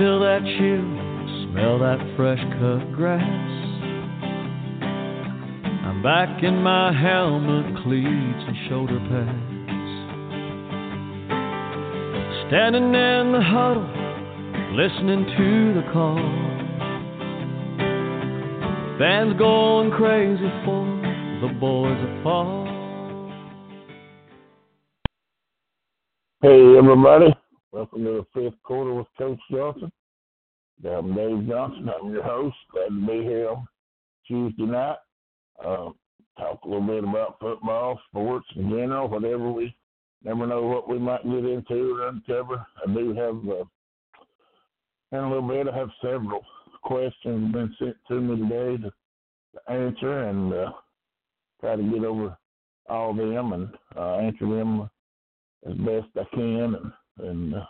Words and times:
Feel 0.00 0.18
that 0.20 0.40
chill, 0.56 1.52
smell 1.52 1.78
that 1.78 2.00
fresh 2.16 2.40
cut 2.58 2.90
grass. 2.96 3.20
I'm 5.84 6.02
back 6.02 6.42
in 6.42 6.62
my 6.62 6.90
helmet, 6.90 7.76
cleats, 7.82 8.42
and 8.48 8.56
shoulder 8.70 8.98
pads. 9.10 9.58
Standing 12.48 12.94
in 12.94 13.32
the 13.32 13.42
huddle, 13.42 13.84
listening 14.72 15.26
to 15.36 15.74
the 15.74 15.82
call. 15.92 16.16
Fans 18.98 19.38
going 19.38 19.90
crazy 19.90 20.50
for 20.64 20.86
the 21.42 21.52
boys 21.60 21.98
of 22.00 22.22
fall. 22.22 22.64
Hey, 26.40 26.78
everybody. 26.78 27.34
Welcome 27.72 28.02
to 28.02 28.26
the 28.34 28.40
fifth 28.50 28.60
quarter 28.64 28.92
with 28.92 29.06
Coach 29.16 29.38
Johnson. 29.48 29.92
I'm 30.84 31.14
Dave 31.14 31.48
Johnson. 31.48 31.88
I'm 31.88 32.12
your 32.12 32.24
host. 32.24 32.56
Glad 32.72 32.88
to 32.88 33.06
be 33.06 33.22
here 33.22 33.54
Tuesday 34.26 34.64
night. 34.64 34.96
Uh, 35.64 35.90
talk 36.36 36.58
a 36.64 36.68
little 36.68 36.84
bit 36.84 37.04
about 37.04 37.38
football, 37.38 38.00
sports 38.08 38.46
in 38.56 38.70
general, 38.70 39.08
whatever 39.08 39.52
we 39.52 39.72
never 40.24 40.48
know 40.48 40.62
what 40.62 40.88
we 40.88 40.98
might 40.98 41.22
get 41.22 41.44
into 41.44 41.96
or 41.96 42.08
uncover. 42.08 42.66
I 42.84 42.92
do 42.92 43.14
have, 43.14 43.36
uh, 43.48 43.64
in 45.12 45.24
a 45.24 45.32
little 45.32 45.48
bit, 45.48 45.72
I 45.72 45.76
have 45.76 45.90
several 46.02 46.44
questions 46.82 47.52
been 47.52 47.72
sent 47.78 47.96
to 48.08 48.20
me 48.20 48.48
today 48.48 48.82
to, 48.82 48.90
to 49.54 49.70
answer 49.70 50.22
and 50.24 50.52
uh, 50.52 50.72
try 51.60 51.76
to 51.76 51.82
get 51.84 52.04
over 52.04 52.36
all 52.88 53.12
of 53.12 53.16
them 53.16 53.52
and 53.52 53.68
uh, 53.96 54.16
answer 54.16 54.46
them 54.46 54.90
as 55.68 55.74
best 55.74 56.08
I 56.16 56.34
can. 56.34 56.74
And 56.74 56.92
and 57.22 57.54
uh, 57.54 57.64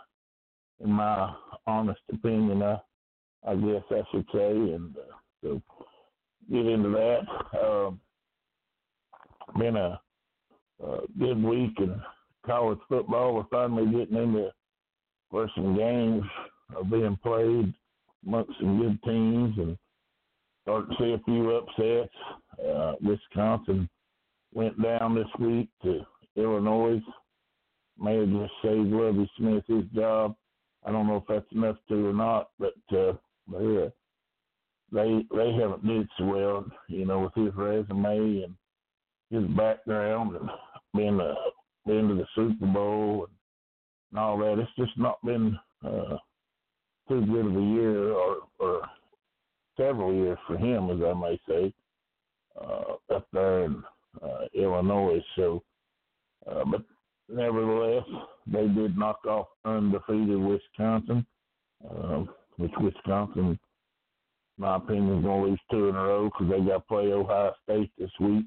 in 0.83 0.91
my 0.91 1.33
honest 1.67 2.01
opinion, 2.11 2.63
I, 2.63 2.79
I 3.47 3.55
guess 3.55 3.83
I 3.89 4.01
should 4.11 4.25
say, 4.33 4.51
and 4.51 4.95
uh, 4.97 5.15
so 5.43 5.61
get 6.51 6.65
into 6.65 6.89
that. 6.89 7.59
Um, 7.59 7.99
been 9.57 9.75
a, 9.75 9.99
a 10.83 10.99
good 11.19 11.41
week 11.43 11.73
in 11.79 11.99
college 12.45 12.79
football. 12.87 13.35
We're 13.35 13.43
finally 13.51 13.85
getting 13.85 14.17
into 14.17 14.49
where 15.29 15.51
some 15.55 15.75
games 15.75 16.23
are 16.75 16.83
being 16.83 17.17
played 17.21 17.73
amongst 18.25 18.59
some 18.59 18.79
good 18.79 19.01
teams, 19.03 19.57
and 19.57 19.77
starting 20.63 20.95
to 20.95 21.03
see 21.03 21.13
a 21.13 21.23
few 21.25 21.51
upsets. 21.51 22.13
Uh, 22.63 22.93
Wisconsin 23.01 23.89
went 24.53 24.81
down 24.81 25.15
this 25.15 25.27
week 25.39 25.69
to 25.83 26.05
Illinois 26.35 27.01
may 28.01 28.17
have 28.17 28.29
just 28.29 28.53
saved 28.63 28.89
Lovie 28.89 29.29
Smith 29.37 29.63
his 29.67 29.85
job. 29.95 30.35
I 30.85 30.91
don't 30.91 31.07
know 31.07 31.17
if 31.17 31.23
that's 31.27 31.51
enough 31.51 31.77
to 31.89 32.09
or 32.09 32.13
not, 32.13 32.49
but 32.59 32.73
uh, 32.97 33.13
they 33.51 33.85
uh, 33.85 33.89
they 34.91 35.25
they 35.35 35.53
haven't 35.53 35.85
did 35.85 36.07
so 36.17 36.25
well, 36.25 36.65
you 36.87 37.05
know, 37.05 37.19
with 37.19 37.33
his 37.35 37.53
resume 37.55 38.43
and 38.43 38.55
his 39.29 39.49
background 39.55 40.35
and 40.35 40.49
being 40.95 41.19
uh, 41.19 41.33
being 41.85 42.07
to 42.07 42.15
the 42.15 42.25
Super 42.35 42.65
Bowl 42.65 43.27
and, 43.27 43.35
and 44.11 44.19
all 44.19 44.37
that. 44.39 44.59
It's 44.59 44.71
just 44.77 44.97
not 44.97 45.23
been 45.23 45.57
uh, 45.85 46.17
too 47.07 47.25
good 47.25 47.45
of 47.45 47.55
a 47.55 47.61
year 47.61 48.11
or 48.11 48.37
or 48.59 48.81
several 49.77 50.13
years 50.13 50.37
for 50.47 50.57
him, 50.57 50.89
as 50.89 50.97
I 51.03 51.13
may 51.13 51.39
say, 51.47 51.73
uh, 52.59 53.15
up 53.15 53.27
there 53.31 53.63
in 53.65 53.83
uh, 54.21 54.45
Illinois. 54.53 55.23
So, 55.35 55.63
uh, 56.49 56.63
but 56.65 56.81
nevertheless, 57.31 58.05
they 58.47 58.67
did 58.67 58.97
knock 58.97 59.25
off 59.25 59.47
undefeated 59.65 60.37
Wisconsin, 60.37 61.25
um, 61.89 62.29
which 62.57 62.71
Wisconsin, 62.79 63.59
my 64.57 64.75
opinion, 64.77 65.19
is 65.19 65.23
going 65.23 65.43
to 65.43 65.49
lose 65.49 65.59
two 65.71 65.89
in 65.89 65.95
a 65.95 66.03
row 66.03 66.25
because 66.25 66.49
they 66.49 66.65
got 66.65 66.77
to 66.77 66.79
play 66.81 67.11
Ohio 67.11 67.53
State 67.63 67.91
this 67.97 68.11
week. 68.19 68.45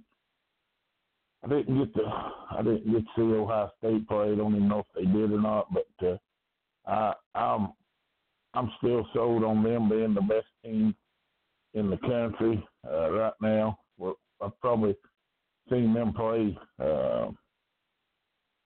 I 1.44 1.48
didn't 1.48 1.78
get 1.78 1.94
to 1.96 2.02
I 2.50 2.62
didn't 2.62 2.90
get 2.90 3.00
to 3.00 3.10
see 3.16 3.22
Ohio 3.22 3.70
State 3.78 4.08
play. 4.08 4.32
I 4.32 4.34
don't 4.34 4.56
even 4.56 4.68
know 4.68 4.80
if 4.80 4.86
they 4.94 5.04
did 5.10 5.32
or 5.32 5.40
not, 5.40 5.68
but 5.72 6.06
uh, 6.06 6.16
I 6.86 7.14
I'm 7.34 7.72
I'm 8.54 8.70
still 8.78 9.06
sold 9.12 9.44
on 9.44 9.62
them 9.62 9.88
being 9.88 10.14
the 10.14 10.22
best 10.22 10.46
team 10.64 10.94
in 11.74 11.90
the 11.90 11.98
country 11.98 12.66
uh, 12.90 13.10
right 13.10 13.32
now. 13.42 13.78
Well, 13.98 14.16
I've 14.40 14.58
probably 14.60 14.96
seen 15.70 15.92
them 15.92 16.12
play. 16.14 16.56
Uh, 16.80 17.30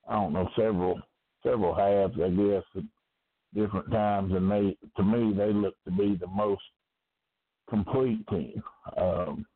I 0.09 0.15
don't 0.15 0.33
know 0.33 0.49
several 0.57 1.01
several 1.43 1.75
halves, 1.75 2.19
I 2.23 2.31
guess, 2.31 2.65
at 2.77 2.83
different 3.55 3.91
times, 3.91 4.33
and 4.35 4.51
they 4.51 4.77
to 4.97 5.03
me 5.03 5.35
they 5.37 5.53
look 5.53 5.75
to 5.85 5.91
be 5.91 6.17
the 6.17 6.27
most 6.27 6.63
complete 7.69 8.27
team. 8.29 8.63
Um, 8.97 9.47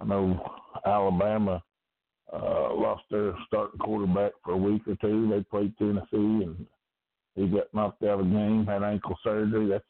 I 0.00 0.04
know 0.04 0.50
Alabama 0.86 1.62
uh, 2.32 2.74
lost 2.74 3.02
their 3.10 3.34
starting 3.46 3.78
quarterback 3.78 4.32
for 4.44 4.52
a 4.52 4.56
week 4.56 4.82
or 4.86 4.96
two. 4.96 5.28
They 5.28 5.42
played 5.44 5.76
Tennessee, 5.78 6.06
and 6.12 6.66
he 7.34 7.46
got 7.46 7.72
knocked 7.72 8.02
out 8.02 8.20
of 8.20 8.26
the 8.26 8.32
game, 8.32 8.66
had 8.66 8.82
ankle 8.82 9.16
surgery. 9.24 9.68
That's 9.68 9.84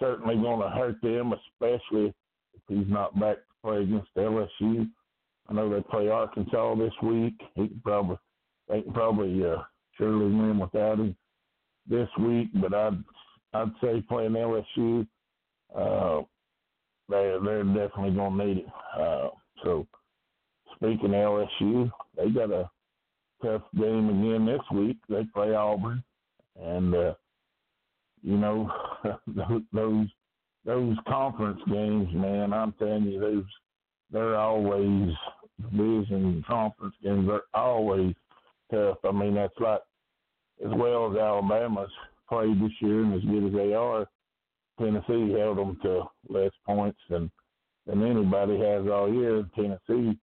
certainly 0.00 0.36
going 0.36 0.60
to 0.60 0.70
hurt 0.70 1.00
them, 1.02 1.32
especially 1.32 2.14
if 2.54 2.62
he's 2.68 2.88
not 2.88 3.18
back 3.20 3.36
to 3.36 3.54
play 3.62 3.82
against 3.82 4.14
LSU. 4.16 4.88
I 5.48 5.52
know 5.52 5.68
they 5.68 5.82
play 5.82 6.08
Arkansas 6.08 6.74
this 6.76 6.94
week. 7.02 7.34
He 7.54 7.68
could 7.68 7.84
probably 7.84 8.16
they 8.68 8.82
can 8.82 8.92
probably 8.92 9.44
uh, 9.44 9.62
surely 9.96 10.26
win 10.26 10.58
without 10.58 10.98
him 10.98 11.16
this 11.88 12.08
week, 12.18 12.48
but 12.54 12.74
I'd 12.74 13.02
I'd 13.52 13.72
say 13.80 14.02
playing 14.08 14.32
LSU, 14.32 15.06
uh, 15.76 16.22
they 17.08 17.36
they're 17.44 17.64
definitely 17.64 18.12
gonna 18.16 18.44
need 18.44 18.58
it. 18.58 18.66
Uh, 18.98 19.28
so 19.62 19.86
speaking 20.76 21.14
of 21.14 21.48
LSU, 21.60 21.90
they 22.16 22.30
got 22.30 22.50
a 22.50 22.70
tough 23.42 23.62
game 23.76 24.08
again 24.08 24.46
this 24.46 24.62
week. 24.72 24.96
They 25.08 25.24
play 25.34 25.54
Auburn, 25.54 26.02
and 26.60 26.94
uh, 26.94 27.14
you 28.22 28.36
know 28.36 28.72
those 29.72 30.08
those 30.64 30.96
conference 31.06 31.60
games, 31.68 32.08
man. 32.14 32.52
I'm 32.52 32.72
telling 32.72 33.04
you, 33.04 33.20
those 33.20 33.44
they're 34.10 34.36
always 34.36 35.12
division 35.60 36.44
conference 36.46 36.94
games. 37.02 37.26
They're 37.26 37.42
always 37.52 38.14
tough. 38.74 38.98
I 39.04 39.12
mean, 39.12 39.34
that's 39.34 39.54
like 39.60 39.80
as 40.64 40.72
well 40.74 41.10
as 41.10 41.18
Alabama's 41.18 41.90
played 42.28 42.60
this 42.60 42.72
year 42.80 43.02
and 43.02 43.14
as 43.14 43.22
good 43.22 43.46
as 43.46 43.52
they 43.52 43.74
are. 43.74 44.06
Tennessee 44.78 45.32
held 45.38 45.58
them 45.58 45.78
to 45.82 46.04
less 46.28 46.50
points 46.66 46.98
than 47.08 47.30
than 47.86 48.02
anybody 48.02 48.58
has 48.58 48.86
all 48.90 49.12
year. 49.12 49.44
Tennessee, 49.54 50.18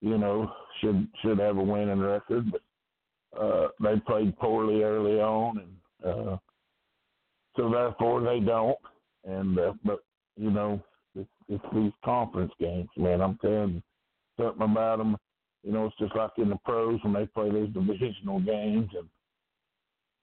you 0.00 0.18
know, 0.18 0.52
should 0.80 1.08
should 1.22 1.38
have 1.38 1.56
a 1.56 1.62
winning 1.62 2.00
record, 2.00 2.52
but 2.52 3.40
uh, 3.40 3.68
they 3.80 3.98
played 4.06 4.38
poorly 4.38 4.82
early 4.82 5.20
on, 5.20 5.58
and 6.04 6.30
uh, 6.30 6.36
so 7.56 7.70
therefore 7.70 8.20
they 8.20 8.40
don't. 8.40 8.78
And 9.24 9.58
uh, 9.58 9.72
but 9.84 10.00
you 10.36 10.50
know, 10.50 10.80
it's, 11.16 11.28
it's 11.48 11.64
these 11.74 11.92
conference 12.04 12.52
games, 12.60 12.88
man. 12.96 13.20
I'm 13.20 13.38
telling 13.38 13.74
you 13.74 13.82
something 14.38 14.62
about 14.62 14.98
them. 14.98 15.16
You 15.62 15.72
know, 15.72 15.86
it's 15.86 15.96
just 15.98 16.14
like 16.14 16.30
in 16.38 16.48
the 16.48 16.58
pros 16.64 17.00
when 17.02 17.12
they 17.12 17.26
play 17.26 17.50
those 17.50 17.72
divisional 17.72 18.40
games, 18.40 18.90
and 18.96 19.08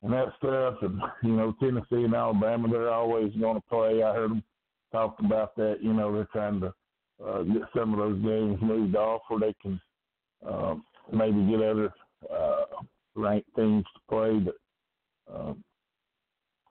and 0.04 0.14
that 0.14 0.34
stuff. 0.38 0.76
And 0.82 1.02
you 1.24 1.36
know, 1.36 1.54
Tennessee 1.60 2.06
and 2.06 2.16
Alabama, 2.16 2.68
they're 2.70 2.90
always 2.90 3.34
going 3.36 3.56
to 3.56 3.68
play. 3.70 4.04
I 4.04 4.14
heard 4.14 4.32
them 4.32 4.44
talk 4.92 5.18
about 5.20 5.56
that. 5.58 5.78
You 5.82 5.94
know, 5.94 6.14
they're 6.14 6.28
trying 6.32 6.62
to 6.62 6.74
uh, 7.26 7.44
get 7.44 7.64
some 7.76 7.94
of 7.94 8.00
those 8.00 8.22
games 8.22 8.60
moved 8.62 8.96
off 8.96 9.22
where 9.28 9.40
they 9.40 9.56
can 9.62 9.80
uh, 10.48 10.76
maybe 11.12 11.46
get 11.50 11.62
other 11.62 11.94
uh, 12.32 12.66
ranked 13.16 13.50
teams 13.56 13.86
to 13.94 14.00
play. 14.10 14.40
But 14.40 15.34
um, 15.34 15.64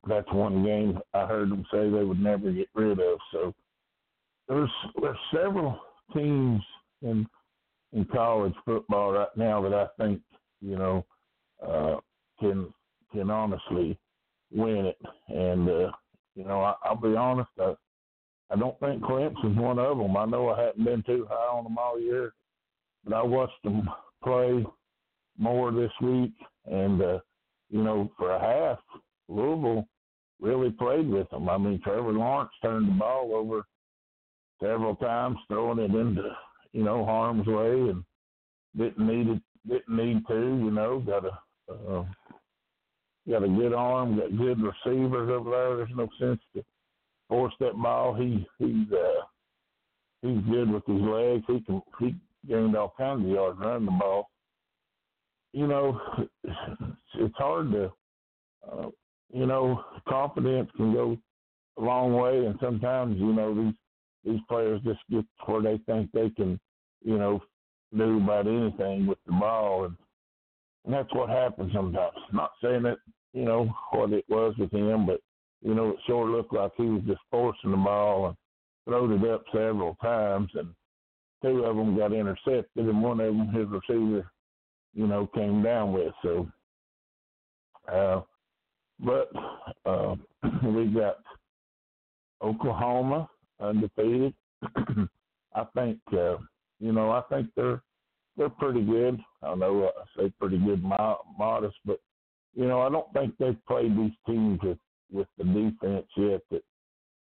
that's 0.09 0.31
one 0.33 0.65
game 0.65 0.99
I 1.13 1.27
heard 1.27 1.51
them 1.51 1.65
say 1.71 1.91
they 1.91 2.05
would 2.05 2.21
never 2.21 2.51
get 2.53 2.69
rid 2.75 2.99
of. 3.01 3.19
So 3.33 3.55
there's 4.49 4.71
there's 5.01 5.17
several 5.33 5.79
teams 6.13 6.63
in 7.03 7.27
in 7.95 8.05
college 8.07 8.55
football 8.65 9.13
right 9.13 9.37
now 9.37 9.63
that 9.63 9.73
I 9.73 9.87
think 10.03 10.21
you 10.61 10.77
know 10.77 11.07
uh, 11.67 11.97
can 12.41 12.73
can 13.13 13.31
honestly 13.31 13.99
win 14.53 14.87
it. 14.87 14.99
And 15.29 15.69
uh, 15.69 15.93
you 16.35 16.45
know, 16.45 16.61
I, 16.63 16.75
I'll 16.85 16.97
be 16.97 17.17
honest, 17.17 17.51
I, 17.59 17.75
I 18.51 18.57
don't 18.57 18.79
think 18.81 19.03
Clemson's 19.03 19.59
one 19.59 19.79
of 19.79 19.97
them. 19.99 20.17
I 20.17 20.27
know 20.27 20.51
I 20.51 20.61
haven't 20.61 20.85
been 20.85 21.03
too 21.05 21.27
high 21.31 21.57
on 21.57 21.65
them 21.65 21.79
all 21.79 22.01
year, 22.01 22.35
but 23.05 23.15
I 23.15 23.23
watched 23.23 23.63
them 23.63 23.89
play 24.23 24.65
more 25.39 25.73
this 25.73 25.93
week, 26.03 26.33
and 26.67 27.01
uh, 27.01 27.19
you 27.71 27.83
know, 27.83 28.11
for 28.19 28.33
a 28.33 28.41
half, 28.41 28.79
Louisville 29.29 29.87
really 30.41 30.71
played 30.71 31.09
with 31.09 31.31
them. 31.31 31.49
I 31.49 31.57
mean, 31.57 31.81
Trevor 31.83 32.13
Lawrence 32.13 32.51
turned 32.63 32.89
the 32.89 32.93
ball 32.93 33.35
over 33.35 33.65
several 34.61 34.97
times, 34.97 35.39
throwing 35.49 35.79
it 35.79 35.95
into 35.95 36.31
you 36.75 36.83
know 36.83 37.05
harm's 37.05 37.47
way, 37.47 37.71
and 37.71 38.05
didn't 38.77 39.07
need 39.07 39.29
it, 39.29 39.43
didn't 39.67 39.97
need 39.97 40.27
to. 40.27 40.35
You 40.35 40.71
know, 40.71 40.99
got 40.99 41.25
a 41.25 41.73
uh, 41.73 42.05
got 43.31 43.45
a 43.45 43.49
good 43.49 43.73
arm, 43.73 44.19
got 44.19 44.37
good 44.37 44.59
receivers 44.61 45.31
over 45.31 45.51
there. 45.51 45.77
There's 45.77 45.97
no 45.97 46.09
sense 46.19 46.41
to 46.55 46.65
force 47.29 47.55
that 47.61 47.77
ball. 47.77 48.15
He 48.15 48.45
he's 48.59 48.93
uh, 48.93 49.23
he's 50.21 50.41
good 50.51 50.69
with 50.69 50.85
his 50.85 51.01
legs. 51.01 51.45
He 51.47 51.61
can 51.61 51.81
he 52.01 52.15
gained 52.49 52.77
all 52.77 52.93
kinds 52.99 53.25
of 53.25 53.31
yards 53.31 53.59
running 53.61 53.87
the 53.87 53.93
ball. 53.93 54.29
You 55.53 55.69
know, 55.69 56.01
it's 56.45 57.37
hard 57.37 57.71
to, 57.71 57.93
uh, 58.69 58.89
you 59.33 59.47
know, 59.47 59.85
confidence 60.09 60.69
can 60.77 60.93
go 60.93 61.17
a 61.79 61.81
long 61.81 62.15
way, 62.15 62.45
and 62.47 62.59
sometimes 62.61 63.17
you 63.21 63.33
know 63.33 63.55
these 63.55 63.75
these 64.25 64.41
players 64.49 64.81
just 64.85 65.01
get 65.11 65.25
where 65.47 65.63
they 65.63 65.79
think 65.87 66.11
they 66.13 66.31
can, 66.31 66.59
you 67.05 67.19
know, 67.19 67.43
do 67.97 68.19
about 68.19 68.47
anything 68.47 69.07
with 69.07 69.19
the 69.27 69.33
ball, 69.33 69.85
and, 69.85 69.97
and 70.85 70.95
that's 70.95 71.13
what 71.15 71.29
happens 71.29 71.73
sometimes. 71.73 72.17
Not 72.33 72.51
saying 72.63 72.83
that 72.85 72.99
you 73.33 73.45
know 73.45 73.73
what 73.91 74.13
it 74.13 74.25
was 74.29 74.55
with 74.59 74.73
him, 74.73 75.07
but 75.07 75.21
you 75.63 75.75
know 75.75 75.91
it 75.91 75.97
sure 76.07 76.29
looked 76.29 76.53
like 76.53 76.73
he 76.77 76.85
was 76.85 77.03
just 77.07 77.21
forcing 77.31 77.71
the 77.71 77.77
ball 77.77 78.29
and 78.29 78.37
throwed 78.87 79.13
it 79.13 79.31
up 79.31 79.45
several 79.53 79.97
times, 80.03 80.51
and 80.55 80.75
two 81.43 81.65
of 81.65 81.77
them 81.77 81.97
got 81.97 82.13
intercepted, 82.13 82.67
and 82.77 83.03
one 83.03 83.21
of 83.21 83.27
them 83.27 83.49
his 83.49 83.67
receiver, 83.69 84.31
you 84.95 85.07
know, 85.07 85.29
came 85.35 85.63
down 85.63 85.93
with. 85.93 86.13
So, 86.23 86.49
uh, 87.93 88.21
but 89.01 89.31
uh, 89.87 90.17
we 90.65 90.87
got 90.87 91.19
Oklahoma 92.43 93.29
undefeated. 93.65 94.35
I 95.55 95.65
think 95.75 95.99
uh, 96.13 96.37
you 96.81 96.93
know 96.93 97.11
I 97.11 97.23
think 97.31 97.49
they're 97.57 97.83
they're 98.37 98.49
pretty 98.49 98.85
good. 98.85 99.21
I 99.43 99.55
know 99.55 99.91
I 99.97 100.21
say 100.21 100.33
pretty 100.41 100.59
good, 100.59 100.83
modest, 100.83 101.77
but 101.85 102.01
you 102.55 102.67
know 102.67 102.81
I 102.83 102.91
don't 102.91 103.13
think 103.13 103.35
they've 103.39 103.67
played 103.67 103.97
these 103.97 104.17
teams 104.27 104.61
with 104.63 104.79
with 105.13 105.29
the 105.39 105.45
defense 105.45 106.07
yet 106.17 106.41
that 106.51 106.63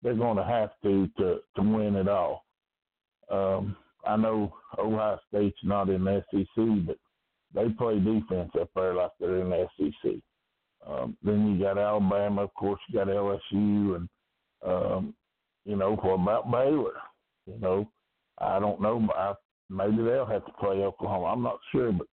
they're 0.03 0.15
going 0.15 0.37
to 0.37 0.45
have 0.45 0.71
to 0.83 1.09
to 1.19 1.39
to 1.57 1.63
win 1.63 1.97
it 1.97 2.09
all. 2.09 2.45
Um, 3.31 3.77
I 4.07 4.17
know 4.17 4.55
Ohio 4.79 5.19
State's 5.29 5.59
not 5.65 5.89
in 5.89 6.05
the 6.05 6.23
SEC, 6.31 6.87
but 6.87 6.97
they 7.55 7.69
play 7.71 7.99
defense 7.99 8.53
up 8.61 8.71
there 8.75 8.95
like 8.95 9.11
they're 9.19 9.41
in 9.41 9.51
the 9.51 9.67
SEC. 9.77 10.13
Um, 10.87 11.17
then 11.23 11.49
you 11.49 11.63
got 11.65 11.79
Alabama, 11.79 12.43
of 12.43 12.55
course. 12.55 12.81
You 12.89 12.99
got 12.99 13.09
LSU, 13.09 13.97
and 13.97 14.09
um, 14.65 15.15
you 15.67 15.77
know, 15.77 15.97
what 15.97 16.15
about 16.15 16.51
Baylor? 16.51 16.95
You 17.47 17.59
know, 17.61 17.89
I 18.39 18.59
don't 18.61 18.81
know. 18.81 19.07
I, 19.15 19.35
maybe 19.69 20.03
they'll 20.03 20.25
have 20.25 20.47
to 20.47 20.53
play 20.53 20.77
Oklahoma. 20.77 21.27
I'm 21.27 21.43
not 21.43 21.59
sure, 21.73 21.93
but 21.93 22.07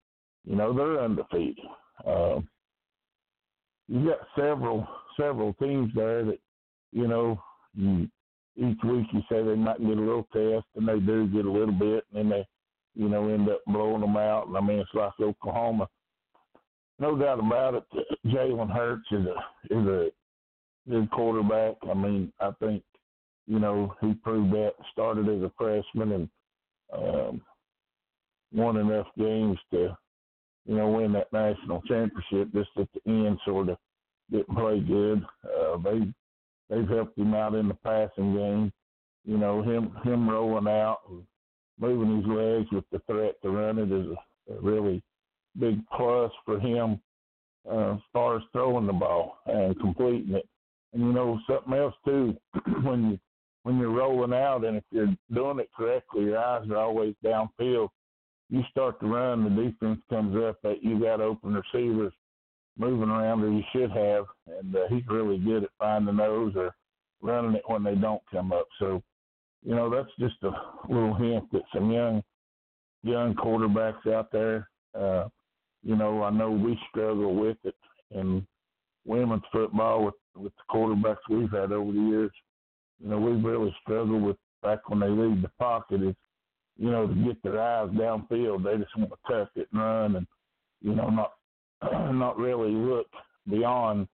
you 0.44 0.56
know, 0.56 0.74
they're 0.74 1.02
undefeated. 1.02 1.64
Uh, 2.06 2.40
you 3.88 4.10
got 4.10 4.20
several 4.36 4.88
several 5.20 5.54
teams 5.54 5.92
there 5.96 6.26
that 6.26 6.40
you 6.92 7.08
know 7.08 7.40
you, 7.76 8.10
each 8.56 8.80
week 8.84 9.06
you 9.12 9.22
say 9.30 9.44
they 9.44 9.56
might 9.56 9.80
get 9.80 9.98
a 9.98 10.02
little 10.02 10.28
test, 10.34 10.66
and 10.76 10.88
they 10.88 11.00
do 11.00 11.28
get 11.28 11.46
a 11.46 11.52
little 11.52 11.74
bit, 11.74 12.04
and 12.12 12.18
then 12.18 12.30
they 12.30 12.48
you 12.96 13.08
know 13.08 13.30
end 13.30 13.50
up 13.50 13.62
blowing 13.68 14.02
them 14.02 14.18
out. 14.18 14.48
And 14.48 14.58
I 14.58 14.62
mean, 14.62 14.80
it's 14.80 14.90
like 14.94 15.14
Oklahoma. 15.22 15.88
No 17.00 17.16
doubt 17.18 17.40
about 17.40 17.76
it. 17.76 17.84
Jalen 18.26 18.72
Hurts 18.72 19.06
is 19.12 19.26
a 19.26 19.76
is 19.76 19.88
a 19.88 20.10
good 20.90 21.12
quarterback. 21.12 21.76
I 21.90 21.94
mean, 21.94 22.34
I 22.40 22.52
think 22.60 22.84
you 23.48 23.60
know, 23.60 23.94
he 24.02 24.14
proved 24.14 24.54
that. 24.54 24.74
Started 24.92 25.30
as 25.30 25.42
a 25.42 25.52
freshman 25.58 26.12
and 26.12 26.30
um, 26.94 27.42
won 28.54 28.78
enough 28.78 29.08
games 29.18 29.58
to, 29.72 29.98
you 30.66 30.76
know, 30.76 30.90
win 30.90 31.14
that 31.14 31.34
national 31.34 31.82
championship. 31.82 32.54
Just 32.54 32.70
at 32.78 32.88
the 32.94 33.12
end, 33.12 33.38
sort 33.46 33.70
of 33.70 33.78
didn't 34.32 34.56
play 34.56 34.80
good. 34.80 35.24
Uh, 35.44 35.78
they 35.78 36.00
they've 36.70 36.90
helped 36.90 37.18
him 37.18 37.34
out 37.34 37.56
in 37.56 37.68
the 37.68 37.74
passing 37.76 38.36
game. 38.36 38.72
You 39.26 39.38
know, 39.38 39.62
him 39.62 39.96
him 40.04 40.30
rolling 40.30 40.68
out 40.68 41.00
and 41.10 41.24
moving 41.80 42.18
his 42.18 42.28
legs 42.28 42.68
with 42.72 42.86
the 42.92 43.00
threat 43.12 43.36
to 43.42 43.50
run 43.50 43.80
it 43.80 43.92
is 43.92 44.08
a, 44.08 44.54
a 44.54 44.62
really 44.62 45.02
big 45.60 45.80
plus 45.96 46.32
for 46.46 46.60
him 46.60 47.00
uh, 47.70 47.94
as 47.94 48.00
far 48.12 48.38
as 48.38 48.44
throwing 48.52 48.88
the 48.88 48.94
ball 48.94 49.38
and 49.46 49.80
completing 49.80 50.36
it. 50.36 50.48
And 50.94 51.04
you 51.04 51.14
know 51.14 51.40
something 51.50 51.74
else 51.74 51.96
too, 52.06 52.36
when 52.84 53.12
you 53.12 53.20
when 53.64 53.80
you're 53.80 53.92
rolling 53.92 54.34
out, 54.34 54.66
and 54.66 54.78
if 54.78 54.84
you're 54.92 55.16
doing 55.34 55.60
it 55.60 55.70
correctly, 55.76 56.26
your 56.26 56.38
eyes 56.38 56.70
are 56.70 56.78
always 56.78 57.16
downfield. 57.24 57.90
You 58.50 58.62
start 58.70 59.00
to 59.00 59.08
run, 59.08 59.44
the 59.44 59.64
defense 59.64 60.00
comes 60.10 60.36
up 60.36 60.62
that 60.64 60.84
you 60.84 61.00
got 61.00 61.22
open 61.22 61.54
receivers 61.54 62.14
moving 62.78 63.10
around, 63.10 63.44
or 63.44 63.52
you 63.52 63.64
should 63.72 63.92
have, 63.92 64.26
and 64.48 64.76
uh, 64.76 64.88
he's 64.90 65.08
really 65.08 65.38
good 65.38 65.64
at 65.64 65.70
finding 65.80 66.18
those 66.18 66.54
or 66.56 66.76
running 67.22 67.56
it 67.56 67.64
when 67.68 67.84
they 67.84 67.96
don't 67.96 68.22
come 68.32 68.52
up. 68.52 68.68
So, 68.80 69.02
you 69.64 69.76
know, 69.76 69.90
that's 69.90 70.10
just 70.20 70.36
a 70.44 70.52
little 70.90 71.14
hint 71.16 71.50
that 71.54 71.62
some 71.74 71.90
young, 71.90 72.22
young 73.04 73.34
quarterbacks 73.36 74.12
out 74.12 74.32
there. 74.32 74.70
Uh, 74.94 75.30
you 75.84 75.96
know, 75.96 76.24
I 76.24 76.30
know 76.32 76.52
we 76.52 76.78
struggle 76.90 77.36
with 77.36 77.58
it 77.64 77.76
in 78.12 78.46
women's 79.06 79.44
football 79.52 80.06
with 80.06 80.16
with 80.36 80.54
the 80.56 80.74
quarterbacks 80.74 81.18
we've 81.30 81.52
had 81.52 81.72
over 81.72 81.92
the 81.92 82.00
years 82.00 82.32
you 83.04 83.10
know, 83.10 83.20
we've 83.20 83.44
really 83.44 83.76
struggled 83.82 84.24
with 84.24 84.38
back 84.62 84.90
when 84.90 85.00
they 85.02 85.10
leave 85.10 85.42
the 85.42 85.52
pocket 85.60 86.02
is, 86.02 86.16
you 86.78 86.90
know, 86.90 87.06
to 87.06 87.14
get 87.14 87.44
their 87.44 87.62
eyes 87.62 87.90
downfield. 87.90 88.64
They 88.64 88.78
just 88.78 88.98
want 88.98 89.12
to 89.12 89.18
tuck 89.32 89.50
it 89.56 89.68
and 89.74 89.82
run 89.82 90.16
and, 90.16 90.28
you 90.82 90.96
know, 90.96 91.10
not 91.10 91.34
not 92.14 92.38
really 92.38 92.72
look 92.72 93.08
beyond, 93.50 94.08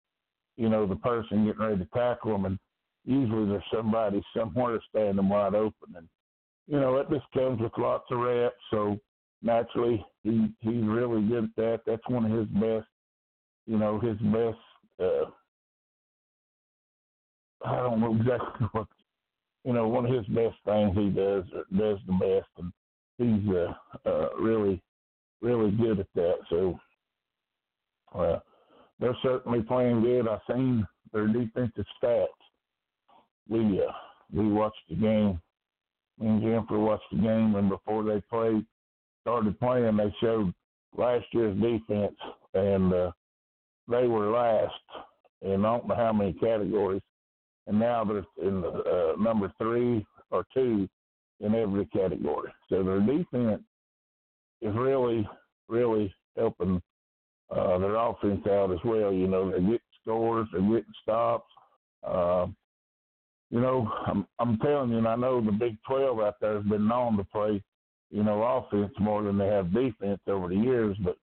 you 0.58 0.70
know, 0.70 0.88
the 0.88 0.96
person 0.96 1.46
getting 1.46 1.62
ready 1.62 1.78
to 1.78 1.90
tackle 1.94 2.32
them. 2.32 2.46
And 2.46 2.60
usually 3.06 3.48
there's 3.48 3.64
somebody 3.74 4.24
somewhere 4.36 4.80
standing 4.90 5.30
wide 5.30 5.54
open. 5.54 5.96
And, 5.96 6.10
you 6.68 6.80
know, 6.80 6.98
it 6.98 7.10
just 7.12 7.26
comes 7.34 7.62
with 7.62 7.72
lots 7.78 8.06
of 8.10 8.20
reps. 8.20 8.56
So 8.72 9.00
naturally, 9.44 10.04
he 10.24 10.50
he's 10.62 10.84
really 10.84 11.22
good 11.28 11.44
at 11.46 11.56
that. 11.58 11.82
That's 11.86 12.10
one 12.10 12.26
of 12.26 12.32
his 12.32 12.48
best, 12.48 12.88
you 13.68 13.78
know, 13.78 14.00
his 14.00 14.18
best 14.18 14.58
uh, 15.00 15.30
I 17.66 17.76
don't 17.78 18.00
know 18.00 18.16
exactly 18.16 18.68
what 18.72 18.88
you 19.66 19.74
know. 19.74 19.88
One 19.88 20.06
of 20.06 20.14
his 20.14 20.26
best 20.28 20.56
things 20.66 20.96
he 20.96 21.10
does 21.10 21.44
does 21.78 22.00
the 22.08 22.14
best, 22.20 22.50
and 22.58 22.72
he's 23.18 23.50
uh, 23.54 23.74
uh, 24.10 24.30
really 24.40 24.82
really 25.42 25.72
good 25.72 26.00
at 26.00 26.08
that. 26.16 26.36
So 26.50 26.80
uh, 28.16 28.40
they're 29.00 29.18
certainly 29.24 29.62
playing 29.62 30.02
good. 30.02 30.28
I've 30.28 30.40
seen 30.50 30.86
their 31.14 31.28
defensive 31.28 31.86
stats. 32.02 32.28
We 33.48 33.82
uh, 33.82 33.92
we 34.34 34.48
watched 34.52 34.78
the 34.90 34.96
game. 34.96 35.42
Me 36.20 36.28
and 36.28 36.42
Jennifer 36.42 36.80
watched 36.80 37.10
the 37.12 37.18
game, 37.18 37.56
and 37.56 37.70
before 37.70 38.04
they 38.04 38.22
played 38.30 38.66
started 39.22 39.60
playing, 39.60 39.98
they 39.98 40.14
showed 40.22 40.54
last 40.98 41.26
year's 41.34 41.60
defense, 41.60 42.16
and 42.54 42.94
uh, 42.94 43.12
they 43.88 44.08
were 44.08 44.32
last 44.32 44.74
in 45.42 45.66
I 45.66 45.78
don't 45.78 45.88
know 45.88 45.96
how 45.96 46.14
many 46.14 46.34
categories 46.34 47.02
and 47.70 47.80
now 47.80 48.04
they're 48.04 48.48
in 48.48 48.62
the 48.62 48.68
uh, 48.68 49.22
number 49.22 49.54
three 49.60 50.06
or 50.32 50.44
two 50.54 50.90
in 51.40 51.54
every 51.54 51.86
category. 51.86 52.52
So 52.68 52.84
their 52.84 53.00
defense 53.00 53.62
is 54.62 54.76
really, 54.76 55.28
really 55.70 56.14
helping 56.36 56.82
uh, 57.56 57.78
their 57.78 57.96
offense 57.96 58.46
out 58.48 58.72
as 58.72 58.80
well. 58.84 59.14
You 59.14 59.28
know, 59.28 59.52
they're 59.52 59.60
getting 59.60 59.80
scores, 60.02 60.48
they're 60.52 60.62
getting 60.62 60.84
stops. 61.04 61.48
Uh, 62.04 62.48
you 63.52 63.62
know, 63.62 63.88
I'm, 64.08 64.26
I'm 64.40 64.58
telling 64.58 64.90
you, 64.90 64.98
and 64.98 65.08
I 65.08 65.16
know 65.16 65.40
the 65.40 65.52
Big 65.52 65.78
12 65.88 66.20
out 66.20 66.36
there 66.42 66.56
has 66.56 66.66
been 66.66 66.88
known 66.88 67.18
to 67.18 67.24
play, 67.24 67.62
you 68.10 68.24
know, 68.24 68.42
offense 68.42 68.94
more 69.00 69.22
than 69.22 69.38
they 69.38 69.48
have 69.48 69.74
defense 69.74 70.20
over 70.28 70.48
the 70.48 70.56
years. 70.56 70.98
But, 71.04 71.18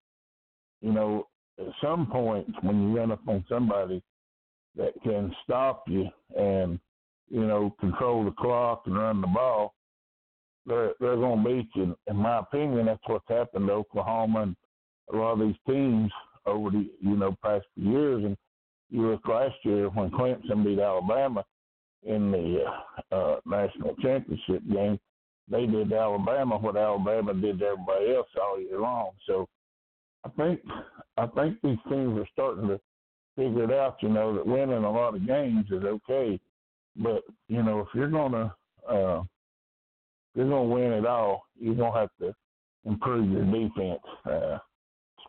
you 0.81 0.93
know, 0.93 1.27
at 1.59 1.67
some 1.83 2.07
point 2.07 2.47
when 2.63 2.83
you 2.83 2.97
run 2.97 3.11
up 3.11 3.27
on 3.27 3.45
somebody 3.49 4.01
that 4.77 4.93
can 5.03 5.35
stop 5.45 5.85
you 5.89 6.09
and, 6.37 6.79
you 7.29 7.47
know, 7.47 7.75
control 7.81 8.25
the 8.25 8.31
clock 8.33 8.83
and 8.87 8.97
run 8.97 9.21
the 9.21 9.27
ball, 9.27 9.75
they're 10.67 10.93
they're 11.01 11.17
going 11.17 11.43
to 11.43 11.49
beat 11.49 11.69
you. 11.75 11.97
In 12.09 12.17
my 12.17 12.41
opinion, 12.41 12.87
that's 12.87 13.01
what's 13.07 13.29
happened 13.29 13.69
to 13.69 13.73
Oklahoma 13.73 14.43
and 14.43 14.57
a 15.13 15.17
lot 15.17 15.33
of 15.33 15.41
these 15.41 15.57
teams 15.67 16.11
over 16.45 16.71
the 16.71 16.91
you 17.01 17.17
know 17.17 17.37
past 17.43 17.65
few 17.75 17.91
years. 17.91 18.25
And 18.25 18.37
you 18.91 19.11
look 19.11 19.27
last 19.27 19.55
year 19.63 19.89
when 19.89 20.11
Clemson 20.11 20.65
beat 20.65 20.81
Alabama 20.81 21.45
in 22.03 22.31
the 22.31 22.65
uh, 23.13 23.15
uh, 23.15 23.41
national 23.47 23.95
championship 23.97 24.63
game, 24.73 24.99
they 25.49 25.67
did 25.67 25.93
Alabama 25.93 26.59
what 26.59 26.77
Alabama 26.77 27.35
did 27.35 27.61
to 27.61 27.67
everybody 27.67 28.15
else 28.15 28.29
all 28.41 28.61
year 28.61 28.81
long. 28.81 29.11
So 29.27 29.49
I 30.25 30.29
think 30.31 30.61
I 31.17 31.27
think 31.27 31.59
these 31.63 31.79
teams 31.89 32.19
are 32.19 32.29
starting 32.33 32.69
to 32.69 32.81
figure 33.37 33.65
it 33.65 33.73
out. 33.73 33.97
You 34.03 34.09
know 34.09 34.35
that 34.35 34.47
winning 34.47 34.85
a 34.85 34.91
lot 34.91 35.15
of 35.15 35.27
games 35.27 35.67
is 35.71 35.85
okay, 35.85 36.41
but 36.97 37.23
you 37.49 37.63
know 37.63 37.81
if 37.81 37.89
you're 37.95 38.11
gonna 38.11 38.55
uh, 38.89 39.23
you're 40.35 40.49
gonna 40.49 40.65
win 40.65 40.93
it 40.93 41.07
all, 41.07 41.47
you're 41.59 41.75
gonna 41.75 41.99
have 41.99 42.11
to 42.21 42.35
improve 42.85 43.31
your 43.31 43.45
defense. 43.45 44.01
Uh, 44.25 44.59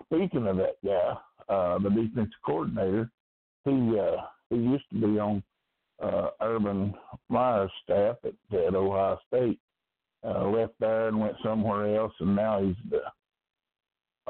speaking 0.03 0.47
of 0.47 0.57
that 0.57 0.77
guy, 0.85 1.53
uh, 1.53 1.79
the 1.79 1.89
defensive 1.89 2.31
coordinator, 2.45 3.09
he 3.65 3.99
uh, 3.99 4.21
he 4.49 4.55
used 4.55 4.85
to 4.91 4.95
be 4.95 5.19
on 5.19 5.43
uh, 6.01 6.29
Urban 6.41 6.93
Meyer's 7.29 7.71
staff 7.83 8.17
at, 8.23 8.57
at 8.57 8.75
Ohio 8.75 9.19
State. 9.27 9.59
Uh, 10.25 10.47
left 10.49 10.73
there 10.79 11.07
and 11.07 11.19
went 11.19 11.35
somewhere 11.43 11.95
else, 11.95 12.13
and 12.19 12.35
now 12.35 12.61
he's 12.61 12.75
the 12.89 13.01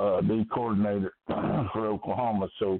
uh, 0.01 0.21
D 0.21 0.45
coordinator 0.53 1.13
for 1.27 1.87
Oklahoma. 1.87 2.47
So, 2.59 2.79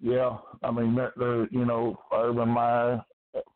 yeah, 0.00 0.36
I 0.62 0.70
mean, 0.70 0.94
they're, 0.94 1.48
you 1.50 1.64
know 1.64 1.98
Urban 2.12 2.48
Meyer, 2.48 3.02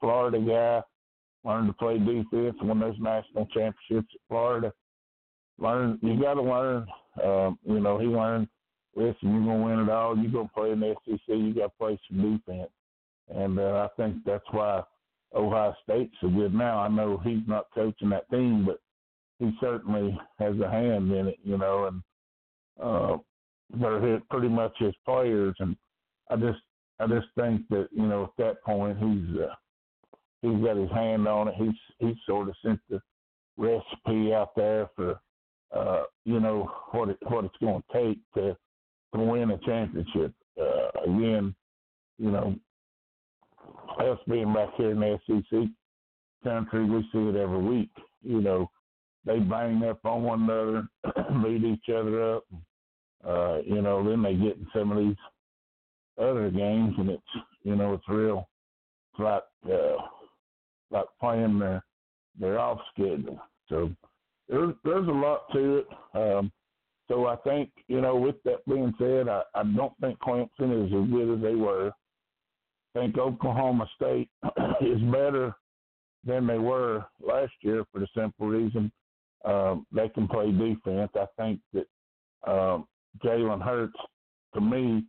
Florida 0.01 0.39
guy, 0.39 1.49
learned 1.49 1.69
to 1.69 1.73
play 1.75 1.99
defense, 1.99 2.57
won 2.63 2.81
those 2.81 2.97
national 2.99 3.47
championships 3.47 4.15
at 4.15 4.21
Florida. 4.29 4.73
Learn, 5.59 5.99
you 6.03 6.21
got 6.21 6.35
to 6.35 6.43
learn. 6.43 6.87
Um, 7.23 7.59
you 7.65 7.81
know, 7.81 7.99
he 7.99 8.07
learned. 8.07 8.49
Listen, 8.97 9.17
you're 9.23 9.45
gonna 9.45 9.63
win 9.63 9.79
it 9.81 9.91
all. 9.91 10.17
You're 10.17 10.33
gonna 10.33 10.51
play 10.55 10.73
in 10.73 10.81
the 10.81 10.95
SEC. 11.05 11.21
You 11.29 11.55
got 11.55 11.67
to 11.67 11.73
play 11.79 11.99
some 12.09 12.39
defense, 12.39 12.71
and 13.29 13.59
uh, 13.59 13.89
I 13.89 14.03
think 14.03 14.17
that's 14.25 14.45
why 14.51 14.83
Ohio 15.35 15.75
State's 15.85 16.15
so 16.21 16.29
good 16.29 16.55
now. 16.55 16.81
I 16.81 16.89
know 16.89 17.19
he's 17.19 17.47
not 17.47 17.67
coaching 17.75 18.11
that 18.11 18.29
team, 18.31 18.65
but 18.65 18.81
he 19.39 19.53
certainly 19.61 20.19
has 20.39 20.59
a 20.59 20.71
hand 20.71 21.13
in 21.13 21.29
it. 21.29 21.39
You 21.45 21.59
know, 21.59 21.87
and 21.87 22.03
uh, 22.83 23.19
they're 23.79 24.21
pretty 24.31 24.49
much 24.49 24.73
his 24.79 24.95
players, 25.05 25.55
and 25.61 25.77
I 26.31 26.37
just 26.37 26.61
I 26.99 27.07
just 27.07 27.27
think 27.37 27.63
that 27.71 27.89
you 27.93 28.07
know 28.07 28.25
at 28.25 28.37
that 28.39 28.63
point 28.63 28.99
he's 28.99 29.41
uh, 29.41 29.55
he's 30.43 30.65
got 30.65 30.77
his 30.77 30.91
hand 30.91 31.27
on 31.27 31.49
it. 31.49 31.55
He's 31.57 31.75
he's 31.99 32.17
sort 32.27 32.49
of 32.49 32.55
sent 32.65 32.81
the 32.89 33.01
recipe 33.57 34.33
out 34.33 34.55
there 34.57 34.89
for 34.97 35.21
uh, 35.75 36.05
you 36.25 36.41
know 36.41 36.71
what 36.93 37.09
it 37.09 37.19
what 37.29 37.45
it's 37.45 37.57
going 37.61 37.83
to 37.83 37.99
take 37.99 38.19
to 38.35 38.57
to 39.15 39.21
win 39.21 39.51
a 39.51 39.59
championship. 39.59 40.33
Uh, 40.61 40.91
again, 41.07 41.55
you 42.19 42.31
know, 42.31 42.55
us 43.99 44.19
being 44.29 44.53
back 44.53 44.69
here 44.77 44.91
in 44.91 45.01
the 45.01 45.19
SEC 45.27 45.61
country, 46.45 46.85
we 46.85 47.03
see 47.13 47.19
it 47.19 47.37
every 47.37 47.63
week. 47.63 47.91
You 48.23 48.41
know, 48.41 48.71
they 49.25 49.39
bang 49.39 49.83
up 49.85 50.05
on 50.05 50.23
one 50.23 50.43
another, 50.43 50.87
beat 51.43 51.65
each 51.65 51.89
other 51.89 52.37
up. 52.37 52.45
Uh, 53.27 53.59
you 53.67 53.83
know, 53.83 54.09
then 54.09 54.23
they 54.23 54.35
get 54.35 54.57
in 54.57 54.67
some 54.75 54.93
of 54.93 54.99
these 54.99 55.17
other 56.21 56.51
games, 56.51 56.95
and 56.99 57.11
it's 57.11 57.23
you 57.63 57.77
know 57.77 57.95
it's 57.95 58.09
real. 58.09 58.49
It's 59.13 59.21
like 59.21 59.43
uh, 59.73 59.97
like 60.91 61.07
playing 61.21 61.59
their 61.59 61.85
their 62.39 62.59
off 62.59 62.79
schedule. 62.93 63.41
So 63.69 63.91
there's 64.49 64.75
there's 64.85 65.09
a 65.09 65.13
lot 65.13 65.51
to 65.53 65.79
it. 65.79 65.87
Um, 66.15 66.53
so 67.09 67.27
I 67.27 67.37
think 67.37 67.71
you 67.89 68.01
know, 68.01 68.17
with 68.17 68.37
that 68.45 68.65
being 68.67 68.95
said, 68.99 69.29
I, 69.29 69.43
I 69.55 69.63
don't 69.65 69.93
think 70.01 70.19
Clemson 70.21 70.87
is 70.87 70.93
as 70.93 71.11
good 71.11 71.37
as 71.37 71.43
they 71.43 71.55
were. 71.55 71.93
I 72.95 73.01
think 73.01 73.19
Oklahoma 73.19 73.89
State 73.97 74.29
is 74.81 75.01
better 75.13 75.55
than 76.25 76.47
they 76.47 76.59
were 76.59 77.05
last 77.25 77.53
year 77.63 77.85
for 77.93 78.01
the 78.01 78.09
simple 78.15 78.49
reason 78.49 78.93
um, 79.45 79.87
they 79.93 80.09
can 80.09 80.29
play 80.29 80.51
defense. 80.51 81.11
I 81.15 81.27
think 81.37 81.61
that 81.73 81.87
um, 82.51 82.87
Jalen 83.25 83.63
Hurts, 83.63 83.97
to 84.55 84.61
me, 84.61 85.05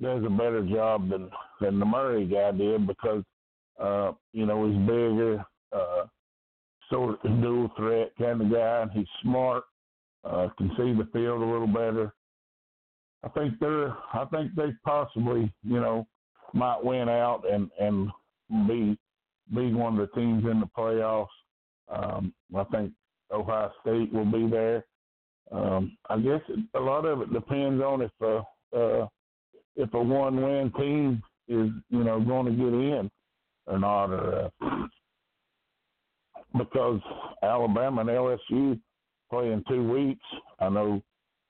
does 0.00 0.24
a 0.24 0.30
better 0.30 0.66
job 0.66 1.08
than 1.10 1.30
than 1.60 1.78
the 1.78 1.86
Murray 1.86 2.26
guy 2.26 2.50
did 2.52 2.86
because 2.86 3.22
uh, 3.80 4.12
you 4.32 4.46
know, 4.46 4.68
he's 4.68 4.78
bigger, 4.78 5.44
uh, 5.72 6.04
sort 6.90 7.24
of 7.24 7.42
dual 7.42 7.70
threat 7.76 8.12
kind 8.18 8.40
of 8.40 8.52
guy, 8.52 8.82
and 8.82 8.90
he's 8.92 9.06
smart, 9.22 9.64
uh, 10.24 10.48
can 10.56 10.68
see 10.76 10.92
the 10.92 11.08
field 11.12 11.42
a 11.42 11.44
little 11.44 11.66
better. 11.66 12.14
I 13.24 13.28
think 13.30 13.58
they're, 13.60 13.96
I 14.12 14.24
think 14.30 14.54
they 14.54 14.72
possibly, 14.84 15.52
you 15.62 15.80
know, 15.80 16.06
might 16.54 16.84
win 16.84 17.08
out 17.08 17.44
and 17.50 17.70
and 17.80 18.10
be 18.68 18.98
be 19.54 19.72
one 19.72 19.98
of 19.98 20.08
the 20.08 20.20
teams 20.20 20.44
in 20.44 20.60
the 20.60 20.68
playoffs. 20.76 21.26
Um, 21.88 22.32
I 22.56 22.64
think 22.64 22.92
Ohio 23.32 23.72
State 23.80 24.12
will 24.12 24.30
be 24.30 24.48
there. 24.48 24.84
Um, 25.50 25.96
I 26.08 26.18
guess 26.18 26.40
a 26.74 26.80
lot 26.80 27.04
of 27.04 27.22
it 27.22 27.32
depends 27.32 27.82
on 27.82 28.02
if 28.02 28.10
uh, 28.20 28.42
uh, 28.76 29.06
if 29.76 29.92
a 29.94 30.02
one 30.02 30.42
win 30.42 30.72
team 30.78 31.22
is 31.48 31.70
you 31.90 32.04
know 32.04 32.20
going 32.20 32.46
to 32.46 32.52
get 32.52 32.72
in 32.72 33.10
or 33.66 33.78
not, 33.78 34.06
or 34.06 34.50
uh, 34.60 34.86
because 36.58 37.00
Alabama 37.42 38.02
and 38.02 38.10
LSU 38.10 38.80
play 39.30 39.52
in 39.52 39.64
two 39.68 39.90
weeks. 39.90 40.24
I 40.60 40.68
know 40.68 41.02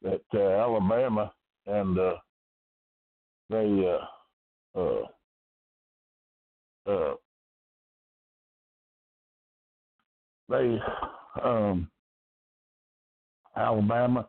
that 0.03 0.23
uh, 0.35 0.39
Alabama 0.39 1.33
and 1.67 1.99
uh, 1.99 2.15
they 3.51 3.99
uh, 4.75 4.81
uh, 4.81 5.03
uh, 6.91 7.15
they 10.49 10.79
um, 11.43 11.89
Alabama 13.57 14.29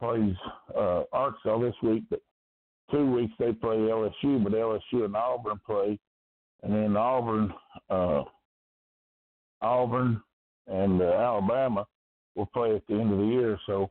plays 0.00 0.34
uh, 0.76 1.02
Arkansas 1.12 1.58
this 1.58 1.74
week, 1.82 2.04
but 2.08 2.20
two 2.90 3.10
weeks 3.10 3.32
they 3.38 3.52
play 3.52 3.76
LSU, 3.76 4.42
but 4.42 4.52
LSU 4.52 5.04
and 5.04 5.16
Auburn 5.16 5.60
play 5.64 5.98
and 6.62 6.72
then 6.72 6.96
Auburn, 6.96 7.52
uh, 7.90 8.22
Auburn 9.62 10.20
and 10.66 11.00
uh, 11.00 11.04
Alabama 11.04 11.86
will 12.34 12.46
play 12.46 12.74
at 12.74 12.82
the 12.88 12.94
end 12.94 13.12
of 13.12 13.18
the 13.18 13.26
year. 13.26 13.58
So, 13.66 13.90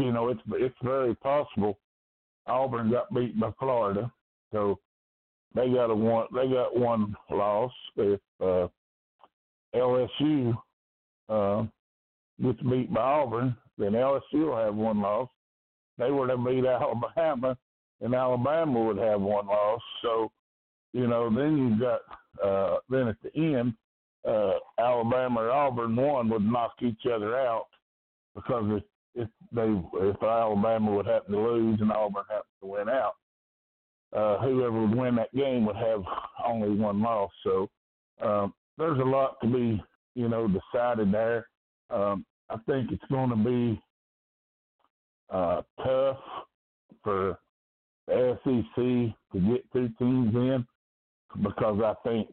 you 0.00 0.12
know, 0.12 0.28
it's 0.28 0.40
it's 0.52 0.74
very 0.82 1.14
possible 1.16 1.78
Auburn 2.46 2.90
got 2.90 3.12
beat 3.14 3.38
by 3.38 3.50
Florida, 3.58 4.10
so 4.50 4.78
they 5.54 5.68
got 5.68 5.90
a 5.90 5.94
one 5.94 6.26
they 6.34 6.48
got 6.48 6.76
one 6.76 7.14
loss. 7.30 7.72
If 7.96 8.20
uh, 8.40 8.68
LSU 9.74 10.56
uh, 11.28 11.64
gets 12.42 12.62
beat 12.62 12.92
by 12.92 13.00
Auburn, 13.00 13.56
then 13.78 13.92
LSU 13.92 14.20
will 14.46 14.56
have 14.56 14.74
one 14.74 15.00
loss. 15.00 15.28
They 15.98 16.10
would 16.10 16.30
have 16.30 16.44
beat 16.44 16.64
Alabama, 16.66 17.56
and 18.02 18.14
Alabama 18.14 18.80
would 18.80 18.98
have 18.98 19.20
one 19.20 19.46
loss. 19.46 19.80
So 20.02 20.30
you 20.92 21.06
know, 21.06 21.30
then 21.34 21.56
you've 21.56 21.80
got 21.80 22.00
uh, 22.44 22.78
then 22.88 23.08
at 23.08 23.16
the 23.22 23.34
end, 23.36 23.74
uh, 24.28 24.54
Alabama 24.78 25.40
or 25.40 25.50
Auburn 25.50 25.96
one 25.96 26.28
would 26.28 26.44
knock 26.44 26.74
each 26.82 27.06
other 27.12 27.36
out 27.36 27.66
because 28.34 28.64
if, 28.70 28.82
if 29.14 29.28
they 29.52 30.08
if 30.08 30.22
Alabama 30.22 30.92
would 30.92 31.06
happen 31.06 31.32
to 31.32 31.40
lose 31.40 31.80
and 31.80 31.92
Auburn 31.92 32.24
happen 32.28 32.44
to 32.60 32.66
win 32.66 32.88
out, 32.88 33.14
uh, 34.14 34.38
whoever 34.38 34.82
would 34.82 34.96
win 34.96 35.16
that 35.16 35.34
game 35.34 35.64
would 35.66 35.76
have 35.76 36.02
only 36.44 36.70
one 36.70 37.02
loss. 37.02 37.30
So 37.42 37.68
um, 38.20 38.54
there's 38.78 38.98
a 38.98 39.02
lot 39.02 39.40
to 39.42 39.48
be 39.48 39.82
you 40.14 40.28
know 40.28 40.48
decided 40.48 41.12
there. 41.12 41.48
Um, 41.90 42.24
I 42.50 42.56
think 42.66 42.92
it's 42.92 43.04
going 43.10 43.30
to 43.30 43.36
be 43.36 43.82
uh, 45.30 45.62
tough 45.84 46.18
for 47.02 47.38
SEC 48.44 48.74
to 48.76 49.14
get 49.34 49.72
two 49.72 49.88
teams 49.98 50.34
in 50.34 50.66
because 51.42 51.80
I 51.82 51.94
think 52.06 52.28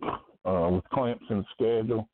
uh, 0.46 0.70
with 0.72 0.84
Clemson's 0.94 1.46
schedule, 1.53 2.08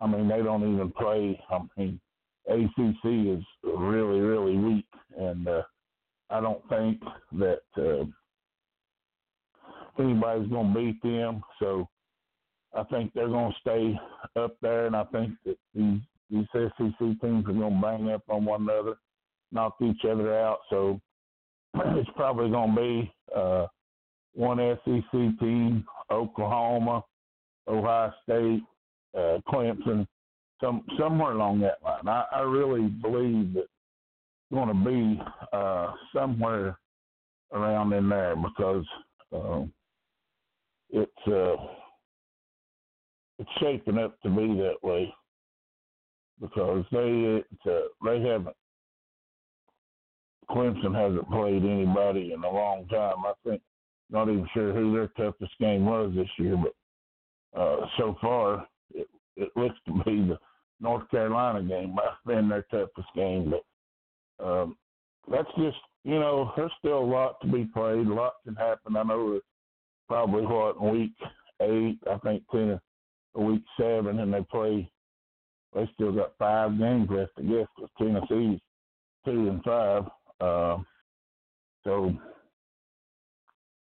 I 0.00 0.06
mean 0.06 0.28
they 0.28 0.42
don't 0.42 0.74
even 0.74 0.90
play. 0.92 1.40
I 1.50 1.58
mean 1.76 2.00
ACC 2.48 3.04
is 3.04 3.44
really 3.62 4.20
really 4.20 4.56
weak, 4.56 4.86
and 5.18 5.46
uh, 5.46 5.62
I 6.30 6.40
don't 6.40 6.66
think 6.68 7.02
that 7.32 7.62
uh, 7.76 8.04
anybody's 10.02 10.48
going 10.48 10.72
to 10.72 10.78
beat 10.78 11.02
them. 11.02 11.42
So 11.58 11.88
I 12.76 12.84
think 12.84 13.12
they're 13.12 13.28
going 13.28 13.52
to 13.52 13.58
stay 13.60 14.00
up 14.40 14.56
there, 14.62 14.86
and 14.86 14.96
I 14.96 15.04
think 15.04 15.32
that 15.44 15.56
these 15.74 16.00
these 16.30 16.46
SEC 16.52 16.98
teams 16.98 17.20
are 17.22 17.52
going 17.52 17.74
to 17.74 17.80
bang 17.82 18.10
up 18.10 18.22
on 18.28 18.44
one 18.44 18.62
another, 18.62 18.96
knock 19.52 19.76
each 19.82 20.04
other 20.08 20.38
out. 20.38 20.60
So 20.70 21.00
it's 21.74 22.10
probably 22.16 22.50
going 22.50 22.74
to 22.74 22.80
be 22.80 23.12
uh, 23.36 23.66
one 24.34 24.58
SEC 24.84 25.38
team, 25.38 25.84
Oklahoma, 26.10 27.02
Ohio 27.68 28.12
State, 28.22 28.62
uh, 29.16 29.38
Clemson, 29.48 30.06
some 30.60 30.82
somewhere 30.98 31.32
along 31.32 31.60
that 31.60 31.78
line. 31.82 32.06
I, 32.06 32.24
I 32.32 32.40
really 32.40 32.88
believe 32.88 33.54
that 33.54 33.60
it's 33.60 34.52
going 34.52 34.68
to 34.68 34.84
be 34.84 35.22
uh, 35.52 35.92
somewhere 36.14 36.78
around 37.52 37.92
in 37.92 38.08
there 38.08 38.36
because 38.36 38.84
uh, 39.34 39.62
it's 40.90 41.28
uh, 41.28 41.56
it's 43.38 43.50
shaping 43.60 43.98
up 43.98 44.20
to 44.22 44.28
be 44.28 44.54
that 44.58 44.76
way 44.82 45.12
because 46.40 46.84
they 46.92 47.42
uh, 47.66 47.78
they 48.04 48.20
haven't 48.22 48.56
Clemson 50.50 50.94
hasn't 50.94 51.30
played 51.30 51.64
anybody 51.64 52.32
in 52.32 52.42
a 52.42 52.50
long 52.50 52.86
time. 52.88 53.24
I 53.24 53.32
think 53.44 53.62
not 54.10 54.28
even 54.28 54.48
sure 54.52 54.72
who 54.72 54.92
their 54.92 55.08
toughest 55.08 55.52
game 55.60 55.84
was 55.84 56.12
this 56.14 56.28
year, 56.38 56.56
but 56.56 57.60
uh, 57.60 57.86
so 57.98 58.16
far 58.20 58.66
it, 58.92 59.08
it 59.36 59.50
looks 59.56 59.76
to 59.86 59.92
be 60.04 60.28
the 60.28 60.38
North 60.80 61.08
Carolina 61.10 61.62
game 61.62 61.94
might 61.94 62.06
have 62.06 62.24
been 62.26 62.48
their 62.48 62.66
toughest 62.70 63.08
game. 63.14 63.52
But 64.38 64.44
um, 64.44 64.76
that's 65.30 65.50
just 65.56 65.76
you 66.04 66.18
know 66.18 66.52
there's 66.56 66.72
still 66.78 66.98
a 66.98 67.04
lot 67.04 67.40
to 67.42 67.46
be 67.46 67.64
played. 67.64 68.06
A 68.06 68.14
lot 68.14 68.34
can 68.44 68.56
happen. 68.56 68.96
I 68.96 69.02
know 69.02 69.34
that 69.34 69.42
probably 70.08 70.44
what 70.44 70.82
week 70.82 71.12
eight, 71.60 71.98
I 72.10 72.18
think 72.18 72.42
ten 72.50 72.80
week 73.34 73.62
seven, 73.78 74.18
and 74.18 74.32
they 74.32 74.42
play. 74.50 74.90
They 75.74 75.88
still 75.94 76.10
got 76.10 76.32
five 76.36 76.76
games 76.78 77.08
left, 77.08 77.30
I 77.38 77.42
guess, 77.42 77.66
because 77.76 77.90
Tennessee's 77.96 78.58
two 79.24 79.48
and 79.48 79.62
five. 79.62 80.04
Uh, 80.40 80.78
so 81.84 82.12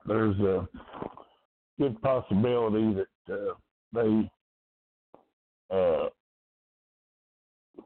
there's 0.07 0.39
a 0.41 0.69
good 1.79 2.01
possibility 2.03 2.95
that 2.95 3.35
uh, 3.35 3.55
they 3.93 4.31
uh, 5.71 6.09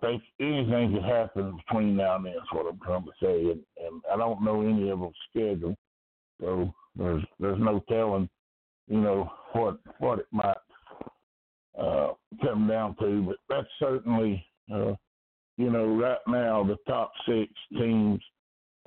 they 0.03 0.21
anything 0.41 0.95
could 0.95 1.05
happen 1.05 1.57
between 1.57 1.97
now 1.97 2.17
and 2.17 2.27
then. 2.27 2.33
Is 2.35 2.41
what 2.53 2.67
I'm 2.67 2.79
trying 2.81 3.05
to 3.05 3.13
say, 3.23 3.51
and, 3.51 3.61
and 3.79 4.03
I 4.13 4.17
don't 4.17 4.45
know 4.45 4.63
any 4.63 4.91
of 4.91 5.01
them 5.01 5.13
schedule, 5.31 5.77
so 6.41 6.75
there's 6.97 7.23
there's 7.39 7.61
no 7.61 7.83
telling, 7.89 8.29
you 8.89 9.01
know, 9.01 9.31
what 9.53 9.79
what 9.99 10.19
it 10.19 10.27
might 10.31 10.57
uh, 11.79 12.13
come 12.43 12.69
down 12.69 12.97
to. 13.01 13.23
But 13.23 13.37
that's 13.49 13.69
certainly, 13.79 14.45
uh, 14.73 14.95
you 15.57 15.71
know, 15.71 15.87
right 15.97 16.19
now 16.27 16.65
the 16.65 16.77
top 16.87 17.13
six 17.27 17.51
teams 17.73 18.21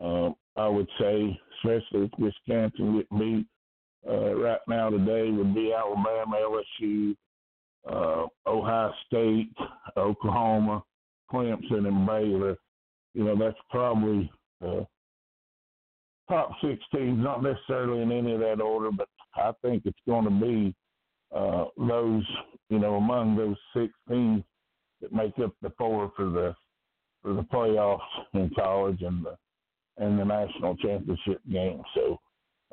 uh, 0.01 0.29
I 0.57 0.67
would 0.67 0.87
say, 0.99 1.39
especially 1.57 2.05
if 2.05 2.11
Wisconsin 2.19 2.97
get 2.97 3.19
beat 3.19 3.45
uh, 4.07 4.35
right 4.35 4.59
now 4.67 4.89
today, 4.89 5.31
would 5.31 5.53
be 5.53 5.73
Alabama, 5.73 6.37
LSU, 6.81 7.15
uh, 7.89 8.27
Ohio 8.47 8.93
State, 9.07 9.53
Oklahoma, 9.97 10.83
Clemson, 11.31 11.87
and 11.87 12.05
Baylor. 12.05 12.57
You 13.13 13.25
know, 13.25 13.37
that's 13.37 13.57
probably 13.69 14.31
uh, 14.65 14.81
top 16.29 16.51
six 16.61 16.81
teams, 16.93 17.21
not 17.23 17.43
necessarily 17.43 18.01
in 18.01 18.11
any 18.11 18.33
of 18.33 18.39
that 18.39 18.61
order, 18.61 18.89
but 18.91 19.07
I 19.35 19.51
think 19.61 19.83
it's 19.85 19.99
going 20.07 20.25
to 20.25 20.31
be 20.31 20.75
uh, 21.35 21.65
those, 21.77 22.23
you 22.69 22.79
know, 22.79 22.95
among 22.95 23.35
those 23.35 23.57
six 23.75 23.93
teams 24.09 24.43
that 25.01 25.13
make 25.13 25.37
up 25.39 25.53
the 25.61 25.71
four 25.77 26.11
for 26.15 26.25
the 26.25 26.55
for 27.21 27.33
the 27.33 27.43
playoffs 27.43 27.99
in 28.33 28.49
college 28.55 29.01
and 29.01 29.23
the 29.23 29.35
in 29.99 30.17
the 30.17 30.25
national 30.25 30.75
championship 30.77 31.41
game. 31.51 31.81
So 31.95 32.19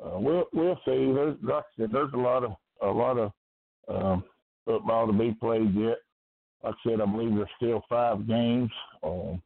uh, 0.03 0.19
we'll 0.19 0.45
we'll 0.53 0.79
see. 0.85 1.11
There's 1.13 1.37
like 1.43 1.63
I 1.63 1.81
said, 1.81 1.89
there's 1.91 2.13
a 2.13 2.17
lot 2.17 2.43
of 2.43 2.51
a 2.81 2.87
lot 2.87 3.17
of 3.17 3.31
um, 3.87 4.23
football 4.65 5.07
to 5.07 5.13
be 5.13 5.35
played 5.39 5.73
yet. 5.75 5.97
Like 6.63 6.75
I 6.75 6.89
said, 6.89 7.01
I 7.01 7.05
believe 7.05 7.35
there's 7.35 7.49
still 7.57 7.83
five 7.89 8.27
games. 8.27 8.71
Um, 9.03 9.41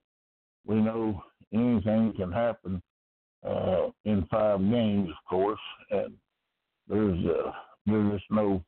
we 0.66 0.76
know 0.76 1.22
anything 1.54 2.14
can 2.16 2.32
happen 2.32 2.82
uh, 3.46 3.90
in 4.06 4.26
five 4.30 4.60
games, 4.60 5.10
of 5.10 5.30
course, 5.30 5.60
and 5.92 6.14
there's 6.88 7.26
uh, 7.26 7.52
there's 7.86 8.22
no 8.30 8.64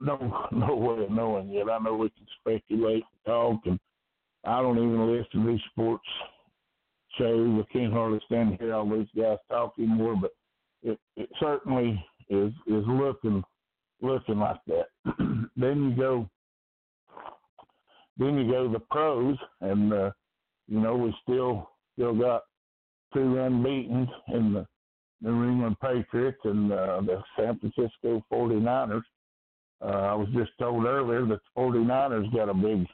no 0.00 0.46
no 0.52 0.74
way 0.74 1.04
of 1.04 1.10
knowing 1.10 1.50
yet. 1.50 1.70
I 1.70 1.78
know 1.78 1.94
we 1.94 2.10
can 2.10 2.26
speculate 2.40 3.04
and 3.04 3.24
talk, 3.26 3.60
and 3.66 3.78
I 4.44 4.60
don't 4.60 4.78
even 4.78 5.16
listen 5.16 5.44
to 5.44 5.52
these 5.52 5.64
sports 5.70 6.04
shows. 7.18 7.62
I 7.62 7.72
can't 7.72 7.92
hardly 7.92 8.20
stand 8.26 8.52
to 8.58 8.64
hear 8.64 8.74
all 8.74 8.88
these 8.88 9.08
guys 9.16 9.38
talk 9.50 9.74
anymore, 9.78 10.16
but 10.20 10.32
it, 10.82 10.98
it 11.16 11.28
certainly 11.40 12.04
is 12.28 12.52
is 12.66 12.84
looking 12.86 13.42
looking 14.00 14.38
like 14.38 14.60
that. 14.66 14.86
then 15.56 15.90
you 15.90 15.96
go 15.96 16.28
then 18.18 18.36
you 18.38 18.50
go 18.50 18.70
the 18.70 18.80
pros 18.80 19.36
and 19.60 19.92
uh, 19.92 20.10
you 20.68 20.80
know, 20.80 20.96
we 20.96 21.14
still 21.22 21.70
still 21.94 22.14
got 22.14 22.42
two 23.12 23.38
unbeaten 23.38 24.08
in 24.28 24.54
the 24.54 24.66
New 25.20 25.44
England 25.50 25.76
Patriots 25.80 26.40
and 26.44 26.72
uh, 26.72 27.00
the 27.02 27.22
San 27.36 27.58
Francisco 27.58 28.24
49ers. 28.32 29.02
Uh, 29.82 29.86
I 29.86 30.14
was 30.14 30.28
just 30.34 30.52
told 30.58 30.84
earlier 30.84 31.26
that 31.26 31.40
the 31.54 31.60
49ers 31.60 32.32
got 32.34 32.48
a 32.48 32.54
big 32.54 32.86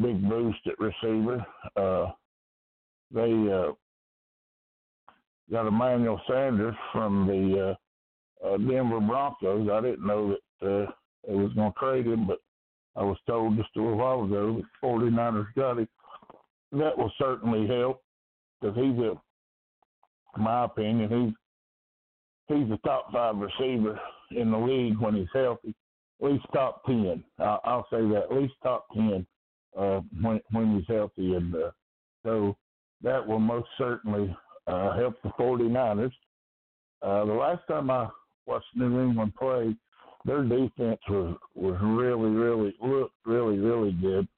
big 0.00 0.28
boost 0.28 0.58
at 0.66 0.78
receiver. 0.78 1.44
Uh, 1.76 2.10
they 3.12 3.32
uh, 3.52 3.72
got 5.50 5.66
Emmanuel 5.66 6.20
Sanders 6.28 6.74
from 6.92 7.26
the 7.26 7.76
uh, 8.42 8.46
uh, 8.46 8.56
Denver 8.56 9.00
Broncos. 9.00 9.68
I 9.70 9.80
didn't 9.80 10.06
know 10.06 10.36
that 10.60 10.66
uh, 10.66 10.90
they 11.26 11.34
was 11.34 11.52
going 11.52 11.72
to 11.72 11.78
trade 11.78 12.06
him, 12.06 12.26
but 12.26 12.38
I 12.96 13.02
was 13.02 13.18
told 13.26 13.56
just 13.56 13.70
a 13.76 13.80
little 13.80 13.98
while 13.98 14.24
ago 14.24 14.56
that 14.56 14.86
49ers 14.86 15.46
got 15.56 15.78
him. 15.78 15.88
That 16.72 16.96
will 16.96 17.12
certainly 17.18 17.66
help 17.66 18.02
because 18.60 18.76
he's 18.76 18.98
a, 18.98 19.12
in 20.36 20.42
my 20.42 20.64
opinion, 20.64 21.34
he's 22.48 22.56
he's 22.56 22.70
a 22.70 22.78
top 22.86 23.12
five 23.12 23.36
receiver 23.36 23.98
in 24.30 24.50
the 24.50 24.58
league 24.58 24.98
when 24.98 25.14
he's 25.14 25.28
healthy. 25.34 25.74
At 26.22 26.30
least 26.32 26.46
top 26.54 26.84
ten. 26.86 27.22
I'll, 27.38 27.60
I'll 27.64 27.86
say 27.90 28.00
that. 28.00 28.28
At 28.30 28.36
least 28.36 28.54
top 28.62 28.86
ten 28.94 29.26
uh, 29.78 30.00
when 30.20 30.40
when 30.52 30.76
he's 30.76 30.86
healthy, 30.88 31.34
and 31.34 31.54
uh, 31.54 31.70
so 32.24 32.56
that 33.02 33.26
will 33.26 33.38
most 33.38 33.68
certainly 33.78 34.34
uh, 34.66 34.96
help 34.96 35.20
the 35.22 35.30
49ers. 35.30 36.12
Uh, 37.02 37.24
the 37.24 37.32
last 37.32 37.62
time 37.68 37.90
I 37.90 38.08
watched 38.46 38.66
New 38.74 39.00
England 39.00 39.34
play, 39.36 39.74
their 40.24 40.42
defense 40.44 41.00
was 41.08 41.36
was 41.54 41.76
really, 41.82 42.30
really 42.30 42.74
looked 42.80 43.14
really, 43.26 43.58
really 43.58 43.92
good, 43.92 44.28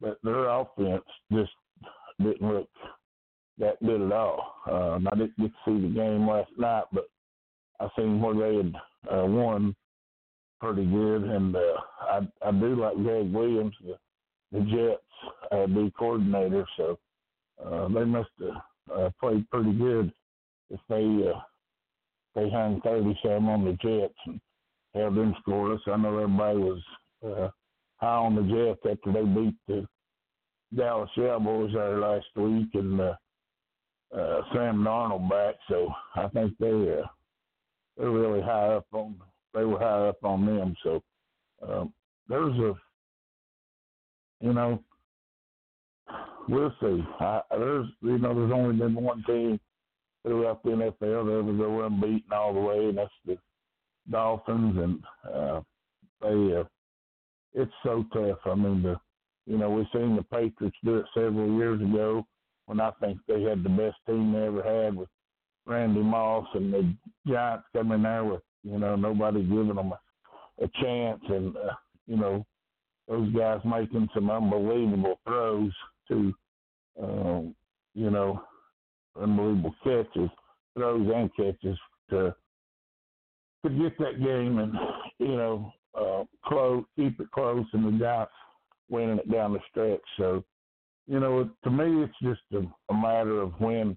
but 0.00 0.18
their 0.24 0.48
offense 0.48 1.04
just 1.32 1.52
didn't 2.18 2.42
look 2.42 2.68
that 3.58 3.80
good 3.84 4.02
at 4.02 4.12
all. 4.12 4.56
Um, 4.68 5.06
I 5.06 5.16
didn't 5.16 5.38
get 5.38 5.52
to 5.52 5.56
see 5.64 5.86
the 5.86 5.94
game 5.94 6.28
last 6.28 6.50
night, 6.58 6.84
but 6.92 7.04
I 7.78 7.88
seen 7.96 8.20
where 8.20 8.34
they 8.34 8.56
had 8.56 8.74
uh, 9.10 9.26
won 9.26 9.76
pretty 10.60 10.84
good, 10.84 11.22
and 11.24 11.54
uh, 11.54 11.80
I 12.00 12.20
I 12.44 12.50
do 12.50 12.74
like 12.74 12.96
Gregg 12.96 13.32
Williams, 13.32 13.74
the 13.84 13.96
the 14.52 14.60
Jets 14.64 15.52
uh, 15.52 15.66
D 15.66 15.92
coordinator, 15.96 16.66
so 16.76 16.98
uh, 17.64 17.88
they 17.88 18.04
must 18.04 18.30
have 18.40 18.96
uh, 18.96 19.10
played 19.20 19.48
pretty 19.50 19.72
good 19.72 20.12
if 20.70 20.80
they 20.88 21.30
uh, 21.30 21.40
they 22.34 22.48
hung 22.50 22.80
thirty 22.82 23.18
some 23.22 23.48
on 23.48 23.64
the 23.64 23.72
Jets 23.72 24.14
and 24.26 24.40
held 24.94 25.16
them 25.16 25.34
scoreless. 25.46 25.80
I 25.86 25.96
know 25.96 26.18
everybody 26.18 26.58
was 26.58 26.82
uh, 27.24 27.48
high 27.96 28.16
on 28.16 28.34
the 28.34 28.42
Jets 28.42 28.80
after 28.90 29.12
they 29.12 29.24
beat 29.24 29.54
the 29.66 29.86
Dallas 30.76 31.10
Cowboys 31.14 31.72
there 31.74 31.98
last 31.98 32.26
week 32.36 32.68
and 32.74 33.00
uh, 33.00 33.14
uh, 34.16 34.40
Sam 34.52 34.84
Darnold 34.84 35.28
back. 35.28 35.56
So 35.68 35.92
I 36.16 36.28
think 36.28 36.56
they 36.58 36.68
uh, 36.68 37.06
they're 37.96 38.10
really 38.10 38.40
high 38.40 38.74
up 38.74 38.86
on 38.92 39.16
they 39.54 39.64
were 39.64 39.78
high 39.78 40.08
up 40.08 40.22
on 40.22 40.46
them. 40.46 40.74
So 40.82 41.02
um, 41.66 41.92
there's 42.28 42.56
a 42.58 42.74
you 44.40 44.52
know 44.52 44.82
we'll 46.50 46.74
see. 46.80 47.04
I, 47.20 47.40
there's 47.50 47.86
you 48.02 48.18
know 48.18 48.34
there's 48.34 48.52
only 48.52 48.76
been 48.76 48.94
one 48.94 49.22
team 49.26 49.60
throughout 50.24 50.62
the 50.62 50.70
NFL 50.70 51.26
that 51.26 51.38
ever 51.38 51.52
go 51.52 51.86
unbeaten 51.86 52.32
all 52.32 52.52
the 52.52 52.60
way, 52.60 52.88
and 52.88 52.98
that's 52.98 53.10
the 53.26 53.38
Dolphins, 54.10 54.76
and 54.76 55.02
uh, 55.32 55.60
they 56.20 56.56
uh, 56.56 56.64
it's 57.54 57.72
so 57.82 58.04
tough. 58.12 58.38
I 58.44 58.54
mean, 58.54 58.82
the 58.82 58.96
you 59.46 59.58
know 59.58 59.70
we've 59.70 59.86
seen 59.92 60.16
the 60.16 60.22
Patriots 60.22 60.76
do 60.84 60.96
it 60.96 61.06
several 61.14 61.56
years 61.56 61.80
ago 61.80 62.26
when 62.66 62.80
I 62.80 62.90
think 63.00 63.18
they 63.26 63.42
had 63.42 63.62
the 63.62 63.68
best 63.68 63.96
team 64.06 64.32
they 64.32 64.46
ever 64.46 64.62
had 64.62 64.94
with 64.94 65.08
Randy 65.66 66.02
Moss 66.02 66.46
and 66.54 66.72
the 66.72 66.94
Giants 67.26 67.66
coming 67.74 68.02
there 68.02 68.24
with 68.24 68.42
you 68.62 68.78
know 68.78 68.96
nobody 68.96 69.42
giving 69.42 69.74
them 69.74 69.92
a, 69.92 70.64
a 70.64 70.68
chance, 70.82 71.20
and 71.28 71.56
uh, 71.56 71.74
you 72.06 72.16
know 72.16 72.44
those 73.08 73.32
guys 73.34 73.60
making 73.64 74.08
some 74.14 74.30
unbelievable 74.30 75.18
throws 75.26 75.72
to 76.08 76.32
um, 77.02 77.54
you 77.94 78.10
know 78.10 78.42
unbelievable 79.20 79.74
catches, 79.82 80.30
throws 80.76 81.10
and 81.14 81.34
catches 81.34 81.78
to 82.10 82.34
to 83.64 83.70
get 83.70 83.98
that 83.98 84.22
game 84.22 84.58
and 84.58 84.74
you 85.18 85.36
know 85.36 85.72
uh, 85.98 86.24
close, 86.44 86.84
keep 86.96 87.20
it 87.20 87.30
close, 87.32 87.66
and 87.72 87.86
the 87.86 87.98
Giants 87.98 88.32
winning 88.88 89.18
it 89.18 89.30
down 89.30 89.52
the 89.52 89.60
stretch. 89.70 90.00
So 90.16 90.44
you 91.06 91.18
know, 91.18 91.50
to 91.64 91.70
me, 91.70 92.04
it's 92.04 92.14
just 92.22 92.40
a, 92.52 92.92
a 92.92 92.94
matter 92.94 93.40
of 93.40 93.52
when 93.60 93.96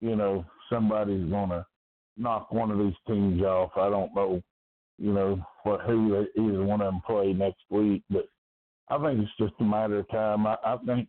you 0.00 0.16
know 0.16 0.44
somebody's 0.70 1.30
gonna 1.30 1.66
knock 2.16 2.50
one 2.50 2.70
of 2.70 2.78
these 2.78 2.94
teams 3.06 3.42
off. 3.42 3.72
I 3.76 3.90
don't 3.90 4.14
know, 4.14 4.42
you 4.98 5.12
know, 5.12 5.40
what 5.64 5.82
who 5.82 6.26
either 6.36 6.64
one 6.64 6.80
of 6.80 6.92
them 6.92 7.02
play 7.06 7.32
next 7.32 7.62
week, 7.70 8.02
but 8.10 8.28
I 8.88 8.98
think 8.98 9.20
it's 9.20 9.30
just 9.38 9.60
a 9.60 9.64
matter 9.64 9.98
of 9.98 10.08
time. 10.08 10.46
I, 10.46 10.56
I 10.64 10.76
think 10.86 11.08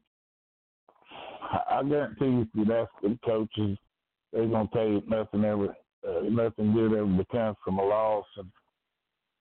I 1.50 1.84
guarantee 1.84 2.26
you, 2.26 2.48
you'd 2.54 2.68
the 2.68 3.20
coaches, 3.26 3.78
they're 4.32 4.48
gonna 4.48 4.70
tell 4.74 4.88
you 4.88 5.02
nothing 5.08 5.46
ever, 5.46 5.76
uh, 6.08 6.22
nothing 6.24 6.74
good 6.74 6.94
ever 6.94 7.06
becomes 7.06 7.58
from 7.64 7.80
a 7.80 7.84
loss, 7.84 8.26
and 8.38 8.50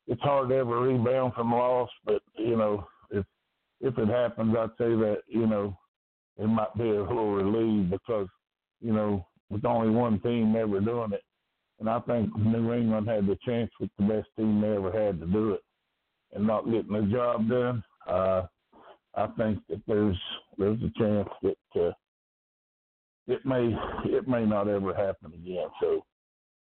it's 0.06 0.22
hard 0.22 0.50
to 0.50 0.56
ever 0.56 0.80
rebound 0.80 1.34
from 1.34 1.52
a 1.52 1.56
loss. 1.56 1.90
But 2.04 2.22
you 2.36 2.56
know, 2.56 2.86
if 3.10 3.24
if 3.80 3.98
it 3.98 4.08
happens, 4.08 4.54
I'd 4.56 4.70
say 4.78 4.90
that 4.90 5.18
you 5.28 5.46
know 5.46 5.76
it 6.38 6.46
might 6.46 6.74
be 6.76 6.88
a 6.88 7.02
little 7.02 7.34
relief 7.34 7.90
because 7.90 8.28
you 8.80 8.92
know 8.92 9.26
with 9.50 9.64
only 9.64 9.90
one 9.90 10.20
team 10.20 10.54
ever 10.56 10.80
doing 10.80 11.12
it, 11.12 11.24
and 11.80 11.88
I 11.88 12.00
think 12.00 12.36
New 12.36 12.72
England 12.72 13.08
had 13.08 13.26
the 13.26 13.38
chance 13.44 13.70
with 13.80 13.90
the 13.98 14.04
best 14.04 14.28
team 14.36 14.60
they 14.60 14.76
ever 14.76 14.92
had 14.92 15.20
to 15.20 15.26
do 15.26 15.52
it, 15.52 15.62
and 16.34 16.46
not 16.46 16.70
getting 16.70 16.92
the 16.92 17.02
job 17.12 17.48
done. 17.48 17.82
Uh, 18.06 18.46
I 19.16 19.26
think 19.38 19.58
that 19.68 19.80
there's 19.86 20.18
there's 20.58 20.78
a 20.82 20.98
chance 20.98 21.28
that 21.42 21.80
uh, 21.80 21.92
it 23.26 23.44
may 23.44 23.74
it 24.04 24.28
may 24.28 24.44
not 24.44 24.68
ever 24.68 24.94
happen 24.94 25.32
again. 25.32 25.68
So, 25.80 26.04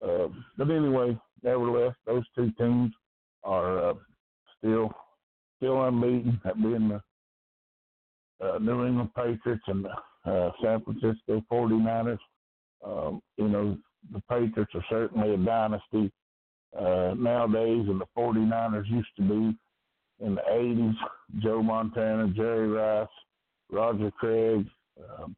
uh, 0.04 0.28
but 0.58 0.70
anyway, 0.70 1.18
nevertheless, 1.42 1.94
those 2.06 2.24
two 2.34 2.50
teams 2.58 2.92
are 3.44 3.90
uh, 3.90 3.94
still 4.58 4.90
still 5.58 5.84
unbeaten, 5.84 6.40
that 6.44 6.60
being 6.60 6.88
the 6.88 7.00
uh, 8.44 8.58
New 8.58 8.86
England 8.86 9.10
Patriots 9.14 9.62
and 9.66 9.86
uh, 10.24 10.50
San 10.62 10.82
Francisco 10.82 11.44
49ers. 11.50 12.18
Um, 12.84 13.20
you 13.36 13.48
know, 13.48 13.76
the 14.12 14.22
Patriots 14.28 14.72
are 14.74 14.84
certainly 14.88 15.34
a 15.34 15.36
dynasty 15.36 16.10
uh, 16.78 17.14
nowadays, 17.16 17.86
and 17.88 18.00
the 18.00 18.06
49ers 18.16 18.88
used 18.88 19.08
to 19.16 19.22
be 19.22 19.58
in 20.20 20.35
the 20.35 20.42
80s. 20.50 20.94
Joe 21.42 21.62
Montana, 21.62 22.28
Jerry 22.35 22.68
Rice, 22.68 23.09
Roger 23.70 24.11
Craig, 24.12 24.66
um, 25.18 25.37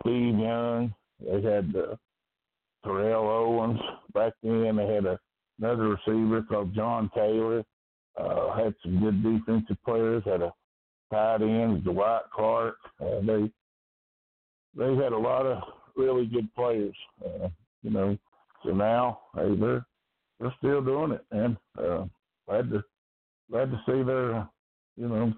Steve 0.00 0.38
Young. 0.38 0.94
They 1.20 1.42
had 1.42 1.74
uh, 1.76 1.96
Terrell 2.84 3.28
Owens 3.28 3.80
back 4.14 4.32
then. 4.42 4.76
They 4.76 4.86
had 4.86 5.04
a, 5.04 5.18
another 5.58 5.96
receiver 5.96 6.42
called 6.42 6.74
John 6.74 7.10
Taylor. 7.14 7.64
Uh, 8.18 8.56
had 8.56 8.74
some 8.82 9.00
good 9.00 9.22
defensive 9.22 9.76
players. 9.84 10.22
Had 10.24 10.42
a 10.42 10.52
tight 11.12 11.42
ends, 11.42 11.84
Dwight 11.84 12.22
Clark. 12.32 12.76
Uh, 13.00 13.20
they 13.20 13.50
they 14.76 14.94
had 14.96 15.12
a 15.12 15.18
lot 15.18 15.46
of 15.46 15.62
really 15.96 16.26
good 16.26 16.52
players. 16.54 16.96
Uh, 17.24 17.48
you 17.82 17.90
know, 17.90 18.16
so 18.64 18.70
now 18.70 19.20
hey, 19.34 19.54
they're 19.56 19.86
they're 20.40 20.54
still 20.58 20.82
doing 20.82 21.12
it, 21.12 21.24
and 21.30 21.56
uh, 21.78 22.04
glad 22.48 22.70
to 22.70 22.82
glad 23.50 23.70
to 23.70 23.80
see 23.86 24.02
they're 24.02 24.48
you 24.96 25.08
know 25.08 25.32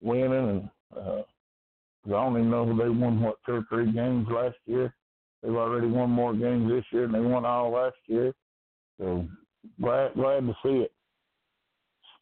winning 0.00 0.32
and. 0.32 0.70
Uh, 0.96 1.22
I 2.08 2.12
only 2.14 2.42
know 2.42 2.64
they 2.64 2.88
won 2.88 3.20
what 3.20 3.36
two 3.44 3.56
or 3.56 3.64
three 3.68 3.92
games 3.92 4.26
last 4.30 4.56
year. 4.66 4.94
They've 5.42 5.54
already 5.54 5.86
won 5.86 6.10
more 6.10 6.34
games 6.34 6.70
this 6.70 6.84
year 6.92 7.02
than 7.02 7.12
they 7.12 7.20
won 7.20 7.44
all 7.44 7.72
last 7.72 7.96
year. 8.06 8.32
So 8.98 9.26
glad 9.80 10.14
glad 10.14 10.46
to 10.46 10.54
see 10.62 10.84
it. 10.84 10.92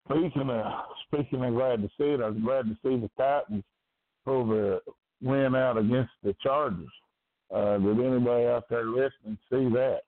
Speaking 0.04 0.50
of 0.50 0.84
speaking 1.06 1.44
of 1.44 1.54
glad 1.54 1.82
to 1.82 1.88
see 1.98 2.12
it, 2.14 2.20
I 2.20 2.30
was 2.30 2.38
glad 2.42 2.66
to 2.66 2.76
see 2.82 2.96
the 3.00 3.10
Titans 3.16 3.64
pull 4.24 4.46
the 4.48 4.80
win 5.22 5.54
out 5.54 5.78
against 5.78 6.12
the 6.22 6.34
Chargers. 6.42 6.88
Uh, 7.54 7.78
did 7.78 8.00
anybody 8.00 8.46
out 8.46 8.64
there 8.68 8.84
listening 8.84 9.38
see 9.50 9.68
that? 9.70 10.00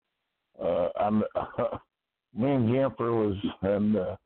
Uh, 0.62 0.88
I'm, 1.00 1.22
uh, 1.34 1.78
me 2.34 2.50
and 2.52 2.68
Jennifer 2.68 3.12
was 3.12 3.36
and 3.62 3.96
uh, 3.96 4.16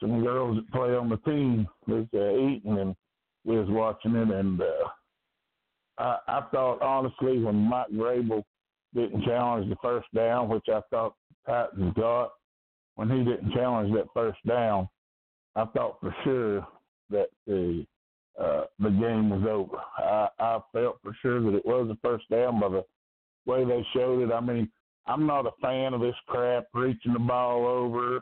some 0.00 0.22
girls 0.22 0.56
that 0.56 0.72
play 0.72 0.94
on 0.94 1.08
the 1.08 1.16
team 1.18 1.66
was 1.86 2.06
uh, 2.14 2.36
eating 2.36 2.78
and 2.78 2.94
we 3.44 3.56
was 3.58 3.68
watching 3.68 4.14
it 4.14 4.30
and 4.30 4.60
uh, 4.60 4.88
I, 5.98 6.18
I 6.28 6.42
thought 6.52 6.82
honestly 6.82 7.38
when 7.38 7.56
Mike 7.56 7.90
Vrabel 7.92 8.42
didn't 8.94 9.24
challenge 9.24 9.68
the 9.68 9.76
first 9.82 10.06
down, 10.14 10.48
which 10.48 10.66
I 10.68 10.80
thought 10.90 11.14
Titans 11.46 11.92
got, 11.94 12.32
when 12.94 13.10
he 13.10 13.18
didn't 13.18 13.52
challenge 13.52 13.92
that 13.94 14.06
first 14.14 14.38
down, 14.46 14.88
I 15.56 15.64
thought 15.66 15.98
for 16.00 16.14
sure 16.24 16.66
that 17.10 17.28
the 17.46 17.86
uh, 18.38 18.64
the 18.78 18.90
game 18.90 19.30
was 19.30 19.42
over. 19.48 19.78
I, 19.98 20.28
I 20.38 20.60
felt 20.72 21.00
for 21.02 21.16
sure 21.20 21.40
that 21.40 21.56
it 21.56 21.66
was 21.66 21.88
the 21.88 21.98
first 22.02 22.28
down 22.30 22.60
by 22.60 22.68
the 22.68 22.84
way 23.46 23.64
they 23.64 23.84
showed 23.92 24.22
it. 24.22 24.32
I 24.32 24.40
mean, 24.40 24.70
I'm 25.06 25.26
not 25.26 25.46
a 25.46 25.50
fan 25.60 25.92
of 25.92 26.00
this 26.00 26.14
crap, 26.28 26.66
reaching 26.72 27.14
the 27.14 27.18
ball 27.18 27.66
over 27.66 28.20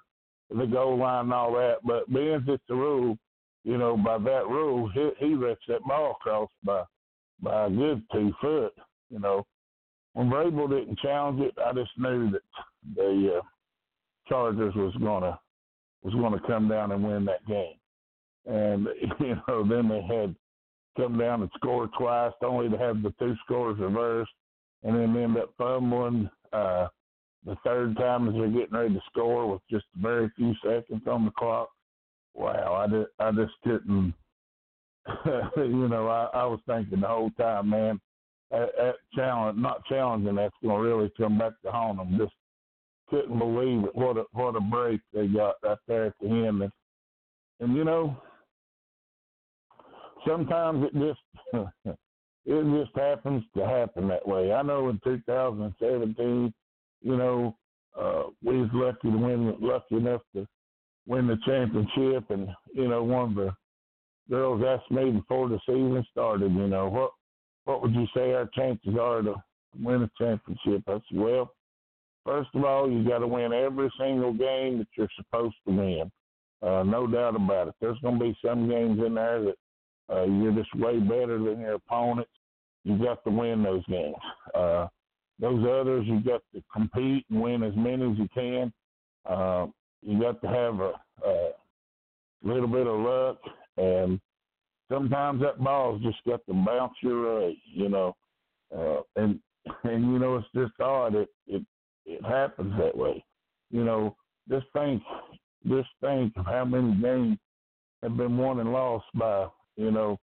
the 0.50 0.66
goal 0.66 0.98
line 0.98 1.26
and 1.26 1.32
all 1.32 1.52
that, 1.52 1.76
but 1.84 2.12
being 2.12 2.44
it's 2.46 2.62
a 2.70 2.74
rule, 2.74 3.16
you 3.64 3.78
know, 3.78 3.96
by 3.96 4.18
that 4.18 4.46
rule, 4.48 4.88
he, 4.94 5.10
he 5.18 5.34
lets 5.34 5.60
that 5.68 5.82
ball 5.82 6.14
cross 6.14 6.50
by 6.62 6.82
by 7.42 7.66
a 7.66 7.70
good 7.70 8.02
two 8.12 8.32
foot. 8.40 8.72
You 9.10 9.18
know, 9.18 9.46
when 10.14 10.30
Vrabel 10.30 10.70
didn't 10.70 10.98
challenge 11.00 11.40
it, 11.40 11.54
I 11.64 11.72
just 11.72 11.90
knew 11.98 12.30
that 12.30 12.42
the 12.94 13.38
uh, 13.38 13.40
Chargers 14.28 14.74
was 14.74 14.94
gonna 15.02 15.38
was 16.02 16.40
to 16.40 16.46
come 16.46 16.68
down 16.68 16.92
and 16.92 17.02
win 17.02 17.24
that 17.24 17.46
game. 17.46 17.74
And, 18.46 18.88
you 19.20 19.36
know, 19.48 19.66
then 19.68 19.88
they 19.88 20.02
had 20.02 20.34
come 20.96 21.18
down 21.18 21.42
and 21.42 21.50
score 21.56 21.88
twice, 21.98 22.32
only 22.42 22.68
to 22.68 22.78
have 22.78 23.02
the 23.02 23.12
two 23.18 23.34
scores 23.44 23.78
reversed, 23.78 24.30
and 24.82 24.96
then 24.96 25.16
end 25.16 25.36
up 25.36 25.52
fumbling 25.58 26.30
uh, 26.52 26.86
the 27.46 27.56
third 27.64 27.96
time 27.96 28.28
as 28.28 28.34
they're 28.34 28.48
getting 28.48 28.76
ready 28.76 28.94
to 28.94 29.00
score 29.10 29.50
with 29.50 29.62
just 29.70 29.86
a 29.96 30.02
very 30.02 30.30
few 30.36 30.52
seconds 30.64 31.02
on 31.06 31.24
the 31.24 31.30
clock. 31.30 31.70
Wow, 32.34 32.74
I 32.74 32.86
just, 32.88 33.10
I 33.18 33.30
just 33.30 33.54
couldn't, 33.64 34.12
you 35.56 35.88
know, 35.88 36.08
I, 36.08 36.28
I 36.34 36.44
was 36.44 36.60
thinking 36.66 37.00
the 37.00 37.06
whole 37.06 37.30
time, 37.30 37.70
man, 37.70 38.00
that 38.50 38.94
challenge, 39.14 39.58
not 39.58 39.84
challenging, 39.86 40.34
that's 40.34 40.54
going 40.62 40.82
to 40.82 40.88
really 40.88 41.12
come 41.16 41.38
back 41.38 41.52
to 41.64 41.70
haunt 41.70 41.98
them. 41.98 42.18
Just 42.18 42.34
couldn't 43.08 43.38
believe 43.38 43.84
it. 43.84 43.94
What 43.94 44.16
a 44.16 44.24
what 44.32 44.56
a 44.56 44.60
break 44.60 45.00
they 45.12 45.26
got 45.26 45.56
right 45.62 45.78
there 45.86 46.06
at 46.06 46.14
the 46.20 46.28
end. 46.28 46.62
And, 46.62 46.72
and 47.60 47.76
you 47.76 47.84
know, 47.84 48.16
sometimes 50.26 50.84
it 50.84 50.92
just 50.94 51.66
it 52.46 52.84
just 52.84 52.96
happens 52.96 53.44
to 53.56 53.66
happen 53.66 54.08
that 54.08 54.26
way. 54.26 54.52
I 54.52 54.62
know 54.62 54.88
in 54.88 55.00
2017, 55.04 56.52
you 57.02 57.16
know, 57.16 57.56
uh, 57.98 58.24
we 58.44 58.60
was 58.60 58.70
lucky 58.72 59.10
to 59.10 59.16
win, 59.16 59.54
lucky 59.60 59.96
enough 59.96 60.22
to 60.34 60.46
win 61.06 61.26
the 61.26 61.38
championship, 61.44 62.30
and 62.30 62.48
you 62.74 62.88
know, 62.88 63.02
one 63.02 63.30
of 63.30 63.34
the 63.34 63.54
girls 64.28 64.62
asked 64.66 64.90
me 64.90 65.10
before 65.10 65.48
the 65.48 65.58
season 65.66 66.04
started, 66.10 66.52
you 66.52 66.68
know, 66.68 66.88
what 66.88 67.10
what 67.64 67.82
would 67.82 67.94
you 67.94 68.06
say 68.14 68.32
our 68.32 68.48
chances 68.54 68.94
are 69.00 69.22
to 69.22 69.34
win 69.80 70.02
a 70.02 70.10
championship? 70.18 70.82
I 70.88 70.92
said, 70.92 71.18
well, 71.18 71.52
First 72.26 72.50
of 72.54 72.64
all, 72.64 72.90
you 72.90 73.08
got 73.08 73.18
to 73.18 73.26
win 73.28 73.52
every 73.52 73.88
single 73.98 74.32
game 74.32 74.78
that 74.78 74.88
you're 74.98 75.08
supposed 75.16 75.54
to 75.66 75.72
win. 75.72 76.10
Uh, 76.60 76.82
no 76.82 77.06
doubt 77.06 77.36
about 77.36 77.68
it. 77.68 77.74
There's 77.80 77.98
going 78.00 78.18
to 78.18 78.24
be 78.24 78.36
some 78.44 78.68
games 78.68 79.00
in 79.06 79.14
there 79.14 79.44
that 79.44 79.54
uh, 80.12 80.24
you're 80.24 80.52
just 80.52 80.74
way 80.74 80.98
better 80.98 81.38
than 81.38 81.60
your 81.60 81.74
opponents. 81.74 82.30
You 82.82 82.98
got 82.98 83.22
to 83.24 83.30
win 83.30 83.62
those 83.62 83.86
games. 83.86 84.16
Uh, 84.54 84.88
those 85.38 85.64
others, 85.64 86.06
you 86.06 86.20
got 86.20 86.42
to 86.54 86.62
compete 86.72 87.24
and 87.30 87.40
win 87.40 87.62
as 87.62 87.74
many 87.76 88.10
as 88.10 88.18
you 88.18 88.28
can. 88.32 88.72
Uh, 89.28 89.66
you 90.02 90.20
got 90.20 90.40
to 90.40 90.48
have 90.48 90.80
a, 90.80 90.92
a 91.26 91.50
little 92.42 92.68
bit 92.68 92.86
of 92.86 93.00
luck, 93.00 93.38
and 93.76 94.20
sometimes 94.90 95.42
that 95.42 95.62
ball's 95.62 96.02
just 96.02 96.18
got 96.26 96.40
to 96.46 96.54
bounce 96.54 96.94
your 97.02 97.40
way, 97.40 97.58
you 97.66 97.88
know. 97.88 98.16
Uh, 98.76 99.00
and 99.16 99.38
and 99.84 100.04
you 100.04 100.18
know 100.18 100.36
it's 100.36 100.46
just 100.54 100.80
odd. 100.80 101.14
It 101.14 101.28
it 101.46 101.62
it 102.06 102.24
happens 102.24 102.72
that 102.78 102.96
way. 102.96 103.24
You 103.70 103.84
know, 103.84 104.16
just 104.48 104.66
think, 104.72 105.02
just 105.68 105.88
think 106.00 106.32
of 106.36 106.46
how 106.46 106.64
many 106.64 106.94
games 107.00 107.38
have 108.02 108.16
been 108.16 108.36
won 108.36 108.60
and 108.60 108.72
lost 108.72 109.06
by, 109.14 109.48
you 109.76 109.90
know, 109.90 110.18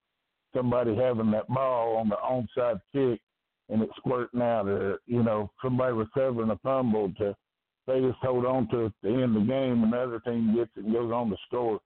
somebody 0.54 0.94
having 0.94 1.30
that 1.32 1.48
ball 1.48 1.96
on 1.96 2.08
the 2.08 2.16
onside 2.16 2.80
kick 2.92 3.20
and 3.72 3.82
it 3.82 3.90
squirting 3.96 4.42
out, 4.42 4.68
or 4.68 5.00
you 5.06 5.22
know 5.22 5.50
somebody 5.62 5.92
recovering 5.92 6.50
a 6.50 6.56
fumble 6.58 7.12
to 7.18 7.34
they 7.86 8.00
just 8.00 8.18
hold 8.18 8.46
on 8.46 8.68
to 8.68 8.86
it 8.86 8.92
to 9.02 9.08
end 9.08 9.36
of 9.36 9.42
the 9.42 9.48
game, 9.48 9.82
and 9.82 9.92
the 9.92 9.96
other 9.96 10.20
team 10.20 10.54
gets 10.54 10.70
it 10.76 10.84
and 10.84 10.92
goes 10.92 11.12
on 11.12 11.30
to 11.30 11.36
score. 11.46 11.80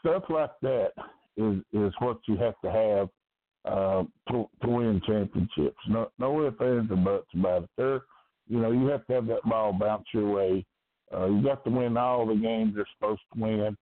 Stuff 0.00 0.24
like 0.28 0.52
that 0.62 0.92
is 1.36 1.58
is 1.72 1.92
what 1.98 2.18
you 2.28 2.36
have 2.36 2.54
to 2.62 2.70
have 2.70 3.08
uh, 3.64 4.04
to, 4.30 4.48
to 4.62 4.68
win 4.68 5.02
championships. 5.06 5.76
No, 5.88 6.10
no 6.18 6.46
ifs, 6.46 6.56
ands, 6.60 6.90
or 6.90 6.96
buts 6.96 7.26
about 7.34 7.64
it. 7.64 7.70
There, 7.76 8.02
you 8.48 8.60
know, 8.60 8.70
you 8.70 8.86
have 8.86 9.06
to 9.06 9.14
have 9.14 9.26
that 9.26 9.42
ball 9.44 9.72
bounce 9.72 10.06
your 10.14 10.30
way. 10.30 10.64
Uh, 11.12 11.26
you 11.26 11.42
got 11.42 11.64
to 11.64 11.70
win 11.70 11.96
all 11.96 12.26
the 12.26 12.34
games 12.34 12.72
you're 12.76 12.86
supposed 12.98 13.20
to 13.34 13.40
win. 13.40 13.76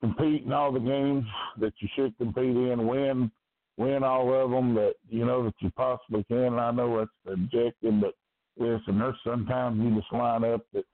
Compete 0.00 0.44
in 0.44 0.52
all 0.52 0.72
the 0.72 0.80
games 0.80 1.24
that 1.58 1.72
you 1.78 1.88
should 1.94 2.16
compete 2.18 2.56
in. 2.56 2.86
Win, 2.86 3.30
win 3.76 4.02
all 4.02 4.32
of 4.32 4.50
them 4.50 4.74
that 4.74 4.94
you 5.08 5.24
know 5.24 5.44
that 5.44 5.54
you 5.60 5.70
possibly 5.76 6.24
can. 6.24 6.38
And 6.38 6.60
I 6.60 6.70
know 6.70 6.98
that's 6.98 7.10
the 7.24 7.32
objective, 7.32 8.00
but 8.00 8.14
listen, 8.56 8.98
there's 8.98 9.16
sometimes 9.24 9.78
you 9.82 9.94
just 9.94 10.12
line 10.12 10.44
up 10.44 10.62
that 10.72 10.84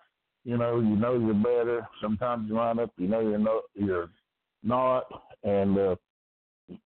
you 0.45 0.57
know 0.57 0.81
you 0.81 0.97
know 0.97 1.19
you're 1.19 1.35
better. 1.35 1.87
Sometimes 2.01 2.49
you 2.49 2.55
line 2.55 2.79
up 2.79 2.91
you 2.97 3.09
know 3.09 3.21
you're 3.21 3.39
not 3.39 3.63
you're 3.75 4.11
not, 4.63 5.05
and 5.45 5.79
uh, 5.79 5.97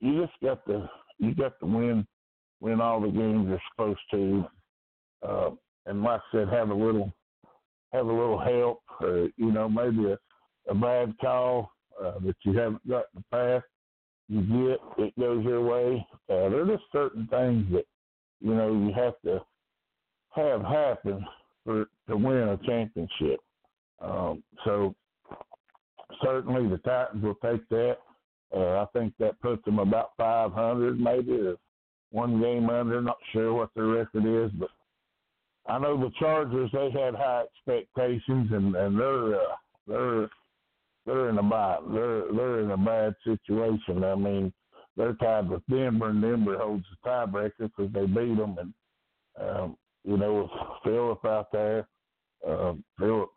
you 0.00 0.20
just 0.20 0.32
got 0.42 0.64
to 0.66 0.88
you 1.18 1.34
got 1.34 1.58
to 1.60 1.66
win 1.66 2.06
win 2.60 2.80
all 2.80 3.00
the 3.00 3.08
games 3.08 3.46
you're 3.48 3.60
supposed 3.72 4.00
to. 4.10 4.44
Uh, 5.26 5.50
and 5.86 6.02
like 6.02 6.20
I 6.32 6.36
said, 6.36 6.48
have 6.48 6.70
a 6.70 6.74
little 6.74 7.12
have 7.92 8.06
a 8.06 8.12
little 8.12 8.38
help, 8.38 8.82
or 9.00 9.28
you 9.36 9.52
know 9.52 9.68
maybe 9.68 10.10
a, 10.10 10.18
a 10.70 10.74
bad 10.74 11.14
call 11.20 11.70
uh, 12.02 12.18
that 12.24 12.36
you 12.42 12.58
haven't 12.58 12.88
got 12.88 13.04
in 13.14 13.22
the 13.22 13.24
past. 13.30 13.66
You 14.28 14.40
get 14.40 15.04
it 15.04 15.18
goes 15.18 15.44
your 15.44 15.62
way. 15.62 16.06
Uh, 16.30 16.48
there 16.48 16.62
are 16.62 16.66
just 16.66 16.84
certain 16.92 17.26
things 17.28 17.66
that 17.72 17.84
you 18.40 18.54
know 18.54 18.72
you 18.72 18.92
have 18.94 19.14
to 19.24 19.44
have 20.30 20.62
happen 20.62 21.24
for 21.64 21.86
to 22.08 22.16
win 22.16 22.48
a 22.48 22.56
championship. 22.66 23.40
Um, 24.00 24.42
so 24.64 24.94
certainly 26.22 26.68
the 26.68 26.78
Titans 26.78 27.22
will 27.22 27.36
take 27.36 27.66
that. 27.68 27.98
Uh, 28.54 28.82
I 28.82 28.86
think 28.92 29.14
that 29.18 29.40
puts 29.40 29.64
them 29.64 29.78
about 29.78 30.10
500, 30.16 31.00
maybe, 31.00 31.54
one 32.12 32.40
game 32.40 32.70
under. 32.70 33.00
Not 33.00 33.16
sure 33.32 33.52
what 33.52 33.70
their 33.74 33.86
record 33.86 34.24
is, 34.26 34.50
but 34.58 34.68
I 35.66 35.78
know 35.78 35.98
the 35.98 36.12
Chargers. 36.18 36.70
They 36.72 36.90
had 36.90 37.14
high 37.14 37.44
expectations, 37.44 38.50
and 38.52 38.74
and 38.76 38.98
they're 38.98 39.34
uh, 39.34 39.54
they're 39.86 40.30
they're 41.06 41.28
in 41.28 41.38
a 41.38 41.42
bad 41.42 41.78
they're 41.92 42.32
they're 42.32 42.60
in 42.60 42.70
a 42.70 42.76
bad 42.76 43.14
situation. 43.24 44.04
I 44.04 44.14
mean, 44.14 44.52
they're 44.96 45.14
tied 45.14 45.48
with 45.48 45.62
Denver, 45.68 46.10
and 46.10 46.22
Denver 46.22 46.58
holds 46.58 46.84
the 46.90 47.08
tiebreaker 47.08 47.70
because 47.76 47.92
they 47.92 48.06
beat 48.06 48.36
them, 48.36 48.56
and 48.58 48.74
um, 49.40 49.76
you 50.04 50.16
know, 50.16 50.48
Philip 50.84 51.24
out 51.24 51.50
there, 51.52 51.88
uh, 52.46 52.74
Philip, 52.98 53.30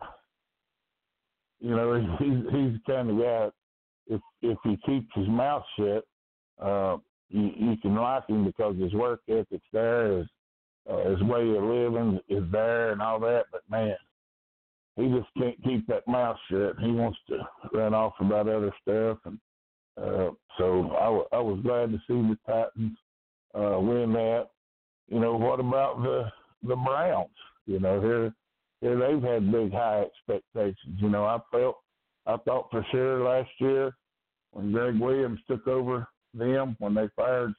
you 1.59 1.75
know, 1.75 1.95
he's 2.19 2.43
he's 2.51 2.73
the 2.73 2.81
kind 2.85 3.09
of 3.09 3.17
guy. 3.17 3.49
If 4.07 4.21
if 4.41 4.57
he 4.63 4.77
keeps 4.85 5.07
his 5.15 5.27
mouth 5.27 5.63
shut, 5.77 6.05
uh, 6.61 6.97
you, 7.29 7.51
you 7.57 7.77
can 7.81 7.95
like 7.95 8.27
him 8.27 8.45
because 8.45 8.77
his 8.77 8.93
work 8.93 9.21
ethic's 9.27 9.65
there, 9.73 10.19
his 10.19 10.27
uh, 10.89 11.09
his 11.09 11.21
way 11.23 11.49
of 11.55 11.63
living 11.63 12.19
is 12.29 12.43
there, 12.51 12.91
and 12.91 13.01
all 13.01 13.19
that. 13.19 13.45
But 13.51 13.61
man, 13.69 13.95
he 14.97 15.07
just 15.09 15.27
can't 15.37 15.63
keep 15.63 15.87
that 15.87 16.07
mouth 16.07 16.37
shut. 16.49 16.75
He 16.79 16.91
wants 16.91 17.19
to 17.29 17.37
run 17.71 17.93
off 17.93 18.13
about 18.19 18.49
other 18.49 18.73
stuff, 18.81 19.19
and 19.25 19.39
uh, 19.97 20.31
so 20.57 20.91
I, 20.99 21.05
w- 21.05 21.27
I 21.31 21.39
was 21.39 21.59
glad 21.63 21.91
to 21.91 21.97
see 22.07 22.13
the 22.13 22.37
Titans 22.45 22.97
uh, 23.55 23.79
win 23.79 24.11
that. 24.13 24.47
You 25.07 25.19
know, 25.19 25.37
what 25.37 25.59
about 25.59 26.01
the 26.01 26.25
the 26.67 26.75
Browns. 26.75 27.29
You 27.65 27.79
know, 27.79 28.01
here 28.01 28.33
here 28.81 28.97
they've 28.97 29.21
had 29.21 29.51
big 29.51 29.71
high 29.71 30.03
expectations. 30.03 30.97
You 30.99 31.09
know, 31.09 31.25
I 31.25 31.39
felt 31.51 31.77
I 32.25 32.37
thought 32.37 32.69
for 32.71 32.85
sure 32.91 33.23
last 33.23 33.49
year 33.59 33.95
when 34.51 34.71
Gregg 34.71 34.99
Williams 34.99 35.39
took 35.47 35.67
over 35.67 36.07
them 36.33 36.75
when 36.79 36.93
they 36.93 37.07
fired 37.15 37.53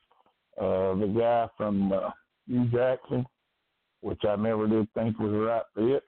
uh, 0.61 0.95
the 0.95 1.15
guy 1.19 1.49
from 1.57 1.93
uh, 1.93 2.11
Hue 2.47 2.67
Jackson, 2.67 3.25
which 4.01 4.21
I 4.29 4.37
never 4.37 4.67
did 4.67 4.93
think 4.95 5.19
was 5.19 5.31
the 5.31 5.39
right 5.39 5.63
fit. 5.75 6.03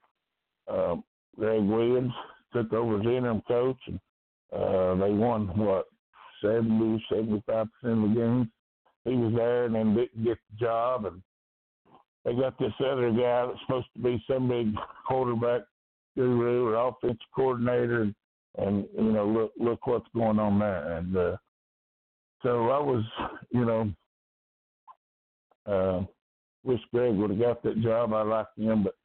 Uh, 0.67 0.95
Gregg 1.37 1.63
Williams 1.63 2.13
took 2.53 2.71
over 2.73 2.99
as 2.99 3.05
interim 3.05 3.41
coach, 3.47 3.79
and 3.87 3.99
uh, 4.53 4.95
they 4.95 5.11
won 5.11 5.47
what 5.57 5.87
70, 6.41 7.03
75 7.09 7.45
percent 7.45 8.03
of 8.03 8.09
the 8.09 8.15
games. 8.15 8.47
He 9.05 9.15
was 9.15 9.33
there 9.35 9.65
and 9.65 9.75
then 9.75 9.95
didn't 9.95 10.23
get 10.23 10.37
the 10.51 10.65
job, 10.65 11.05
and 11.05 11.21
they 12.23 12.33
got 12.33 12.57
this 12.59 12.73
other 12.79 13.11
guy 13.11 13.47
that's 13.47 13.59
supposed 13.65 13.87
to 13.95 14.01
be 14.01 14.23
some 14.29 14.47
big 14.47 14.73
quarterback 15.07 15.61
guru 16.15 16.67
or 16.67 16.75
offensive 16.75 17.17
coordinator, 17.33 18.01
and, 18.01 18.15
and 18.57 18.87
you 18.95 19.11
know, 19.11 19.25
look 19.25 19.51
look 19.59 19.87
what's 19.87 20.07
going 20.13 20.39
on 20.39 20.59
there. 20.59 20.97
And 20.97 21.17
uh, 21.17 21.37
so 22.43 22.69
I 22.69 22.79
was, 22.79 23.03
you 23.51 23.65
know, 23.65 23.91
uh, 25.65 26.03
wish 26.63 26.81
Gregg 26.93 27.15
would 27.15 27.31
have 27.31 27.39
got 27.39 27.63
that 27.63 27.81
job. 27.81 28.13
I 28.13 28.21
liked 28.21 28.57
him, 28.57 28.83
but 28.83 28.95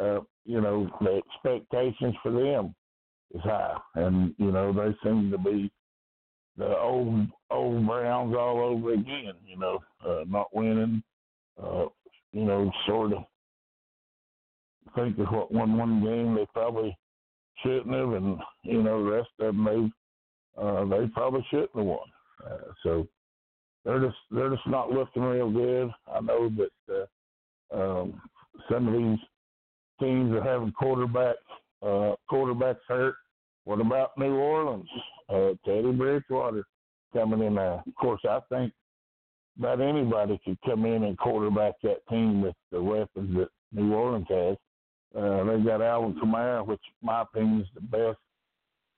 uh, 0.00 0.20
you 0.44 0.60
know, 0.60 0.90
the 1.00 1.20
expectations 1.20 2.14
for 2.22 2.32
them 2.32 2.74
is 3.34 3.40
high, 3.42 3.76
and 3.94 4.34
you 4.38 4.50
know, 4.50 4.72
they 4.72 4.96
seem 5.02 5.30
to 5.30 5.38
be 5.38 5.70
the 6.56 6.76
old 6.78 7.26
old 7.50 7.86
Browns 7.86 8.34
all 8.36 8.60
over 8.60 8.92
again. 8.92 9.34
You 9.46 9.58
know, 9.58 9.78
uh, 10.06 10.24
not 10.26 10.54
winning. 10.54 11.02
Uh, 11.62 11.86
you 12.32 12.44
know, 12.44 12.70
sort 12.86 13.12
of 13.12 13.24
think 14.94 15.18
of 15.18 15.26
what 15.28 15.52
won 15.52 15.76
one 15.76 16.02
game 16.02 16.34
they 16.34 16.46
probably 16.52 16.96
shouldn't 17.62 17.94
have, 17.94 18.12
and 18.12 18.38
you 18.62 18.82
know, 18.82 19.04
the 19.04 19.10
rest 19.10 19.28
of 19.40 19.54
them 19.54 19.64
they 19.64 20.62
uh, 20.62 20.84
they 20.84 21.06
probably 21.08 21.46
shouldn't 21.50 21.74
have 21.74 21.84
won. 21.84 22.08
Uh, 22.44 22.72
so 22.82 23.06
they're 23.84 24.00
just 24.00 24.16
they're 24.30 24.50
just 24.50 24.66
not 24.66 24.90
looking 24.90 25.22
real 25.22 25.50
good. 25.50 25.90
I 26.12 26.20
know 26.20 26.50
that 26.56 27.08
uh, 27.72 27.76
um, 27.76 28.20
some 28.70 28.88
of 28.88 28.94
these 28.94 29.18
teams 30.00 30.32
are 30.32 30.42
having 30.42 30.72
quarterback 30.72 31.36
uh, 31.82 32.14
quarterbacks 32.30 32.80
hurt. 32.86 33.16
What 33.64 33.80
about 33.80 34.16
New 34.18 34.34
Orleans? 34.34 34.88
Uh, 35.28 35.50
Teddy 35.64 35.92
Bridgewater 35.92 36.64
coming 37.12 37.42
in 37.42 37.54
there. 37.56 37.82
Of 37.86 37.94
course, 38.00 38.20
I 38.28 38.40
think 38.48 38.72
about 39.58 39.80
anybody 39.80 40.40
could 40.44 40.58
come 40.64 40.84
in 40.86 41.04
and 41.04 41.18
quarterback 41.18 41.74
that 41.82 42.06
team 42.08 42.40
with 42.42 42.54
the 42.70 42.82
weapons 42.82 43.36
that 43.36 43.48
New 43.72 43.92
Orleans 43.92 44.26
has. 44.28 44.56
Uh, 45.16 45.44
they 45.44 45.62
got 45.62 45.82
Alvin 45.82 46.18
Kamara, 46.18 46.66
which, 46.66 46.80
in 47.02 47.06
my 47.06 47.22
opinion, 47.22 47.60
is 47.60 47.66
the 47.74 47.80
best 47.80 48.18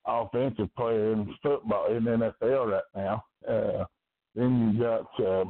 offensive 0.06 0.74
player 0.76 1.12
in 1.12 1.34
football 1.42 1.86
in 1.94 2.04
the 2.04 2.34
NFL 2.42 2.72
right 2.72 2.82
now. 2.94 3.24
Uh, 3.48 3.84
then 4.34 4.72
you 4.74 4.82
got 4.82 5.06
uh, 5.20 5.44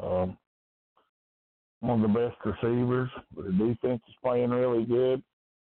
um, 0.00 0.38
one 1.80 2.02
of 2.02 2.12
the 2.12 2.18
best 2.18 2.36
receivers. 2.44 3.10
The 3.36 3.52
defense 3.52 4.02
is 4.08 4.14
playing 4.22 4.50
really 4.50 4.84
good. 4.84 5.22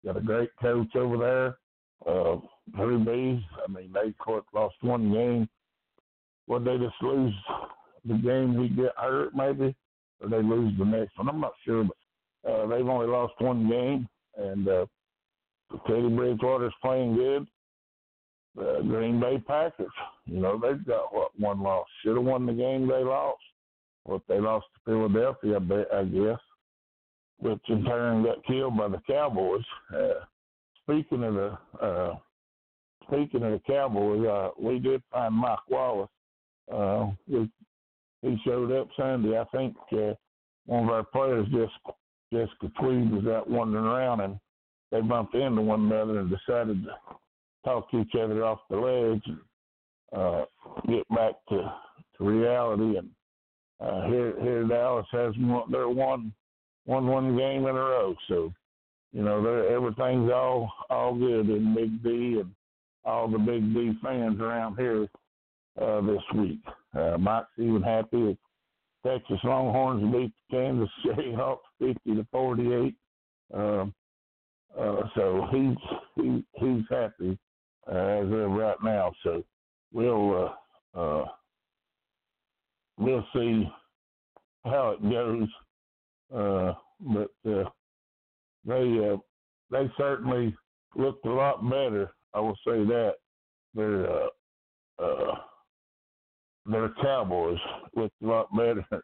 Got 0.04 0.16
a 0.16 0.20
great 0.20 0.50
coach 0.60 0.94
over 0.96 1.16
there. 1.16 1.58
Uh, 2.06 2.36
Drew 2.74 3.04
Brees. 3.04 3.42
I 3.66 3.70
mean, 3.70 3.92
they 3.92 4.14
lost 4.54 4.76
one 4.80 5.12
game. 5.12 5.48
What 6.46 6.64
they 6.64 6.78
just 6.78 6.94
lose 7.02 7.34
the 8.04 8.14
game 8.14 8.60
he 8.60 8.68
get 8.68 8.92
hurt 8.96 9.34
maybe, 9.34 9.74
or 10.20 10.28
they 10.28 10.42
lose 10.42 10.72
the 10.78 10.84
next 10.84 11.16
one. 11.18 11.28
I'm 11.28 11.40
not 11.40 11.52
sure, 11.64 11.84
but 11.84 12.50
uh, 12.50 12.66
they've 12.66 12.88
only 12.88 13.06
lost 13.06 13.34
one 13.38 13.68
game, 13.68 14.08
and 14.36 14.66
uh, 14.66 14.86
Teddy 15.86 16.08
Bridgewater's 16.08 16.72
playing 16.82 17.14
good. 17.14 17.46
The 18.56 18.80
Green 18.82 19.20
Bay 19.20 19.38
Packers, 19.46 19.92
you 20.26 20.40
know, 20.40 20.58
they've 20.58 20.84
got 20.84 21.14
what 21.14 21.30
one 21.38 21.62
loss. 21.62 21.86
Should 22.02 22.16
have 22.16 22.24
won 22.24 22.46
the 22.46 22.52
game 22.52 22.88
they 22.88 23.04
lost. 23.04 23.38
What 24.04 24.22
they 24.28 24.40
lost 24.40 24.66
to 24.74 24.90
Philadelphia, 24.90 25.58
I 25.92 26.04
guess, 26.04 26.38
which 27.38 27.60
in 27.68 27.84
turn 27.84 28.24
got 28.24 28.44
killed 28.44 28.76
by 28.76 28.88
the 28.88 29.00
Cowboys. 29.06 29.64
Uh, 29.94 30.24
speaking 30.82 31.22
of 31.22 31.34
the 31.34 31.58
uh, 31.80 32.14
speaking 33.06 33.42
of 33.42 33.52
the 33.52 33.60
Cowboys, 33.66 34.26
uh, 34.26 34.50
we 34.58 34.78
did 34.78 35.02
find 35.12 35.34
Mike 35.34 35.58
Wallace. 35.68 36.08
Uh, 36.72 37.08
we 37.28 37.48
he 38.22 38.38
showed 38.44 38.72
up 38.72 38.88
Sunday. 38.96 39.38
I 39.38 39.44
think 39.44 39.76
uh, 39.92 40.14
one 40.66 40.84
of 40.84 40.90
our 40.90 41.04
players, 41.04 41.46
just 41.50 41.72
Jessica 42.32 42.70
Tweed, 42.80 43.10
was 43.10 43.26
out 43.26 43.48
wandering 43.48 43.84
around, 43.84 44.20
and 44.20 44.38
they 44.92 45.00
bumped 45.00 45.34
into 45.34 45.62
one 45.62 45.86
another 45.86 46.20
and 46.20 46.30
decided 46.30 46.84
to 46.84 46.90
talk 47.64 47.86
each 47.94 48.14
other 48.14 48.44
off 48.44 48.60
the 48.68 48.76
ledge 48.76 49.22
and 49.26 49.40
uh, 50.16 50.44
get 50.88 51.08
back 51.08 51.32
to, 51.48 51.72
to 52.18 52.24
reality. 52.24 52.98
And 52.98 53.08
uh, 53.80 54.06
here, 54.06 54.34
here 54.40 54.64
Dallas 54.64 55.06
has 55.12 55.34
one, 55.38 55.70
they're 55.70 55.88
one, 55.88 56.32
one, 56.84 57.06
one 57.06 57.36
game 57.36 57.66
in 57.66 57.70
a 57.76 57.80
row. 57.80 58.14
So, 58.28 58.52
you 59.12 59.22
know, 59.22 59.44
everything's 59.46 60.30
all 60.30 60.72
all 60.88 61.14
good 61.14 61.48
in 61.48 61.74
Big 61.74 62.02
D, 62.02 62.40
and 62.40 62.50
all 63.04 63.28
the 63.28 63.38
Big 63.38 63.74
D 63.74 63.92
fans 64.02 64.40
around 64.40 64.76
here 64.76 65.08
uh, 65.80 66.00
this 66.02 66.22
week. 66.34 66.60
Uh, 66.94 67.16
Mike's 67.18 67.48
even 67.58 67.82
happy. 67.82 68.36
Texas 69.06 69.38
Longhorns 69.44 70.12
beat 70.12 70.32
the 70.50 70.56
Kansas 70.56 70.90
Jayhawks 71.06 71.58
50 71.78 72.16
to 72.16 72.26
48. 72.30 72.94
Um, 73.54 73.94
uh, 74.78 75.02
so 75.16 75.48
he's 75.50 75.76
he, 76.16 76.44
he's 76.54 76.84
happy 76.88 77.38
uh, 77.90 77.94
as 77.94 78.26
of 78.26 78.50
right 78.52 78.76
now. 78.84 79.12
So 79.24 79.42
we'll 79.92 80.52
uh, 80.94 80.98
uh, 80.98 81.24
we'll 83.00 83.26
see 83.34 83.68
how 84.64 84.90
it 84.90 85.02
goes. 85.10 85.48
Uh, 86.32 86.74
but 87.00 87.30
uh, 87.50 87.68
they 88.64 89.10
uh, 89.12 89.16
they 89.70 89.90
certainly 89.96 90.54
looked 90.94 91.24
a 91.26 91.32
lot 91.32 91.68
better. 91.68 92.12
I 92.34 92.40
will 92.40 92.56
say 92.66 92.84
that 92.84 93.14
their 93.74 94.08
uh, 94.10 94.28
uh, 95.02 95.34
their 96.66 96.90
Cowboys 97.02 97.58
looked 97.96 98.22
a 98.22 98.26
lot 98.26 98.54
better 98.56 98.84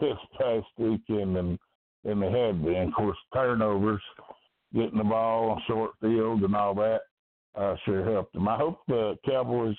this 0.00 0.16
past 0.38 0.66
weekend 0.78 1.36
than 1.36 1.58
than 2.04 2.20
they 2.20 2.30
had 2.30 2.64
been. 2.64 2.88
Of 2.88 2.94
course, 2.94 3.18
turnovers, 3.32 4.02
getting 4.74 4.98
the 4.98 5.04
ball 5.04 5.50
on 5.50 5.62
short 5.66 5.92
field, 6.00 6.42
and 6.42 6.56
all 6.56 6.74
that 6.74 7.02
uh, 7.54 7.76
sure 7.84 8.10
helped 8.10 8.32
them. 8.32 8.48
I 8.48 8.56
hope 8.56 8.80
the 8.88 9.16
Cowboys 9.24 9.76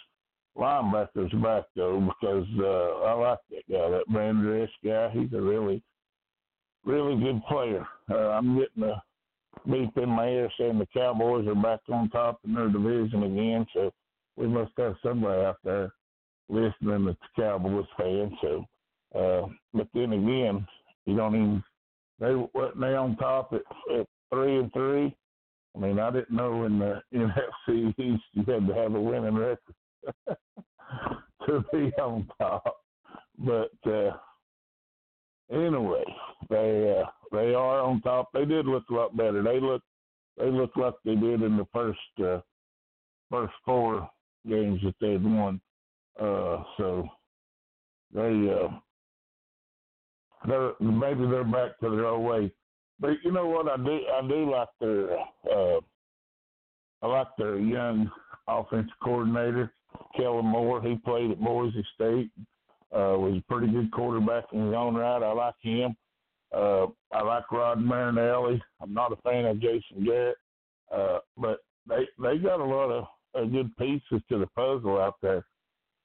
linebackers 0.57 1.43
back 1.43 1.63
though 1.75 1.99
because 1.99 2.47
uh, 2.59 3.05
I 3.05 3.13
like 3.13 3.39
that 3.51 3.63
guy, 3.69 3.89
that 3.89 4.03
Brandress 4.09 4.69
guy. 4.83 5.09
He's 5.09 5.33
a 5.33 5.41
really, 5.41 5.81
really 6.85 7.21
good 7.21 7.41
player. 7.45 7.85
Uh, 8.09 8.29
I'm 8.29 8.57
getting 8.57 8.83
a 8.83 9.03
beep 9.69 9.97
in 9.97 10.09
my 10.09 10.27
ear 10.27 10.49
saying 10.57 10.79
the 10.79 10.87
Cowboys 10.93 11.47
are 11.47 11.55
back 11.55 11.81
on 11.89 12.09
top 12.09 12.39
in 12.45 12.53
their 12.53 12.69
division 12.69 13.23
again. 13.23 13.65
So 13.73 13.91
we 14.37 14.47
must 14.47 14.71
have 14.77 14.95
somebody 15.03 15.43
out 15.43 15.57
there 15.63 15.91
listening 16.49 17.05
that's 17.05 17.17
a 17.37 17.41
Cowboys 17.41 17.85
fan. 17.97 18.37
So, 18.41 18.65
uh, 19.13 19.47
but 19.73 19.87
then 19.93 20.13
again, 20.13 20.65
you 21.05 21.15
don't 21.15 21.35
even 21.35 21.63
they 22.19 22.33
wasn't 22.35 22.79
they 22.79 22.95
on 22.95 23.17
top 23.17 23.51
at, 23.53 23.97
at 23.97 24.07
three 24.31 24.57
and 24.57 24.71
three. 24.71 25.15
I 25.75 25.79
mean, 25.79 25.99
I 25.99 26.09
didn't 26.11 26.35
know 26.35 26.63
in 26.63 26.79
the 26.79 27.01
NFC 27.13 27.93
East 27.99 28.23
you 28.31 28.43
had 28.45 28.67
to 28.67 28.73
have 28.73 28.95
a 28.95 29.01
winning 29.01 29.35
record 29.35 29.59
to 31.47 31.63
be 31.71 31.91
on 32.01 32.27
top. 32.37 32.77
But 33.37 33.71
uh, 33.85 34.11
anyway, 35.51 36.03
they 36.49 37.01
uh, 37.01 37.05
they 37.31 37.53
are 37.53 37.81
on 37.81 38.01
top. 38.01 38.29
They 38.33 38.45
did 38.45 38.65
look 38.65 38.83
a 38.89 38.93
lot 38.93 39.17
better. 39.17 39.43
They 39.43 39.59
look 39.59 39.81
they 40.37 40.49
look 40.49 40.75
like 40.75 40.95
they 41.03 41.15
did 41.15 41.41
in 41.41 41.57
the 41.57 41.67
first 41.73 41.99
uh, 42.23 42.39
first 43.29 43.53
four 43.65 44.09
games 44.47 44.79
that 44.83 44.95
they'd 45.01 45.23
won. 45.23 45.59
Uh, 46.19 46.63
so 46.77 47.07
they 48.13 48.49
uh, 48.49 48.69
they're 50.47 50.73
maybe 50.79 51.25
they're 51.27 51.43
back 51.43 51.79
to 51.79 51.89
their 51.89 52.05
old 52.05 52.25
way. 52.25 52.51
But 52.99 53.17
you 53.23 53.31
know 53.31 53.47
what? 53.47 53.67
I 53.67 53.77
do 53.77 53.99
I 54.13 54.27
do 54.27 54.51
like 54.51 54.69
their 54.79 55.17
uh, 55.17 55.79
I 57.01 57.07
like 57.07 57.27
their 57.37 57.59
young 57.59 58.09
offensive 58.47 58.91
coordinator, 59.03 59.73
Kellen 60.15 60.45
Moore. 60.45 60.81
He 60.81 60.95
played 60.95 61.31
at 61.31 61.39
Boise 61.39 61.85
State. 61.95 62.29
Uh, 62.93 63.17
was 63.17 63.37
a 63.37 63.51
pretty 63.51 63.71
good 63.71 63.91
quarterback 63.91 64.45
in 64.53 64.67
his 64.67 64.75
own 64.75 64.95
right. 64.95 65.21
I 65.21 65.33
like 65.33 65.55
him. 65.61 65.95
Uh, 66.55 66.85
I 67.11 67.23
like 67.23 67.51
Rod 67.51 67.81
Marinelli. 67.81 68.61
I'm 68.81 68.93
not 68.93 69.11
a 69.11 69.17
fan 69.17 69.45
of 69.45 69.59
Jason 69.59 70.05
Garrett, 70.05 70.37
uh, 70.95 71.19
but 71.37 71.59
they 71.89 72.07
they 72.21 72.37
got 72.37 72.61
a 72.61 72.63
lot 72.63 72.89
of 72.89 73.05
uh, 73.35 73.43
good 73.45 73.75
pieces 73.77 74.21
to 74.29 74.39
the 74.39 74.47
puzzle 74.55 74.99
out 74.99 75.15
there. 75.21 75.45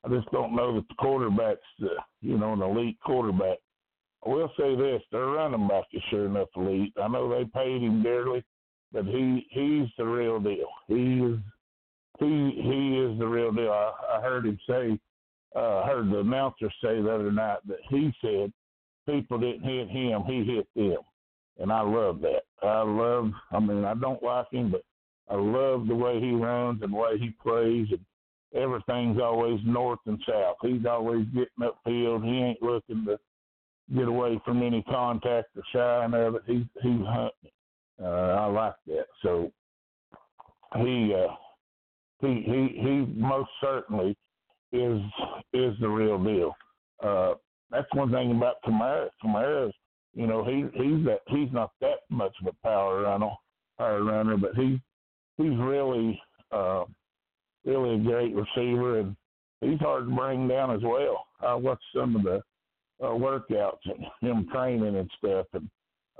I 0.04 0.08
just 0.08 0.30
don't 0.32 0.56
know 0.56 0.74
that 0.74 0.88
the 0.88 0.94
quarterback's, 0.94 1.60
uh, 1.82 1.88
you 2.22 2.38
know, 2.38 2.54
an 2.54 2.62
elite 2.62 2.98
quarterback. 3.04 3.58
I 4.26 4.30
will 4.30 4.50
say 4.58 4.74
this: 4.74 5.02
their 5.12 5.26
running 5.26 5.68
back 5.68 5.84
is 5.92 6.02
sure 6.10 6.26
enough 6.26 6.48
elite. 6.56 6.94
I 7.00 7.06
know 7.08 7.28
they 7.28 7.44
paid 7.44 7.82
him 7.82 8.02
dearly, 8.02 8.42
but 8.92 9.04
he 9.04 9.46
he's 9.50 9.88
the 9.96 10.04
real 10.04 10.40
deal. 10.40 10.68
He 10.88 11.20
is 11.20 11.38
he 12.18 12.52
he 12.56 12.98
is 12.98 13.18
the 13.18 13.26
real 13.26 13.52
deal. 13.52 13.72
I, 13.72 14.16
I 14.16 14.20
heard 14.20 14.46
him 14.46 14.58
say, 14.68 14.98
uh, 15.56 15.84
heard 15.86 16.10
the 16.10 16.20
announcer 16.20 16.70
say 16.82 17.00
the 17.00 17.12
other 17.12 17.32
night 17.32 17.58
that 17.68 17.78
he 17.88 18.12
said 18.20 18.52
people 19.08 19.38
didn't 19.38 19.62
hit 19.62 19.88
him, 19.88 20.22
he 20.26 20.44
hit 20.44 20.68
them, 20.74 21.02
and 21.58 21.72
I 21.72 21.80
love 21.80 22.20
that. 22.20 22.42
I 22.62 22.82
love. 22.82 23.30
I 23.50 23.58
mean, 23.58 23.84
I 23.84 23.94
don't 23.94 24.22
like 24.22 24.50
him, 24.50 24.70
but 24.70 24.82
I 25.30 25.36
love 25.36 25.86
the 25.86 25.94
way 25.94 26.20
he 26.20 26.32
runs 26.32 26.82
and 26.82 26.92
the 26.92 26.96
way 26.96 27.18
he 27.18 27.30
plays, 27.42 27.88
and 27.90 28.04
everything's 28.54 29.20
always 29.20 29.60
north 29.64 30.00
and 30.06 30.20
south. 30.28 30.56
He's 30.62 30.84
always 30.86 31.26
getting 31.26 31.48
upfield. 31.60 32.24
He 32.24 32.38
ain't 32.38 32.62
looking 32.62 33.04
to 33.06 33.18
get 33.94 34.08
away 34.08 34.40
from 34.44 34.62
any 34.62 34.82
contact 34.82 35.48
or 35.56 35.62
shine 35.72 36.14
of 36.14 36.36
it. 36.36 36.42
He 36.46 36.68
he's 36.82 37.06
hunting. 37.06 37.50
Uh, 38.02 38.06
I 38.06 38.46
like 38.46 38.74
that. 38.86 39.06
So 39.22 39.52
he 40.76 41.14
uh, 41.14 41.34
he 42.20 42.42
he 42.46 42.80
he 42.80 43.06
most 43.16 43.50
certainly 43.60 44.16
is 44.72 45.00
is 45.52 45.74
the 45.80 45.88
real 45.88 46.22
deal. 46.22 46.54
Uh, 47.02 47.34
that's 47.70 47.92
one 47.94 48.10
thing 48.10 48.30
about 48.32 48.56
Kamara. 48.66 49.08
Kamara's, 49.24 49.74
you 50.14 50.26
know, 50.26 50.44
he 50.44 50.64
he's 50.74 51.04
that 51.06 51.20
he's 51.28 51.52
not 51.52 51.70
that 51.80 52.00
much 52.10 52.34
of 52.40 52.48
a 52.48 52.66
power 52.66 53.02
runner, 53.02 53.30
power 53.78 54.02
runner, 54.02 54.36
but 54.36 54.54
he 54.54 54.80
he's 55.36 55.56
really 55.58 56.20
uh, 56.52 56.84
really 57.64 57.94
a 57.94 57.98
great 57.98 58.34
receiver, 58.34 59.00
and 59.00 59.16
he's 59.60 59.80
hard 59.80 60.08
to 60.08 60.14
bring 60.14 60.48
down 60.48 60.74
as 60.74 60.82
well. 60.82 61.24
I 61.40 61.54
watched 61.54 61.84
some 61.94 62.16
of 62.16 62.22
the 62.22 62.42
uh, 63.02 63.12
workouts 63.12 63.78
and 63.86 64.04
him 64.20 64.48
training 64.52 64.96
and 64.96 65.10
stuff, 65.18 65.46
and 65.54 65.68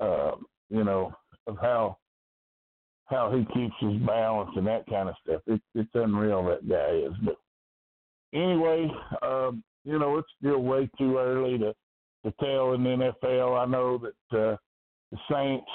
uh, 0.01 0.33
you 0.71 0.85
know 0.85 1.13
of 1.47 1.57
how 1.61 1.97
how 3.11 3.31
he 3.31 3.45
keeps 3.53 3.75
his 3.81 4.01
balance 4.07 4.51
and 4.57 4.67
that 4.67 4.87
kind 4.89 5.09
of 5.09 5.15
stuff. 5.23 5.43
It, 5.47 5.61
it's 5.75 5.91
unreal 5.95 6.45
that 6.47 6.69
guy 6.69 7.07
is. 7.07 7.13
But 7.25 7.37
anyway, 8.33 8.91
um, 9.23 9.63
you 9.85 9.99
know 9.99 10.19
it's 10.19 10.29
still 10.41 10.63
way 10.63 10.89
too 10.99 11.19
early 11.19 11.59
to 11.59 11.75
to 12.25 12.33
tell 12.39 12.75
in 12.75 12.85
the 12.85 13.13
NFL. 13.25 13.59
I 13.59 13.65
know 13.67 13.99
that 13.99 14.39
uh, 14.39 14.57
the 15.11 15.19
Saints 15.31 15.67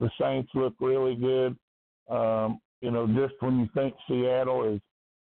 the 0.00 0.10
Saints 0.20 0.50
look 0.54 0.74
really 0.80 1.14
good. 1.14 1.56
Um, 2.10 2.60
you 2.80 2.90
know, 2.90 3.06
just 3.06 3.40
when 3.40 3.60
you 3.60 3.68
think 3.74 3.94
Seattle 4.08 4.64
is 4.74 4.80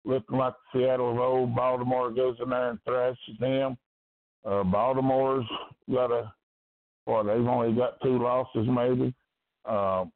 looking 0.05 0.37
like 0.37 0.53
Seattle 0.73 1.11
of 1.11 1.19
old, 1.19 1.55
Baltimore 1.55 2.11
goes 2.11 2.37
in 2.41 2.49
there 2.49 2.69
and 2.69 2.79
thrashes 2.85 3.37
them. 3.39 3.77
Uh, 4.45 4.63
Baltimore's 4.63 5.45
got 5.91 6.11
a, 6.11 6.33
well, 7.05 7.23
they've 7.23 7.45
only 7.45 7.73
got 7.73 8.01
two 8.01 8.17
losses 8.17 8.67
maybe. 8.67 9.13
Um, 9.65 10.11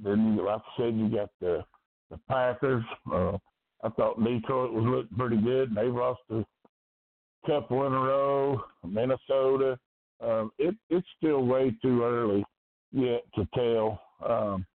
then, 0.00 0.36
like 0.36 0.60
I 0.60 0.82
said, 0.82 0.96
you 0.96 1.08
got 1.08 1.30
the 1.40 1.64
the 2.10 2.18
Packers. 2.28 2.84
Uh, 3.10 3.38
I 3.82 3.88
thought 3.90 4.22
Detroit 4.22 4.72
was 4.72 4.84
looking 4.84 5.16
pretty 5.16 5.38
good, 5.38 5.68
and 5.68 5.76
they've 5.76 5.94
lost 5.94 6.20
a 6.30 6.44
couple 7.46 7.86
in 7.86 7.92
a 7.92 8.00
row. 8.00 8.62
Minnesota. 8.86 9.78
Um, 10.20 10.52
it, 10.58 10.76
it's 10.88 11.06
still 11.16 11.44
way 11.44 11.74
too 11.82 12.04
early 12.04 12.44
yet 12.92 13.22
to 13.34 13.48
tell. 13.54 14.00
Um, 14.24 14.66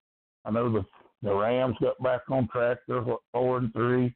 I 0.44 0.52
know 0.52 0.72
the 0.72 0.86
the 1.24 1.34
Rams 1.34 1.76
got 1.82 2.02
back 2.04 2.22
on 2.30 2.48
track. 2.50 2.78
They're 2.88 3.04
four 3.32 3.58
and 3.58 3.74
three. 3.74 4.14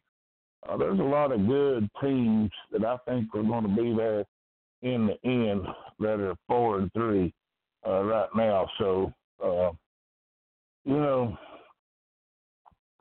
Uh, 0.68 0.78
there's 0.78 1.00
a 1.00 1.04
lot 1.04 1.32
of 1.32 1.48
good 1.48 1.90
teams 2.02 2.52
that 2.72 2.86
I 2.86 2.98
think 3.08 3.34
are 3.34 3.44
going 3.44 3.64
to 3.64 3.82
be 3.82 3.96
there 3.96 4.26
in 4.84 5.08
the 5.08 5.30
end 5.30 5.66
that 6.00 6.20
are 6.20 6.36
four 6.48 6.80
and 6.80 6.92
three 6.94 7.34
uh, 7.88 8.04
right 8.04 8.30
now. 8.36 8.70
So, 8.78 9.14
uh, 9.44 9.72
you 10.86 10.96
know, 10.98 11.38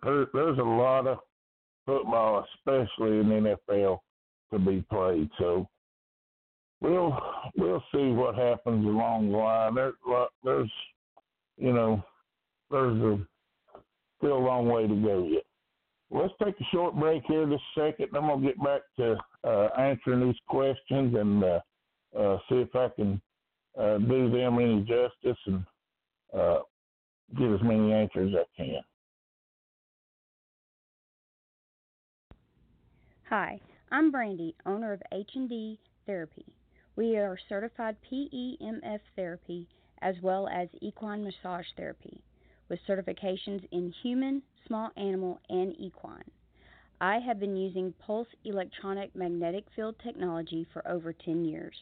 there, 0.03 0.27
there's 0.33 0.59
a 0.59 0.63
lot 0.63 1.07
of 1.07 1.19
football, 1.87 2.45
especially 2.57 3.19
in 3.19 3.57
NFL, 3.69 3.99
to 4.53 4.59
be 4.59 4.85
played. 4.91 5.29
So 5.39 5.69
we'll 6.81 7.19
we'll 7.57 7.83
see 7.93 8.11
what 8.11 8.35
happens 8.35 8.85
along 8.85 9.31
the 9.31 9.39
line. 9.39 9.75
There, 9.75 9.93
there's, 10.45 10.71
you 11.57 11.73
know, 11.73 12.03
there's 12.71 13.01
a 13.03 13.19
still 14.19 14.37
a 14.37 14.39
long 14.39 14.69
way 14.69 14.87
to 14.87 14.95
go 14.95 15.27
yet. 15.31 15.43
Let's 16.11 16.35
take 16.43 16.61
a 16.61 16.65
short 16.73 16.97
break 16.97 17.23
here 17.27 17.51
a 17.51 17.59
second. 17.79 18.09
I'm 18.15 18.41
to 18.41 18.47
get 18.47 18.63
back 18.63 18.83
to 18.99 19.17
uh, 19.45 19.69
answering 19.79 20.27
these 20.27 20.41
questions 20.49 21.15
and 21.15 21.45
uh, 21.45 21.61
uh, 22.19 22.39
see 22.49 22.57
if 22.57 22.75
I 22.75 22.89
can 22.97 23.21
uh, 23.79 23.99
do 23.99 24.31
them 24.31 24.59
any 24.59 24.81
justice 24.81 25.39
and 25.47 25.65
get 27.37 27.51
as 27.51 27.63
many 27.63 27.93
answers 27.93 28.35
as 28.35 28.47
I 28.59 28.63
can. 28.63 28.81
Hi, 33.29 33.61
I'm 33.93 34.11
Brandy, 34.11 34.57
owner 34.67 34.93
of 34.93 35.03
H&D 35.13 35.79
Therapy. 36.07 36.47
We 36.97 37.17
are 37.17 37.39
certified 37.49 37.97
PEMF 38.11 38.99
therapy 39.15 39.69
as 40.03 40.17
well 40.23 40.49
as 40.49 40.69
equine 40.81 41.23
massage 41.23 41.67
therapy 41.77 42.21
with 42.69 42.81
certifications 42.89 43.67
in 43.71 43.93
human, 44.03 44.43
small 44.67 44.91
animal, 44.97 45.41
and 45.49 45.75
equine. 45.79 46.29
I 47.01 47.19
have 47.19 47.41
been 47.41 47.57
using 47.57 47.95
pulse 48.05 48.29
electronic 48.45 49.15
magnetic 49.15 49.65
field 49.75 49.95
technology 50.03 50.67
for 50.73 50.87
over 50.87 51.13
10 51.13 51.45
years. 51.45 51.75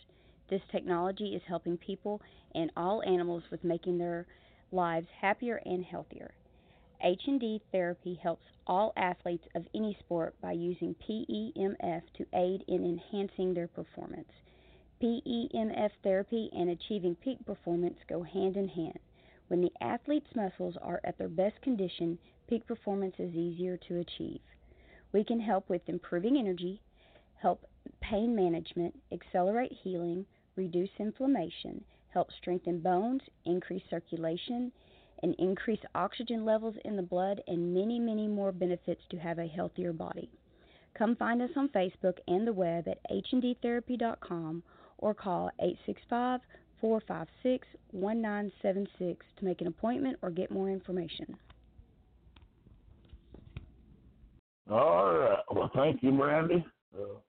This 0.51 0.63
technology 0.71 1.35
is 1.35 1.43
helping 1.49 1.77
people 1.77 2.21
and 2.55 2.71
all 2.77 3.03
animals 3.03 3.43
with 3.51 3.65
making 3.65 3.99
their 3.99 4.27
lives 4.73 5.09
happier 5.21 5.61
and 5.65 5.85
healthier. 5.85 6.35
H&D 7.01 7.63
therapy 7.71 8.15
helps 8.15 8.45
all 8.67 8.93
athletes 8.97 9.47
of 9.55 9.67
any 9.75 9.97
sport 10.01 10.35
by 10.41 10.53
using 10.53 10.95
PEMF 10.97 12.03
to 12.15 12.27
aid 12.33 12.65
in 12.67 12.85
enhancing 12.85 13.55
their 13.55 13.69
performance. 13.69 14.33
PEMF 15.01 15.91
therapy 16.03 16.51
and 16.53 16.71
achieving 16.71 17.15
peak 17.15 17.45
performance 17.47 17.99
go 18.09 18.23
hand 18.23 18.57
in 18.57 18.69
hand. 18.69 18.99
When 19.47 19.61
the 19.61 19.73
athlete's 19.81 20.35
muscles 20.35 20.77
are 20.83 21.01
at 21.05 21.17
their 21.19 21.29
best 21.29 21.61
condition, 21.63 22.19
peak 22.49 22.67
performance 22.67 23.15
is 23.19 23.35
easier 23.35 23.77
to 23.77 23.99
achieve. 23.99 24.41
We 25.13 25.23
can 25.23 25.41
help 25.41 25.69
with 25.69 25.89
improving 25.89 26.37
energy, 26.37 26.83
help 27.41 27.65
pain 28.01 28.35
management, 28.35 29.01
accelerate 29.13 29.73
healing, 29.73 30.27
reduce 30.57 30.91
inflammation, 30.99 31.85
help 32.19 32.33
strengthen 32.43 32.81
bones, 32.81 33.21
increase 33.45 33.83
circulation, 33.89 34.73
and 35.23 35.37
increase 35.39 35.79
oxygen 35.95 36.45
levels 36.45 36.75
in 36.85 36.97
the 36.97 37.03
blood, 37.03 37.41
and 37.47 37.73
many, 37.73 38.01
many 38.01 38.27
more 38.27 38.51
benefits 38.51 39.01
to 39.09 39.17
have 39.17 39.39
a 39.39 39.47
healthier 39.47 39.93
body. 39.93 40.29
Come 40.99 41.15
find 41.15 41.41
us 41.41 41.51
on 41.55 41.69
Facebook 41.69 42.15
and 42.27 42.45
the 42.45 42.53
web 42.53 42.89
at 42.89 42.99
hndtherapy.com 43.09 44.65
or 44.99 45.15
call 45.15 45.49
865 45.61 46.41
456 46.81 47.69
1976 47.93 49.25
to 49.39 49.45
make 49.45 49.61
an 49.61 49.69
appointment 49.69 50.19
or 50.21 50.31
get 50.31 50.51
more 50.51 50.69
information. 50.69 51.37
All 54.69 55.15
right. 55.15 55.39
Well, 55.53 55.71
thank 55.73 56.03
you, 56.03 56.11
Brandy. 56.11 56.67
Uh, 56.93 57.21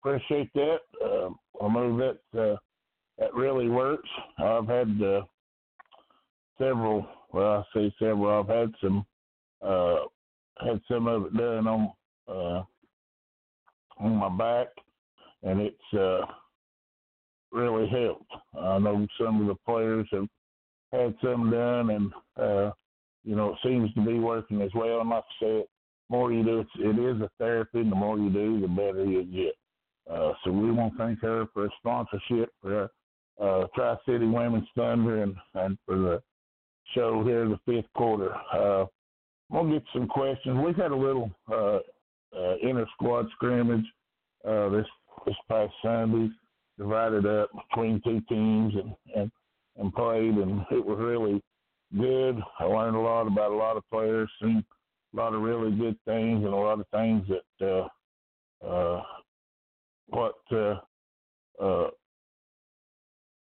appreciate 0.00 0.52
that. 0.54 0.78
Uh, 1.04 1.30
I 1.60 1.74
know 1.74 1.98
that 1.98 2.40
uh, 2.40 2.56
that 3.18 3.34
really 3.34 3.68
works. 3.68 4.08
I've 4.38 4.68
had 4.68 5.00
uh, 5.02 5.22
several. 6.58 7.06
Well, 7.32 7.64
I 7.74 7.78
say 7.78 7.94
several. 7.98 8.40
I've 8.40 8.48
had 8.48 8.72
some. 8.80 9.04
Uh, 9.60 9.96
had 10.64 10.80
some 10.90 11.06
of 11.06 11.26
it 11.26 11.36
done 11.36 11.66
on 11.66 11.92
uh, 12.28 12.62
on 14.00 14.16
my 14.16 14.28
back, 14.28 14.68
and 15.42 15.60
it's 15.60 15.94
uh, 15.98 16.26
really 17.52 17.88
helped. 17.88 18.30
I 18.60 18.78
know 18.78 19.06
some 19.20 19.40
of 19.40 19.46
the 19.48 19.54
players 19.66 20.06
have 20.12 20.28
had 20.92 21.14
some 21.22 21.50
done, 21.50 21.90
and 21.90 22.12
uh, 22.36 22.72
you 23.24 23.36
know 23.36 23.50
it 23.52 23.58
seems 23.64 23.92
to 23.94 24.04
be 24.04 24.18
working 24.18 24.62
as 24.62 24.70
well. 24.74 25.00
And 25.00 25.10
like 25.10 25.24
I 25.24 25.44
said, 25.44 25.64
more 26.08 26.32
you 26.32 26.42
do, 26.42 26.64
it 26.78 26.98
is 26.98 27.20
a 27.20 27.30
therapy. 27.38 27.80
And 27.80 27.92
the 27.92 27.96
more 27.96 28.18
you 28.18 28.30
do, 28.30 28.60
the 28.60 28.68
better 28.68 29.04
you 29.04 29.24
get. 29.24 29.54
Uh, 30.12 30.32
so 30.42 30.50
we 30.50 30.70
want 30.70 30.94
to 30.94 30.98
thank 30.98 31.20
her 31.20 31.46
for 31.52 31.66
a 31.66 31.70
sponsorship 31.78 32.50
for 32.62 32.90
uh, 33.40 33.64
Tri 33.74 33.96
City 34.06 34.26
Women's 34.26 34.68
Thunder 34.76 35.22
and, 35.22 35.34
and 35.54 35.78
for 35.86 35.96
the 35.96 36.22
show 36.94 37.22
here 37.24 37.42
in 37.42 37.50
the 37.50 37.60
fifth 37.66 37.92
quarter. 37.94 38.34
Uh, 38.52 38.86
we'll 39.50 39.70
get 39.70 39.82
some 39.92 40.08
questions. 40.08 40.58
We've 40.64 40.76
had 40.76 40.90
a 40.90 40.96
little 40.96 41.30
uh, 41.50 41.78
uh, 42.36 42.56
inter 42.62 42.86
squad 42.94 43.26
scrimmage 43.34 43.84
uh, 44.46 44.68
this 44.70 44.86
this 45.26 45.36
past 45.48 45.72
Sunday, 45.82 46.30
divided 46.78 47.26
up 47.26 47.50
between 47.52 48.00
two 48.04 48.20
teams 48.28 48.74
and, 48.74 48.94
and 49.16 49.30
and 49.76 49.94
played, 49.94 50.34
and 50.34 50.64
it 50.70 50.84
was 50.84 50.98
really 50.98 51.42
good. 51.98 52.40
I 52.58 52.64
learned 52.64 52.96
a 52.96 53.00
lot 53.00 53.26
about 53.26 53.52
a 53.52 53.56
lot 53.56 53.76
of 53.76 53.88
players, 53.90 54.30
seen 54.40 54.64
a 55.14 55.16
lot 55.16 55.34
of 55.34 55.42
really 55.42 55.70
good 55.76 55.96
things, 56.04 56.44
and 56.44 56.52
a 56.52 56.56
lot 56.56 56.80
of 56.80 56.86
things 56.92 57.26
that 57.28 57.88
uh, 58.64 58.66
uh, 58.66 59.02
what 60.08 60.34
uh, 60.52 60.76
uh, 61.62 61.88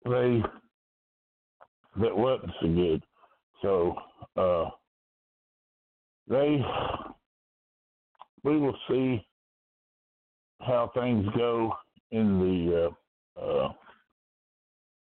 they 0.06 0.41
that 2.01 2.16
wasn't 2.16 2.51
so 2.62 2.68
good. 2.68 3.03
So 3.62 3.95
uh, 4.38 4.70
they 6.28 6.64
we 8.43 8.58
will 8.58 8.78
see 8.88 9.26
how 10.62 10.91
things 10.93 11.26
go 11.36 11.74
in 12.12 12.39
the 12.39 12.91
uh, 13.39 13.41
uh, 13.41 13.74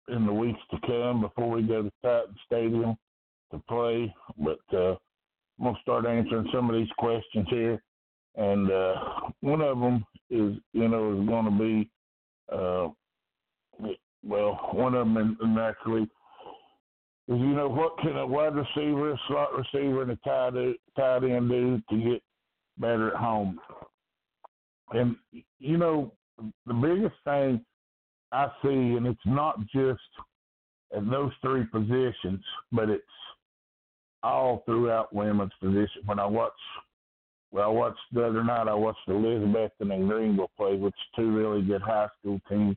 in 0.09 0.25
the 0.25 0.33
weeks 0.33 0.59
to 0.71 0.77
come 0.85 1.21
before 1.21 1.49
we 1.49 1.63
go 1.63 1.83
to 1.83 1.91
Titan 2.03 2.35
Stadium 2.45 2.97
to 3.51 3.61
play. 3.69 4.13
But 4.37 4.59
uh, 4.73 4.95
I'm 5.59 5.65
gonna 5.65 5.77
start 5.81 6.05
answering 6.05 6.49
some 6.53 6.69
of 6.69 6.75
these 6.75 6.91
questions 6.97 7.47
here, 7.49 7.81
and 8.35 8.69
uh, 8.71 8.95
one 9.41 9.61
of 9.61 9.79
them 9.79 10.05
is 10.29 10.55
you 10.73 10.87
know 10.87 11.19
is 11.19 11.27
going 11.27 11.45
to 11.45 11.51
be 11.51 11.89
uh, 12.51 12.89
well, 14.23 14.69
one 14.73 14.93
of 14.93 15.07
them 15.13 15.37
naturally 15.41 16.03
is 17.27 17.39
you 17.39 17.53
know 17.55 17.69
what 17.69 17.97
can 17.99 18.17
a 18.17 18.25
wide 18.25 18.55
receiver, 18.55 19.11
a 19.11 19.19
slot 19.27 19.49
receiver, 19.55 20.01
and 20.01 20.11
a 20.11 20.15
tight 20.17 20.75
tight 20.97 21.23
end 21.23 21.49
do 21.49 21.81
to 21.89 21.97
get 21.97 22.21
better 22.77 23.09
at 23.09 23.17
home? 23.17 23.59
And 24.91 25.15
you 25.59 25.77
know 25.77 26.13
the 26.65 26.73
biggest 26.73 27.15
thing 27.23 27.63
I 28.31 28.47
see, 28.63 28.69
and 28.69 29.05
it's 29.05 29.19
not 29.25 29.59
just 29.73 30.01
at 30.95 31.09
those 31.09 31.31
three 31.41 31.65
positions, 31.65 32.43
but 32.71 32.89
it's 32.89 33.03
all 34.23 34.63
throughout 34.65 35.13
women's 35.13 35.51
position. 35.61 36.03
When 36.05 36.19
I 36.19 36.25
watch, 36.25 36.51
well, 37.51 37.65
I 37.65 37.67
watched 37.67 37.99
the 38.11 38.25
other 38.25 38.43
night. 38.43 38.67
I 38.67 38.73
watched 38.73 39.07
Elizabethton 39.07 39.93
and 39.93 40.09
Greenville 40.09 40.51
play, 40.57 40.75
which 40.75 40.95
two 41.15 41.31
really 41.31 41.61
good 41.61 41.81
high 41.81 42.09
school 42.19 42.39
teams 42.49 42.75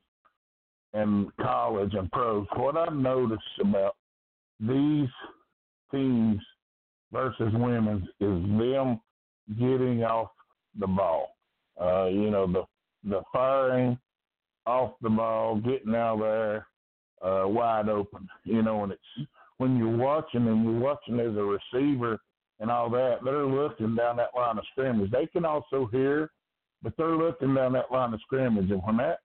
and 0.95 1.37
college 1.37 1.93
and 1.95 2.11
pros. 2.13 2.47
What 2.57 2.77
I've 2.77 2.95
noticed 2.95 3.43
about 3.61 3.97
these 4.61 5.09
teams 5.91 6.41
versus 7.13 7.53
women's 7.53 8.05
is 8.21 8.43
them 8.59 9.01
getting 9.59 10.05
off 10.05 10.31
the 10.79 10.87
ball. 10.87 11.37
Uh, 11.81 12.07
you 12.07 12.31
know, 12.31 12.47
the 12.51 12.65
the 13.09 13.21
firing 13.33 13.99
off 14.67 14.93
the 15.03 15.11
ball, 15.11 15.57
getting 15.57 15.95
out 15.95 16.21
there 16.21 16.67
uh, 17.23 17.47
wide 17.47 17.89
open. 17.89 18.29
You 18.45 18.63
know, 18.63 18.85
and 18.85 18.93
it's 18.93 19.29
when 19.59 19.77
you're 19.77 19.97
watching 19.97 20.47
and 20.47 20.65
you're 20.65 20.81
watching 20.81 21.21
as 21.21 21.37
a 21.37 21.59
receiver 21.75 22.19
and 22.61 22.71
all 22.71 22.89
that, 22.91 23.19
they're 23.25 23.47
looking 23.47 23.97
down 23.97 24.17
that 24.17 24.31
line 24.37 24.59
of 24.59 24.65
scrimmage. 24.73 25.11
They 25.11 25.27
can 25.27 25.45
also 25.45 25.89
hear, 25.91 26.31
but 26.83 26.95
they're 26.97 27.17
looking 27.17 27.55
down 27.55 27.73
that 27.73 27.91
line 27.91 28.15
of 28.15 28.21
scrimmage. 28.21 28.71
And 28.71 28.81
when 28.85 28.97
that 28.99 29.19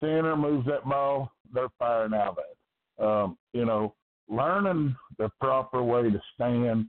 center 0.00 0.36
moves 0.36 0.66
that 0.66 0.84
ball, 0.84 1.32
they're 1.52 1.68
firing 1.78 2.14
out 2.14 2.38
it. 2.38 3.04
Um, 3.04 3.38
you 3.52 3.64
know, 3.64 3.94
learning 4.28 4.94
the 5.18 5.30
proper 5.40 5.82
way 5.82 6.10
to 6.10 6.20
stand 6.34 6.86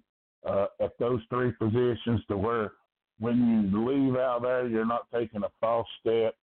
uh, 0.48 0.68
at 0.80 0.92
those 1.00 1.22
three 1.30 1.52
positions 1.54 2.22
to 2.28 2.38
where 2.38 2.72
when 3.20 3.72
you 3.72 3.88
leave 3.88 4.16
out 4.16 4.42
there, 4.42 4.68
you're 4.68 4.86
not 4.86 5.08
taking 5.14 5.44
a 5.44 5.50
false 5.60 5.88
step, 6.00 6.36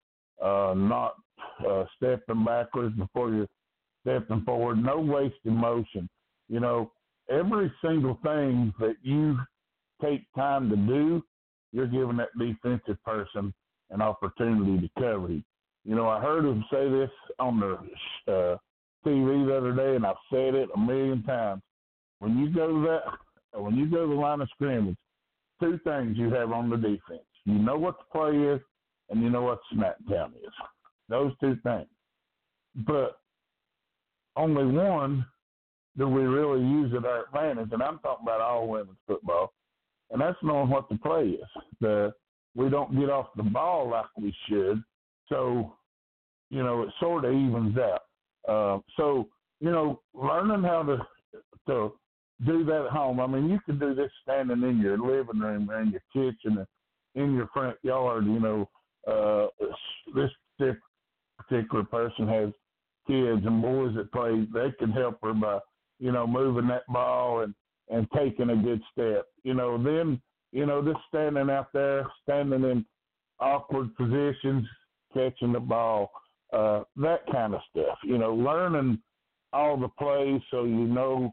uh, 0.42 0.74
not 0.76 1.14
uh, 1.68 1.84
stepping 1.96 2.44
backwards 2.44 2.96
before 2.96 3.32
you're 3.32 3.48
stepping 4.02 4.42
forward, 4.44 4.82
no 4.82 4.98
wasted 4.98 5.52
motion. 5.52 6.08
You 6.48 6.60
know, 6.60 6.92
every 7.28 7.72
single 7.84 8.18
thing 8.22 8.72
that 8.78 8.96
you 9.02 9.38
take 10.00 10.22
time 10.34 10.70
to 10.70 10.76
do, 10.76 11.22
you're 11.72 11.86
giving 11.86 12.16
that 12.18 12.36
defensive 12.38 13.02
person 13.04 13.52
an 13.90 14.00
opportunity 14.00 14.80
to 14.86 15.00
cover 15.00 15.32
you. 15.32 15.42
You 15.88 15.94
know, 15.94 16.06
I 16.06 16.20
heard 16.20 16.44
him 16.44 16.62
say 16.70 16.86
this 16.90 17.10
on 17.38 17.60
the 17.60 17.72
uh, 18.30 18.58
TV 19.06 19.46
the 19.46 19.56
other 19.56 19.72
day, 19.72 19.96
and 19.96 20.04
I've 20.04 20.16
said 20.30 20.54
it 20.54 20.68
a 20.74 20.78
million 20.78 21.22
times. 21.22 21.62
When 22.18 22.36
you 22.36 22.50
go 22.50 22.66
to 22.68 22.86
that, 22.88 23.58
when 23.58 23.74
you 23.74 23.86
go 23.86 24.02
to 24.02 24.14
the 24.14 24.20
line 24.20 24.42
of 24.42 24.50
scrimmage, 24.50 24.98
two 25.58 25.80
things 25.84 26.18
you 26.18 26.28
have 26.34 26.52
on 26.52 26.68
the 26.68 26.76
defense. 26.76 27.24
You 27.46 27.54
know 27.54 27.78
what 27.78 27.96
the 28.00 28.18
play 28.18 28.36
is, 28.36 28.60
and 29.08 29.22
you 29.22 29.30
know 29.30 29.40
what 29.40 29.60
snap 29.72 29.96
count 30.10 30.34
is. 30.36 30.52
Those 31.08 31.32
two 31.40 31.56
things. 31.62 31.88
But 32.86 33.18
only 34.36 34.66
one 34.66 35.24
do 35.96 36.06
we 36.06 36.24
really 36.24 36.60
use 36.60 36.92
at 36.94 37.06
our 37.06 37.24
advantage, 37.24 37.72
and 37.72 37.82
I'm 37.82 37.98
talking 38.00 38.26
about 38.26 38.42
all 38.42 38.68
women's 38.68 38.98
football, 39.06 39.54
and 40.10 40.20
that's 40.20 40.36
knowing 40.42 40.68
what 40.68 40.90
the 40.90 40.98
play 40.98 41.28
is. 41.28 41.62
The 41.80 42.12
we 42.54 42.68
don't 42.68 42.94
get 43.00 43.08
off 43.08 43.28
the 43.36 43.42
ball 43.42 43.88
like 43.88 44.04
we 44.20 44.34
should, 44.50 44.82
so 45.30 45.77
you 46.50 46.62
know, 46.62 46.82
it 46.82 46.88
sort 47.00 47.24
of 47.24 47.32
evens 47.32 47.76
out. 47.78 48.02
Uh, 48.48 48.80
so, 48.96 49.28
you 49.60 49.70
know, 49.70 50.00
learning 50.14 50.62
how 50.62 50.82
to 50.82 50.98
to 51.66 51.92
do 52.46 52.64
that 52.64 52.86
at 52.86 52.90
home. 52.90 53.20
I 53.20 53.26
mean, 53.26 53.50
you 53.50 53.58
can 53.66 53.78
do 53.78 53.94
this 53.94 54.10
standing 54.22 54.62
in 54.62 54.78
your 54.78 54.98
living 54.98 55.40
room 55.40 55.70
or 55.70 55.80
in 55.80 55.90
your 55.90 56.02
kitchen, 56.12 56.66
in 57.14 57.34
your 57.34 57.48
front 57.52 57.76
yard. 57.82 58.26
You 58.26 58.40
know, 58.40 58.68
uh, 59.06 59.48
this 60.14 60.74
particular 61.38 61.84
person 61.84 62.28
has 62.28 62.50
kids 63.06 63.44
and 63.44 63.62
boys 63.62 63.94
that 63.96 64.12
play. 64.12 64.46
They 64.52 64.72
can 64.78 64.92
help 64.92 65.18
her 65.22 65.32
by, 65.32 65.58
you 65.98 66.12
know, 66.12 66.26
moving 66.26 66.68
that 66.68 66.86
ball 66.88 67.40
and 67.40 67.54
and 67.90 68.06
taking 68.16 68.50
a 68.50 68.56
good 68.56 68.82
step. 68.92 69.26
You 69.42 69.54
know, 69.54 69.82
then 69.82 70.20
you 70.52 70.64
know, 70.66 70.82
just 70.82 71.04
standing 71.08 71.50
out 71.50 71.72
there, 71.72 72.06
standing 72.22 72.64
in 72.64 72.84
awkward 73.40 73.94
positions, 73.96 74.66
catching 75.12 75.52
the 75.52 75.60
ball, 75.60 76.10
uh, 76.52 76.82
that 76.96 77.20
kind 77.30 77.54
of 77.54 77.60
stuff. 77.70 77.98
You 78.04 78.18
know, 78.18 78.34
learning 78.34 79.00
all 79.52 79.76
the 79.76 79.88
plays 79.88 80.40
so 80.50 80.64
you 80.64 80.86
know 80.86 81.32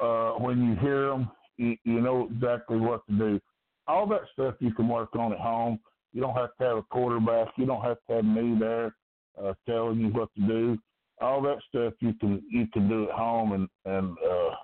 uh, 0.00 0.32
when 0.32 0.64
you 0.64 0.76
hear 0.76 1.08
them, 1.08 1.30
you, 1.56 1.76
you 1.84 2.00
know 2.00 2.28
exactly 2.32 2.78
what 2.78 3.06
to 3.06 3.12
do. 3.12 3.40
All 3.86 4.06
that 4.08 4.22
stuff 4.32 4.54
you 4.60 4.72
can 4.72 4.88
work 4.88 5.14
on 5.14 5.32
at 5.32 5.38
home. 5.38 5.78
You 6.12 6.20
don't 6.20 6.34
have 6.34 6.56
to 6.58 6.64
have 6.64 6.76
a 6.78 6.82
quarterback. 6.82 7.48
You 7.56 7.66
don't 7.66 7.82
have 7.82 7.98
to 8.08 8.16
have 8.16 8.24
me 8.24 8.56
there 8.58 8.94
uh, 9.42 9.54
telling 9.68 10.00
you 10.00 10.08
what 10.08 10.28
to 10.36 10.46
do. 10.46 10.78
All 11.20 11.42
that 11.42 11.58
stuff 11.68 11.92
you 12.00 12.14
can 12.14 12.42
you 12.50 12.66
can 12.72 12.88
do 12.88 13.04
at 13.04 13.10
home 13.10 13.52
and 13.52 13.68
and 13.84 14.16
uh, 14.18 14.54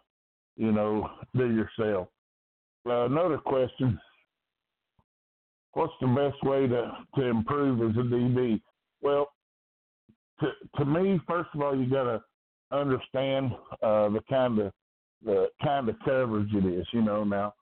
you 0.56 0.72
know 0.72 1.10
do 1.36 1.50
yourself. 1.50 2.08
Uh, 2.88 3.04
another 3.06 3.36
question: 3.36 3.98
What's 5.72 5.92
the 6.00 6.06
best 6.06 6.42
way 6.42 6.66
to 6.66 6.92
to 7.16 7.22
improve 7.22 7.90
as 7.90 7.96
a 7.96 8.00
DB? 8.00 8.60
Well, 9.02 9.28
to 10.40 10.50
to 10.76 10.84
me, 10.84 11.20
first 11.26 11.50
of 11.54 11.60
all, 11.60 11.76
you 11.76 11.88
got 11.88 12.04
to 12.04 12.22
understand 12.72 13.52
uh, 13.82 14.08
the 14.08 14.20
kind 14.28 14.58
of 14.58 14.72
the 15.24 15.48
kind 15.62 15.88
of 15.88 15.96
coverage 16.04 16.52
it 16.52 16.64
is. 16.64 16.86
You 16.92 17.02
know, 17.02 17.24
now 17.24 17.54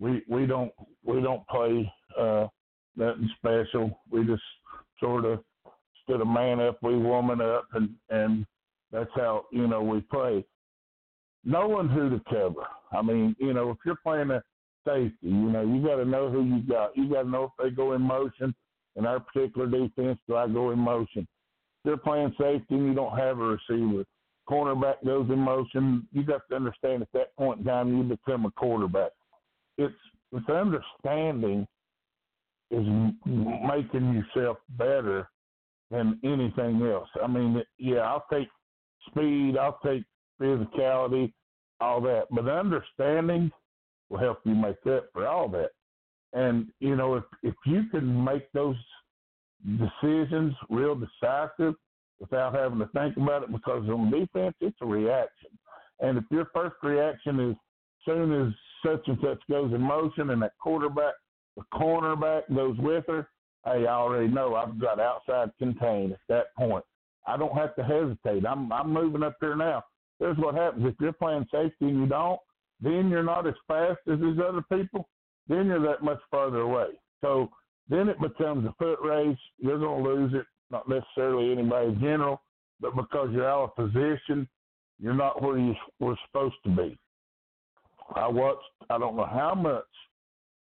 we 0.00 0.22
we 0.28 0.46
don't 0.46 0.72
we 1.04 1.20
don't 1.20 1.46
play 1.48 1.90
uh, 2.18 2.46
nothing 2.96 3.30
special. 3.38 4.00
We 4.10 4.24
just 4.24 4.42
sort 5.00 5.24
of 5.24 5.40
stood 6.04 6.20
a 6.20 6.24
man 6.24 6.60
up, 6.60 6.78
we 6.82 6.96
woman 6.96 7.40
up, 7.40 7.66
and 7.72 7.90
and 8.10 8.46
that's 8.92 9.10
how 9.14 9.46
you 9.52 9.66
know 9.66 9.82
we 9.82 10.00
play. 10.00 10.44
Knowing 11.44 11.88
who 11.88 12.10
to 12.10 12.20
cover. 12.28 12.66
I 12.92 13.00
mean, 13.02 13.36
you 13.38 13.54
know, 13.54 13.70
if 13.70 13.78
you're 13.84 13.98
playing 14.02 14.30
a 14.30 14.42
safety, 14.86 15.16
you 15.22 15.50
know, 15.50 15.62
you 15.62 15.86
got 15.86 15.96
to 15.96 16.04
know 16.04 16.30
who 16.30 16.44
you 16.44 16.62
got. 16.62 16.96
You 16.96 17.08
got 17.08 17.22
to 17.22 17.30
know 17.30 17.44
if 17.44 17.50
they 17.62 17.70
go 17.70 17.92
in 17.92 18.02
motion. 18.02 18.54
In 18.96 19.06
our 19.06 19.20
particular 19.20 19.68
defense, 19.68 20.18
do 20.26 20.34
I 20.34 20.48
go 20.48 20.72
in 20.72 20.78
motion? 20.78 21.28
You're 21.84 21.96
playing 21.96 22.34
safety 22.40 22.74
and 22.74 22.86
you 22.86 22.94
don't 22.94 23.16
have 23.16 23.38
a 23.38 23.56
receiver, 23.70 24.04
cornerback 24.48 25.04
goes 25.04 25.28
in 25.30 25.38
motion. 25.38 26.06
You 26.12 26.24
got 26.24 26.42
to 26.50 26.56
understand 26.56 27.02
at 27.02 27.12
that 27.12 27.36
point 27.36 27.60
in 27.60 27.66
time 27.66 27.96
you 27.96 28.02
become 28.02 28.46
a 28.46 28.50
quarterback. 28.50 29.12
It's 29.76 29.94
it's 30.32 30.48
understanding 30.48 31.66
is 32.70 32.86
making 33.26 34.12
yourself 34.12 34.58
better 34.70 35.28
than 35.90 36.18
anything 36.22 36.82
else. 36.82 37.08
I 37.22 37.26
mean, 37.26 37.62
yeah, 37.78 38.00
I'll 38.00 38.26
take 38.30 38.48
speed, 39.08 39.56
I'll 39.56 39.78
take 39.84 40.04
physicality, 40.40 41.32
all 41.80 42.00
that, 42.02 42.24
but 42.30 42.48
understanding 42.48 43.50
will 44.10 44.18
help 44.18 44.40
you 44.44 44.54
make 44.54 44.84
up 44.86 45.06
for 45.12 45.26
all 45.26 45.48
that. 45.50 45.70
And 46.34 46.68
you 46.80 46.96
know, 46.96 47.14
if 47.14 47.24
if 47.42 47.54
you 47.64 47.84
can 47.90 48.24
make 48.24 48.50
those 48.52 48.76
decisions 49.64 50.54
real 50.70 50.94
decisive 50.94 51.74
without 52.20 52.54
having 52.54 52.78
to 52.78 52.88
think 52.88 53.16
about 53.16 53.42
it, 53.44 53.52
because 53.52 53.88
on 53.88 54.10
defense 54.10 54.54
it's 54.60 54.76
a 54.80 54.86
reaction, 54.86 55.50
and 56.00 56.18
if 56.18 56.24
your 56.30 56.48
first 56.54 56.76
reaction 56.82 57.50
is 57.50 57.56
soon 58.04 58.32
as 58.46 58.52
such 58.84 59.06
and 59.08 59.18
such 59.22 59.40
goes 59.50 59.72
in 59.72 59.80
motion 59.80 60.30
and 60.30 60.42
that 60.42 60.52
quarterback, 60.58 61.14
the 61.56 61.62
cornerback 61.74 62.42
goes 62.54 62.76
with 62.78 63.04
her, 63.08 63.28
hey, 63.64 63.86
I 63.86 63.92
already 63.92 64.28
know 64.28 64.54
I've 64.54 64.80
got 64.80 65.00
outside 65.00 65.50
contain 65.58 66.12
at 66.12 66.20
that 66.28 66.54
point. 66.56 66.84
I 67.26 67.36
don't 67.36 67.56
have 67.56 67.74
to 67.76 67.82
hesitate. 67.82 68.46
I'm 68.46 68.72
I'm 68.72 68.92
moving 68.92 69.22
up 69.22 69.36
here 69.40 69.56
now. 69.56 69.82
Here's 70.18 70.38
what 70.38 70.54
happens 70.54 70.86
if 70.86 70.94
you're 71.00 71.12
playing 71.12 71.46
safety 71.52 71.86
and 71.86 72.00
you 72.00 72.06
don't, 72.06 72.40
then 72.80 73.08
you're 73.08 73.22
not 73.22 73.46
as 73.46 73.54
fast 73.66 73.98
as 74.10 74.18
these 74.20 74.38
other 74.38 74.62
people. 74.72 75.08
Then 75.48 75.66
you're 75.66 75.82
that 75.82 76.02
much 76.02 76.20
farther 76.30 76.60
away. 76.60 76.88
So 77.20 77.50
then 77.88 78.08
it 78.08 78.20
becomes 78.20 78.66
a 78.66 78.74
foot 78.78 78.98
race. 79.02 79.38
You're 79.58 79.78
going 79.78 80.04
to 80.04 80.10
lose 80.10 80.32
it. 80.34 80.46
Not 80.70 80.88
necessarily 80.88 81.50
anybody 81.50 81.88
in 81.88 82.00
general, 82.00 82.42
but 82.80 82.94
because 82.94 83.30
you're 83.32 83.48
out 83.48 83.74
of 83.76 83.76
position, 83.76 84.46
you're 85.00 85.14
not 85.14 85.40
where 85.42 85.58
you 85.58 85.74
were 85.98 86.16
supposed 86.26 86.56
to 86.64 86.70
be. 86.70 86.98
I 88.14 88.28
watched 88.28 88.62
I 88.90 88.98
don't 88.98 89.16
know 89.16 89.26
how 89.26 89.54
much 89.54 89.84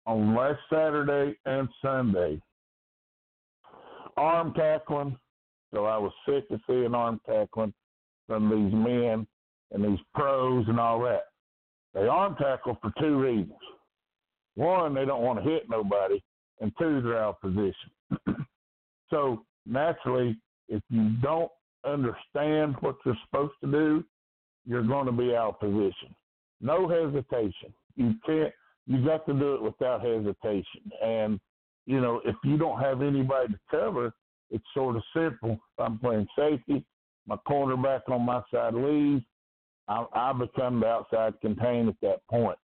on 0.05 0.35
last 0.35 0.59
Saturday 0.69 1.37
and 1.45 1.67
Sunday 1.81 2.41
arm 4.17 4.53
tackling. 4.53 5.17
So 5.73 5.85
I 5.85 5.97
was 5.97 6.11
sick 6.27 6.45
of 6.51 6.59
seeing 6.67 6.93
arm 6.93 7.19
tackling 7.25 7.73
from 8.27 8.49
these 8.49 8.73
men 8.73 9.25
and 9.71 9.83
these 9.83 10.03
pros 10.13 10.65
and 10.67 10.79
all 10.79 11.01
that. 11.03 11.23
They 11.93 12.07
arm 12.07 12.35
tackle 12.39 12.77
for 12.81 12.91
two 12.99 13.19
reasons. 13.19 13.53
One, 14.55 14.93
they 14.93 15.05
don't 15.05 15.23
want 15.23 15.41
to 15.41 15.49
hit 15.49 15.69
nobody, 15.69 16.21
and 16.61 16.71
two, 16.79 17.01
they're 17.01 17.21
out 17.21 17.39
of 17.41 17.53
position. 17.53 18.45
so 19.09 19.43
naturally, 19.65 20.37
if 20.69 20.81
you 20.89 21.09
don't 21.21 21.51
understand 21.85 22.75
what 22.79 22.95
you're 23.05 23.17
supposed 23.25 23.53
to 23.63 23.71
do, 23.71 24.03
you're 24.65 24.83
going 24.83 25.07
to 25.07 25.11
be 25.11 25.35
out 25.35 25.55
of 25.55 25.59
position. 25.59 26.15
No 26.61 26.87
hesitation. 26.87 27.73
You 27.95 28.13
can't. 28.25 28.53
You 28.87 29.03
got 29.03 29.25
to 29.25 29.33
do 29.33 29.55
it 29.55 29.61
without 29.61 30.01
hesitation. 30.01 30.91
And 31.03 31.39
you 31.85 31.99
know, 31.99 32.21
if 32.25 32.35
you 32.43 32.57
don't 32.57 32.79
have 32.79 33.01
anybody 33.01 33.53
to 33.53 33.59
cover, 33.69 34.13
it's 34.51 34.63
sort 34.73 34.95
of 34.95 35.03
simple. 35.15 35.59
I'm 35.79 35.97
playing 35.97 36.27
safety, 36.37 36.85
my 37.27 37.37
cornerback 37.47 38.01
on 38.09 38.21
my 38.21 38.41
side 38.53 38.73
leaves, 38.75 39.23
I, 39.87 40.05
I 40.13 40.33
become 40.33 40.79
the 40.79 40.87
outside 40.87 41.33
contain 41.41 41.87
at 41.87 41.95
that 42.01 42.19
point. 42.29 42.57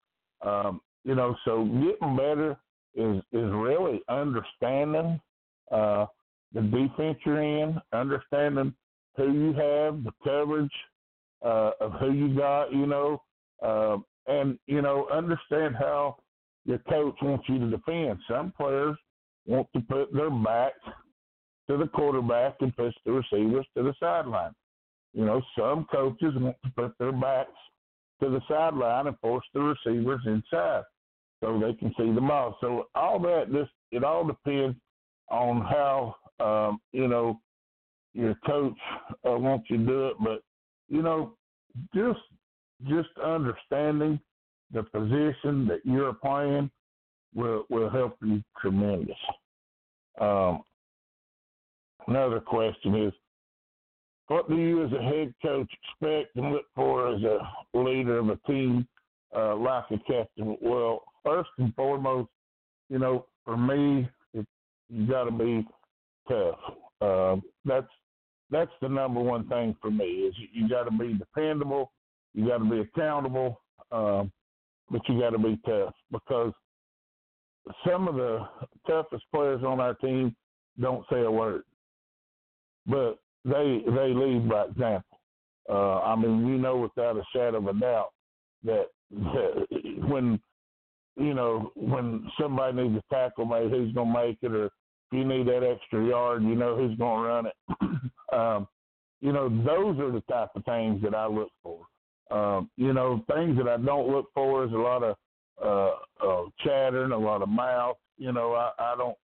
Um, 0.45 0.81
you 1.03 1.15
know, 1.15 1.35
so 1.45 1.65
getting 1.65 2.15
better 2.15 2.57
is 2.97 3.21
is 3.31 3.51
really 3.53 4.01
understanding 4.09 5.21
uh, 5.71 6.07
the 6.53 6.61
defense 6.61 7.17
you're 7.25 7.41
in, 7.41 7.79
understanding 7.93 8.73
who 9.15 9.31
you 9.31 9.53
have, 9.53 10.03
the 10.03 10.11
coverage 10.23 10.71
uh, 11.45 11.71
of 11.79 11.93
who 11.93 12.11
you 12.11 12.35
got, 12.35 12.73
you 12.73 12.87
know, 12.87 13.21
uh, 13.63 13.97
and 14.27 14.57
you 14.65 14.81
know, 14.81 15.07
understand 15.11 15.75
how 15.75 16.17
your 16.65 16.79
coach 16.89 17.15
wants 17.21 17.45
you 17.47 17.59
to 17.59 17.69
defend. 17.69 18.19
Some 18.29 18.51
players 18.57 18.97
want 19.45 19.67
to 19.73 19.79
put 19.81 20.13
their 20.13 20.31
back 20.31 20.73
to 21.69 21.77
the 21.77 21.87
quarterback 21.87 22.55
and 22.61 22.75
push 22.75 22.93
the 23.05 23.11
receivers 23.11 23.65
to 23.75 23.83
the 23.83 23.93
sideline. 23.99 24.53
You 25.13 25.25
know, 25.25 25.41
some 25.57 25.85
coaches 25.91 26.33
want 26.35 26.57
to 26.63 26.71
put 26.75 26.97
their 26.97 27.11
backs 27.11 27.51
to 28.21 28.29
the 28.29 28.41
sideline 28.49 29.07
and 29.07 29.19
force 29.19 29.45
the 29.53 29.61
receivers 29.61 30.21
inside 30.25 30.83
so 31.41 31.59
they 31.59 31.73
can 31.73 31.93
see 31.97 32.11
the 32.11 32.21
ball. 32.21 32.57
So 32.61 32.87
all 32.95 33.19
that 33.19 33.51
just 33.51 33.71
it 33.91 34.03
all 34.03 34.25
depends 34.25 34.77
on 35.29 35.61
how 35.61 36.15
um, 36.39 36.79
you 36.91 37.07
know 37.07 37.39
your 38.13 38.35
coach 38.45 38.77
uh, 39.27 39.37
wants 39.37 39.69
you 39.69 39.77
to 39.77 39.85
do 39.85 40.07
it. 40.07 40.15
But 40.19 40.41
you 40.89 41.01
know, 41.01 41.33
just 41.93 42.19
just 42.87 43.09
understanding 43.23 44.19
the 44.71 44.83
position 44.83 45.67
that 45.67 45.79
you're 45.83 46.13
playing 46.13 46.69
will 47.35 47.65
will 47.69 47.89
help 47.89 48.17
you 48.23 48.43
tremendous. 48.59 49.17
Um, 50.19 50.63
another 52.07 52.39
question 52.39 52.95
is, 52.95 53.13
what 54.27 54.49
do 54.49 54.55
you 54.55 54.83
as 54.83 54.91
a 54.91 55.01
head 55.01 55.33
coach 55.41 55.71
expect 55.83 56.35
and 56.35 56.51
look 56.51 56.65
for 56.75 57.13
as 57.13 57.21
a 57.23 57.77
leader 57.77 58.17
of 58.17 58.29
a 58.29 58.37
team 58.47 58.87
uh, 59.35 59.55
like 59.55 59.85
a 59.91 59.97
captain? 59.99 60.57
Well, 60.61 61.03
first 61.23 61.49
and 61.57 61.73
foremost, 61.75 62.29
you 62.89 62.99
know, 62.99 63.25
for 63.45 63.57
me, 63.57 64.09
it, 64.33 64.45
you 64.89 65.07
got 65.07 65.25
to 65.25 65.31
be 65.31 65.65
tough. 66.27 66.59
Uh, 67.01 67.35
that's 67.65 67.87
that's 68.49 68.71
the 68.81 68.89
number 68.89 69.19
one 69.19 69.47
thing 69.49 69.75
for 69.81 69.91
me 69.91 70.05
is 70.05 70.35
you, 70.53 70.69
got 70.69 70.83
to 70.83 70.91
be 70.91 71.13
dependable, 71.13 71.91
you 72.33 72.47
got 72.47 72.59
to 72.59 72.69
be 72.69 72.79
accountable, 72.79 73.59
um, 73.91 74.31
but 74.89 75.01
you 75.09 75.19
got 75.19 75.31
to 75.31 75.37
be 75.37 75.59
tough 75.65 75.93
because 76.11 76.53
some 77.85 78.07
of 78.07 78.15
the 78.15 78.39
toughest 78.87 79.23
players 79.33 79.63
on 79.63 79.81
our 79.81 79.93
team 79.95 80.33
don't 80.79 81.05
say 81.11 81.21
a 81.21 81.31
word, 81.31 81.63
but 82.85 83.19
they 83.43 83.81
they 83.85 84.13
lead 84.13 84.47
by 84.49 84.65
example. 84.65 85.19
Uh, 85.69 85.99
I 85.99 86.15
mean, 86.15 86.47
you 86.47 86.57
know 86.57 86.77
without 86.77 87.17
a 87.17 87.23
shadow 87.33 87.57
of 87.57 87.67
a 87.67 87.77
doubt 87.77 88.11
that 88.63 88.85
when 90.07 90.39
you 91.15 91.33
know 91.33 91.71
when 91.75 92.29
somebody 92.39 92.83
needs 92.83 92.95
a 92.97 93.13
tackle 93.13 93.45
made, 93.45 93.71
who's 93.71 93.93
to 93.93 94.05
make 94.05 94.37
it, 94.41 94.51
or 94.51 94.65
if 94.65 94.71
you 95.11 95.25
need 95.25 95.47
that 95.47 95.63
extra 95.63 96.05
yard, 96.05 96.43
you 96.43 96.55
know 96.55 96.75
who's 96.75 96.97
to 96.97 97.03
run 97.03 97.47
it. 97.47 97.55
um, 98.33 98.67
you 99.21 99.31
know, 99.31 99.49
those 99.49 99.99
are 99.99 100.11
the 100.11 100.23
type 100.29 100.49
of 100.55 100.63
things 100.65 101.01
that 101.01 101.15
I 101.15 101.27
look 101.27 101.49
for. 101.63 101.85
Um, 102.29 102.69
you 102.77 102.93
know, 102.93 103.23
things 103.33 103.57
that 103.57 103.67
I 103.67 103.77
don't 103.77 104.09
look 104.09 104.27
for 104.33 104.65
is 104.65 104.71
a 104.71 104.75
lot 104.75 105.03
of 105.03 105.15
uh, 105.63 106.25
uh, 106.25 106.43
chattering, 106.63 107.11
a 107.11 107.17
lot 107.17 107.41
of 107.41 107.49
mouth. 107.49 107.97
You 108.17 108.31
know, 108.31 108.53
I, 108.53 108.71
I 108.77 108.95
don't, 108.97 109.17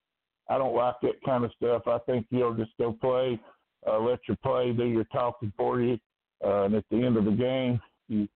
I 0.50 0.58
don't 0.58 0.76
like 0.76 0.96
that 1.02 1.22
kind 1.26 1.44
of 1.44 1.52
stuff. 1.58 1.84
I 1.88 1.98
think 2.06 2.26
you'll 2.30 2.54
just 2.54 2.72
go 2.80 2.94
play, 2.94 3.40
uh, 3.88 4.00
let 4.00 4.20
your 4.28 4.38
play 4.44 4.72
do 4.72 4.86
your 4.86 5.06
talking 5.06 5.52
for 5.58 5.82
you, 5.82 5.98
uh, 6.46 6.64
and 6.64 6.76
at 6.76 6.86
the 6.92 6.98
end 6.98 7.18
of 7.18 7.26
the 7.26 7.32
game, 7.32 7.80
you 8.08 8.28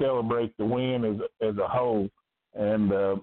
celebrate 0.00 0.56
the 0.56 0.64
win 0.64 1.04
as 1.04 1.48
as 1.48 1.56
a 1.58 1.68
whole. 1.68 2.08
And 2.54 2.92
uh, 2.92 3.16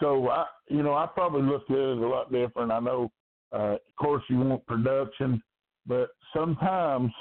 so 0.00 0.28
I, 0.28 0.46
you 0.68 0.82
know, 0.82 0.94
I 0.94 1.06
probably 1.06 1.42
look 1.42 1.64
at 1.70 1.76
it 1.76 1.98
a 1.98 2.06
lot 2.06 2.32
different. 2.32 2.72
I 2.72 2.80
know, 2.80 3.10
uh, 3.52 3.74
of 3.74 3.96
course, 3.98 4.22
you 4.28 4.38
want 4.38 4.66
production, 4.66 5.42
but 5.86 6.10
sometimes 6.34 7.12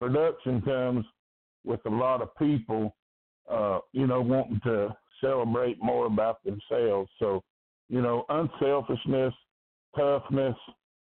production 0.00 0.62
comes 0.62 1.04
with 1.64 1.80
a 1.86 1.90
lot 1.90 2.22
of 2.22 2.34
people, 2.36 2.94
uh, 3.50 3.78
you 3.92 4.06
know, 4.06 4.20
wanting 4.20 4.60
to 4.64 4.94
celebrate 5.20 5.82
more 5.82 6.06
about 6.06 6.38
themselves. 6.44 7.10
So, 7.18 7.42
you 7.88 8.00
know, 8.00 8.24
unselfishness, 8.28 9.34
toughness, 9.96 10.56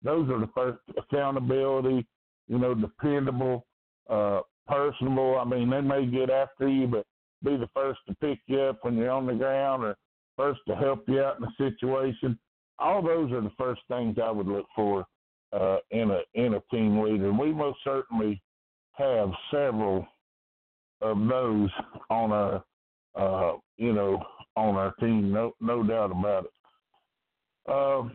those 0.03 0.29
are 0.29 0.39
the 0.39 0.49
first 0.53 0.79
accountability, 0.97 2.05
you 2.47 2.59
know, 2.59 2.75
dependable, 2.75 3.65
uh, 4.09 4.41
personable. 4.67 5.37
I 5.39 5.45
mean, 5.45 5.69
they 5.69 5.81
may 5.81 6.05
get 6.05 6.29
after 6.29 6.67
you, 6.67 6.87
but 6.87 7.05
be 7.43 7.57
the 7.57 7.69
first 7.73 7.99
to 8.07 8.15
pick 8.15 8.39
you 8.47 8.59
up 8.61 8.79
when 8.83 8.95
you're 8.95 9.11
on 9.11 9.27
the 9.27 9.33
ground 9.33 9.83
or 9.83 9.95
first 10.37 10.61
to 10.67 10.75
help 10.75 11.03
you 11.07 11.21
out 11.21 11.37
in 11.37 11.45
a 11.45 11.55
situation. 11.57 12.37
All 12.79 13.01
those 13.01 13.31
are 13.31 13.41
the 13.41 13.51
first 13.57 13.81
things 13.87 14.17
I 14.21 14.31
would 14.31 14.47
look 14.47 14.65
for 14.75 15.05
uh, 15.53 15.77
in 15.91 16.11
a 16.11 16.21
in 16.33 16.55
a 16.55 16.61
team 16.71 16.99
leader. 16.99 17.29
And 17.29 17.39
we 17.39 17.53
most 17.53 17.79
certainly 17.83 18.41
have 18.93 19.29
several 19.51 20.05
of 21.01 21.17
those 21.27 21.69
on 22.09 22.31
our 22.31 22.63
uh, 23.15 23.57
you 23.77 23.93
know 23.93 24.21
on 24.55 24.75
our 24.75 24.93
team. 24.99 25.31
No 25.31 25.53
no 25.61 25.83
doubt 25.83 26.11
about 26.11 26.45
it. 26.45 26.51
Uh, 27.71 28.09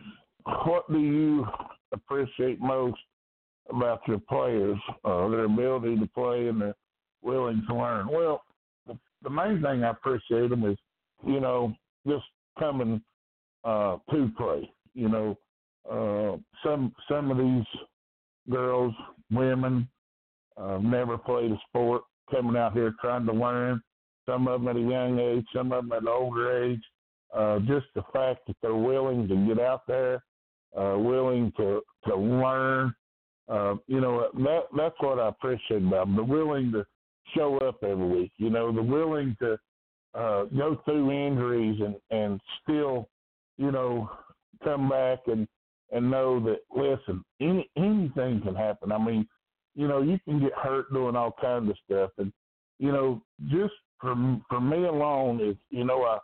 what 0.65 0.91
do 0.91 0.99
you 0.99 1.45
appreciate 1.91 2.59
most 2.59 2.99
about 3.69 4.01
your 4.07 4.19
players? 4.19 4.77
Uh, 5.03 5.27
their 5.29 5.45
ability 5.45 5.97
to 5.97 6.07
play 6.07 6.47
and 6.47 6.61
their 6.61 6.75
willing 7.21 7.63
to 7.67 7.75
learn. 7.75 8.07
Well, 8.07 8.43
the, 8.87 8.97
the 9.23 9.29
main 9.29 9.61
thing 9.61 9.83
I 9.83 9.91
appreciate 9.91 10.49
them 10.49 10.65
is 10.69 10.77
you 11.25 11.39
know 11.39 11.73
just 12.07 12.25
coming 12.59 13.01
uh, 13.63 13.97
to 14.11 14.31
play. 14.37 14.69
You 14.93 15.09
know, 15.09 15.37
uh, 15.89 16.37
some 16.63 16.93
some 17.09 17.31
of 17.31 17.37
these 17.37 17.65
girls, 18.49 18.93
women, 19.31 19.87
uh, 20.57 20.79
never 20.81 21.17
played 21.17 21.51
a 21.51 21.59
sport, 21.69 22.03
coming 22.29 22.57
out 22.57 22.73
here 22.73 22.93
trying 23.01 23.25
to 23.25 23.33
learn. 23.33 23.81
Some 24.27 24.47
of 24.47 24.61
them 24.61 24.69
at 24.69 24.75
a 24.75 24.79
young 24.79 25.19
age, 25.19 25.45
some 25.53 25.71
of 25.71 25.83
them 25.83 25.91
at 25.93 26.03
an 26.03 26.07
older 26.07 26.63
age. 26.63 26.81
Uh, 27.35 27.59
just 27.59 27.85
the 27.95 28.03
fact 28.13 28.41
that 28.47 28.57
they're 28.61 28.75
willing 28.75 29.27
to 29.27 29.35
get 29.47 29.63
out 29.63 29.87
there, 29.87 30.21
uh, 30.77 30.97
willing 30.97 31.51
to 31.57 31.81
to 32.05 32.15
learn. 32.15 32.93
Uh, 33.49 33.75
you 33.87 33.99
know 33.99 34.29
that 34.33 34.63
that's 34.75 34.95
what 34.99 35.19
I 35.19 35.29
appreciate 35.29 35.83
about 35.83 36.05
them. 36.07 36.15
They're 36.15 36.23
willing 36.23 36.71
to 36.71 36.85
show 37.35 37.57
up 37.57 37.83
every 37.83 38.07
week. 38.07 38.31
You 38.37 38.49
know, 38.49 38.71
they're 38.71 38.83
willing 38.83 39.35
to 39.41 39.53
uh, 40.13 40.43
go 40.45 40.81
through 40.85 41.11
injuries 41.11 41.79
and 41.81 41.95
and 42.11 42.39
still, 42.63 43.09
you 43.57 43.71
know, 43.71 44.09
come 44.63 44.89
back 44.89 45.19
and 45.27 45.47
and 45.91 46.09
know 46.09 46.39
that 46.39 46.59
listen, 46.75 47.23
any 47.39 47.69
anything 47.77 48.41
can 48.41 48.55
happen. 48.55 48.91
I 48.91 48.97
mean, 48.97 49.27
you 49.75 49.87
know, 49.87 50.01
you 50.01 50.19
can 50.25 50.39
get 50.39 50.53
hurt 50.53 50.91
doing 50.93 51.15
all 51.15 51.35
kinds 51.41 51.69
of 51.69 51.75
stuff, 51.85 52.11
and 52.17 52.31
you 52.79 52.91
know, 52.91 53.21
just 53.49 53.73
for 53.99 54.15
for 54.49 54.61
me 54.61 54.85
alone 54.85 55.39
is 55.41 55.55
you 55.69 55.83
know 55.83 56.03
I 56.03 56.19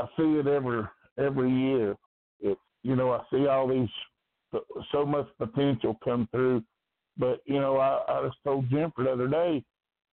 I 0.00 0.06
see 0.16 0.38
it 0.38 0.46
every 0.46 0.82
every 1.18 1.50
year. 1.50 1.96
It's 2.40 2.60
you 2.82 2.96
know 2.96 3.12
I 3.12 3.22
see 3.30 3.46
all 3.46 3.68
these 3.68 3.88
so 4.92 5.04
much 5.04 5.26
potential 5.38 5.98
come 6.04 6.28
through, 6.30 6.62
but 7.16 7.40
you 7.44 7.60
know 7.60 7.78
I 7.78 8.02
I 8.08 8.26
just 8.26 8.38
told 8.44 8.68
Jim 8.70 8.92
the 8.96 9.10
other 9.10 9.28
day 9.28 9.64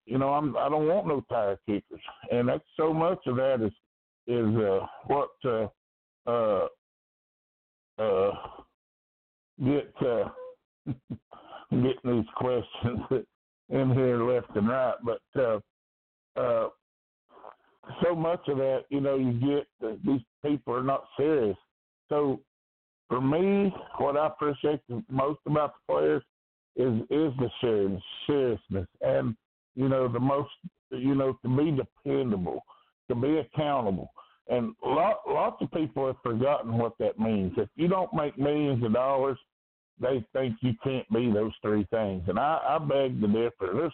you 0.05 0.17
know, 0.17 0.33
I'm 0.33 0.57
I 0.57 0.69
don't 0.69 0.87
want 0.87 1.07
no 1.07 1.23
tire 1.29 1.57
kickers, 1.65 2.01
and 2.31 2.47
that's 2.47 2.63
so 2.75 2.93
much 2.93 3.19
of 3.25 3.37
that 3.37 3.61
is 3.61 3.71
is 4.27 4.55
uh, 4.57 4.85
what 5.05 5.29
uh, 5.45 5.67
uh, 6.27 6.67
uh, 7.97 8.31
get 9.63 9.93
uh, 10.01 10.29
getting 11.71 11.93
these 12.03 12.25
questions 12.35 12.99
in 13.69 13.93
here 13.93 14.23
left 14.23 14.55
and 14.55 14.67
right, 14.67 14.95
but 15.03 15.41
uh, 15.41 15.59
uh, 16.39 16.67
so 18.03 18.15
much 18.15 18.41
of 18.47 18.57
that, 18.57 18.83
you 18.89 19.01
know, 19.01 19.15
you 19.15 19.33
get 19.33 19.67
that 19.81 19.99
these 20.05 20.21
people 20.43 20.73
are 20.73 20.83
not 20.83 21.05
serious. 21.17 21.57
So 22.09 22.39
for 23.07 23.21
me, 23.21 23.73
what 23.97 24.17
I 24.17 24.27
appreciate 24.27 24.79
most 25.09 25.39
about 25.45 25.73
the 25.73 25.93
players 25.93 26.23
is 26.75 27.01
is 27.09 27.31
the 27.37 27.49
seriousness, 27.61 28.03
seriousness, 28.25 28.87
and 29.01 29.35
you 29.75 29.89
know, 29.89 30.07
the 30.07 30.19
most, 30.19 30.51
you 30.91 31.15
know, 31.15 31.37
to 31.43 31.57
be 31.57 31.71
dependable, 31.71 32.63
to 33.09 33.15
be 33.15 33.37
accountable. 33.37 34.11
And 34.49 34.75
lot, 34.85 35.21
lots 35.27 35.61
of 35.61 35.71
people 35.71 36.07
have 36.07 36.17
forgotten 36.21 36.77
what 36.77 36.93
that 36.99 37.19
means. 37.19 37.53
If 37.57 37.69
you 37.75 37.87
don't 37.87 38.13
make 38.13 38.37
millions 38.37 38.83
of 38.83 38.93
dollars, 38.93 39.37
they 39.99 40.25
think 40.33 40.55
you 40.61 40.73
can't 40.83 41.07
be 41.13 41.31
those 41.31 41.53
three 41.61 41.87
things. 41.91 42.23
And 42.27 42.37
I, 42.37 42.59
I 42.67 42.77
beg 42.79 43.21
to 43.21 43.27
differ. 43.27 43.73
There's 43.73 43.93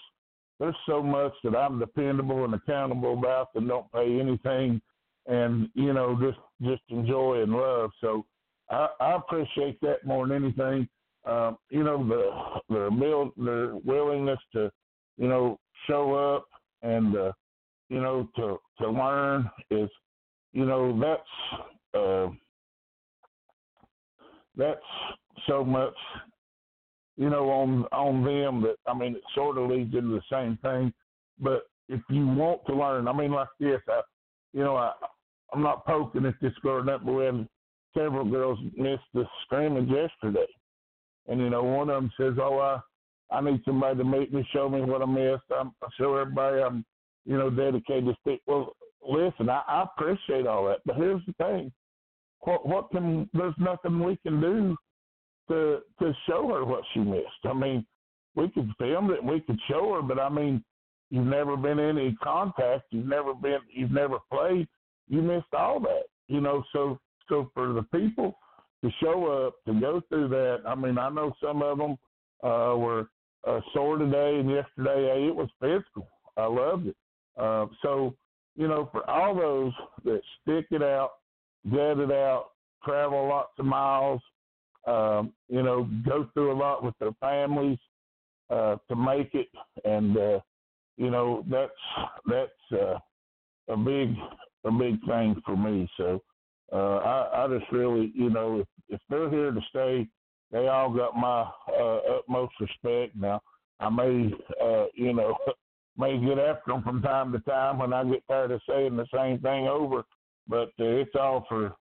there's 0.59 0.75
so 0.85 1.01
much 1.01 1.33
that 1.43 1.55
I'm 1.55 1.79
dependable 1.79 2.43
and 2.43 2.53
accountable 2.53 3.17
about 3.17 3.53
that 3.53 3.65
don't 3.65 3.91
pay 3.93 4.19
anything, 4.19 4.81
and 5.27 5.69
you 5.73 5.93
know 5.93 6.17
just 6.19 6.39
just 6.61 6.81
enjoy 6.89 7.41
and 7.43 7.53
love. 7.53 7.91
So 8.01 8.25
I, 8.69 8.87
I 8.99 9.15
appreciate 9.15 9.79
that 9.81 10.05
more 10.05 10.27
than 10.27 10.43
anything. 10.43 10.87
Um, 11.25 11.57
you 11.69 11.83
know 11.83 12.07
the 12.07 12.73
their 12.73 12.89
build 12.91 13.31
their 13.37 13.75
willingness 13.75 14.39
to 14.53 14.71
you 15.17 15.27
know 15.27 15.59
show 15.85 16.13
up 16.13 16.47
and 16.81 17.15
uh, 17.15 17.31
you 17.89 18.01
know 18.01 18.29
to 18.37 18.57
to 18.79 18.89
learn 18.89 19.49
is 19.69 19.89
you 20.53 20.65
know 20.65 20.97
that's 20.99 21.61
uh, 21.93 22.29
that's 24.55 24.79
so 25.47 25.63
much 25.63 25.93
you 27.17 27.29
know 27.29 27.49
on 27.49 27.85
on 27.91 28.23
them 28.23 28.61
that 28.61 28.77
I 28.87 28.97
mean 28.97 29.15
it 29.15 29.23
sort 29.35 29.57
of 29.57 29.69
leads 29.69 29.93
into 29.93 30.09
the 30.09 30.21
same 30.31 30.57
thing. 30.61 30.93
But 31.39 31.63
if 31.89 32.01
you 32.09 32.27
want 32.27 32.65
to 32.67 32.75
learn, 32.75 33.07
I 33.07 33.13
mean 33.13 33.31
like 33.31 33.49
this, 33.59 33.81
I 33.89 34.01
you 34.53 34.63
know 34.63 34.77
I 34.77 34.93
I'm 35.53 35.61
not 35.61 35.85
poking 35.85 36.25
at 36.25 36.35
this 36.41 36.53
girl 36.61 36.83
that 36.85 37.05
but 37.05 37.11
we 37.11 37.25
had 37.25 37.47
several 37.97 38.25
girls 38.25 38.59
missed 38.75 39.03
the 39.13 39.25
scrimmage 39.43 39.89
yesterday. 39.89 40.47
And 41.27 41.39
you 41.39 41.49
know, 41.49 41.63
one 41.63 41.89
of 41.89 42.01
them 42.01 42.11
says, 42.17 42.33
"Oh, 42.39 42.59
I 42.59 42.79
I 43.35 43.41
need 43.41 43.61
somebody 43.63 43.97
to 43.97 44.03
make 44.03 44.33
me, 44.33 44.47
show 44.51 44.69
me 44.69 44.81
what 44.81 45.01
I 45.01 45.05
missed. 45.05 45.43
I'm, 45.55 45.71
I 45.83 45.87
show 45.97 46.15
everybody 46.15 46.61
I'm, 46.61 46.83
you 47.25 47.37
know, 47.37 47.49
dedicated 47.49 48.05
to 48.05 48.15
stick. 48.21 48.41
Well, 48.47 48.75
listen, 49.07 49.49
I, 49.49 49.61
I 49.67 49.83
appreciate 49.83 50.47
all 50.47 50.65
that, 50.65 50.79
but 50.85 50.95
here's 50.95 51.21
the 51.27 51.33
thing: 51.33 51.71
what 52.41 52.67
what 52.67 52.89
can 52.91 53.29
there's 53.33 53.55
nothing 53.57 54.03
we 54.03 54.17
can 54.17 54.41
do 54.41 54.75
to 55.49 55.79
to 55.99 56.13
show 56.27 56.47
her 56.49 56.65
what 56.65 56.83
she 56.93 56.99
missed. 56.99 57.45
I 57.45 57.53
mean, 57.53 57.85
we 58.35 58.49
could 58.49 58.71
film 58.77 59.11
it, 59.11 59.23
we 59.23 59.41
could 59.41 59.59
show 59.69 59.93
her, 59.95 60.01
but 60.01 60.19
I 60.19 60.29
mean, 60.29 60.63
you've 61.09 61.25
never 61.25 61.57
been 61.57 61.79
in 61.79 61.97
any 61.97 62.17
contact, 62.23 62.85
you've 62.91 63.07
never 63.07 63.33
been, 63.33 63.59
you've 63.71 63.91
never 63.91 64.17
played, 64.31 64.67
you 65.07 65.21
missed 65.21 65.53
all 65.57 65.79
that, 65.81 66.03
you 66.27 66.41
know. 66.41 66.63
So 66.71 66.99
so 67.29 67.49
for 67.53 67.73
the 67.73 67.83
people 67.83 68.37
to 68.83 68.91
show 69.01 69.47
up 69.47 69.55
to 69.65 69.79
go 69.79 70.01
through 70.09 70.29
that, 70.29 70.61
I 70.67 70.75
mean, 70.75 70.97
I 70.97 71.09
know 71.09 71.33
some 71.41 71.61
of 71.61 71.77
them 71.77 71.97
uh, 72.43 72.75
were 72.77 73.07
uh, 73.47 73.59
sore 73.73 73.97
today 73.97 74.39
and 74.39 74.49
yesterday. 74.49 75.27
It 75.27 75.35
was 75.35 75.49
physical. 75.59 76.07
I 76.37 76.45
loved 76.45 76.87
it. 76.87 76.95
Uh, 77.37 77.67
so, 77.81 78.15
you 78.55 78.67
know, 78.67 78.89
for 78.91 79.09
all 79.09 79.35
those 79.35 79.73
that 80.05 80.21
stick 80.41 80.65
it 80.71 80.83
out, 80.83 81.11
get 81.71 81.99
it 81.99 82.11
out, 82.11 82.47
travel 82.83 83.27
lots 83.27 83.51
of 83.59 83.65
miles, 83.65 84.21
um, 84.87 85.33
you 85.49 85.61
know, 85.61 85.89
go 86.05 86.27
through 86.33 86.51
a 86.51 86.57
lot 86.57 86.83
with 86.83 86.95
their 86.99 87.11
families 87.19 87.77
uh, 88.49 88.77
to 88.87 88.95
make 88.95 89.33
it, 89.33 89.47
and 89.85 90.17
uh, 90.17 90.39
you 90.97 91.11
know 91.11 91.45
that's 91.49 91.71
that's 92.25 92.81
uh, 92.81 92.97
a 93.71 93.77
big 93.77 94.15
a 94.65 94.71
big 94.71 94.99
thing 95.07 95.39
for 95.45 95.55
me. 95.55 95.89
So 95.97 96.21
uh, 96.71 96.97
I, 96.97 97.45
I 97.45 97.47
just 97.47 97.71
really, 97.71 98.11
you 98.15 98.29
know, 98.29 98.59
if, 98.59 98.67
if 98.89 99.01
they're 99.09 99.29
here 99.29 99.51
to 99.51 99.61
stay, 99.69 100.07
they 100.51 100.67
all 100.67 100.91
got 100.91 101.15
my 101.15 101.49
uh, 101.79 102.17
utmost 102.17 102.53
respect. 102.59 103.15
Now, 103.15 103.41
I 103.79 103.89
may, 103.89 104.31
uh, 104.61 104.85
you 104.93 105.13
know, 105.13 105.37
may 105.97 106.17
get 106.19 106.39
after 106.39 106.71
them 106.71 106.83
from 106.83 107.01
time 107.01 107.31
to 107.31 107.39
time 107.39 107.79
when 107.79 107.93
I 107.93 108.03
get 108.03 108.23
tired 108.27 108.51
of 108.51 108.61
saying 108.67 108.95
the 108.95 109.07
same 109.13 109.39
thing 109.39 109.67
over, 109.67 110.03
but 110.47 110.69
uh, 110.79 110.85
it's 110.85 111.15
all 111.19 111.45
for 111.47 111.73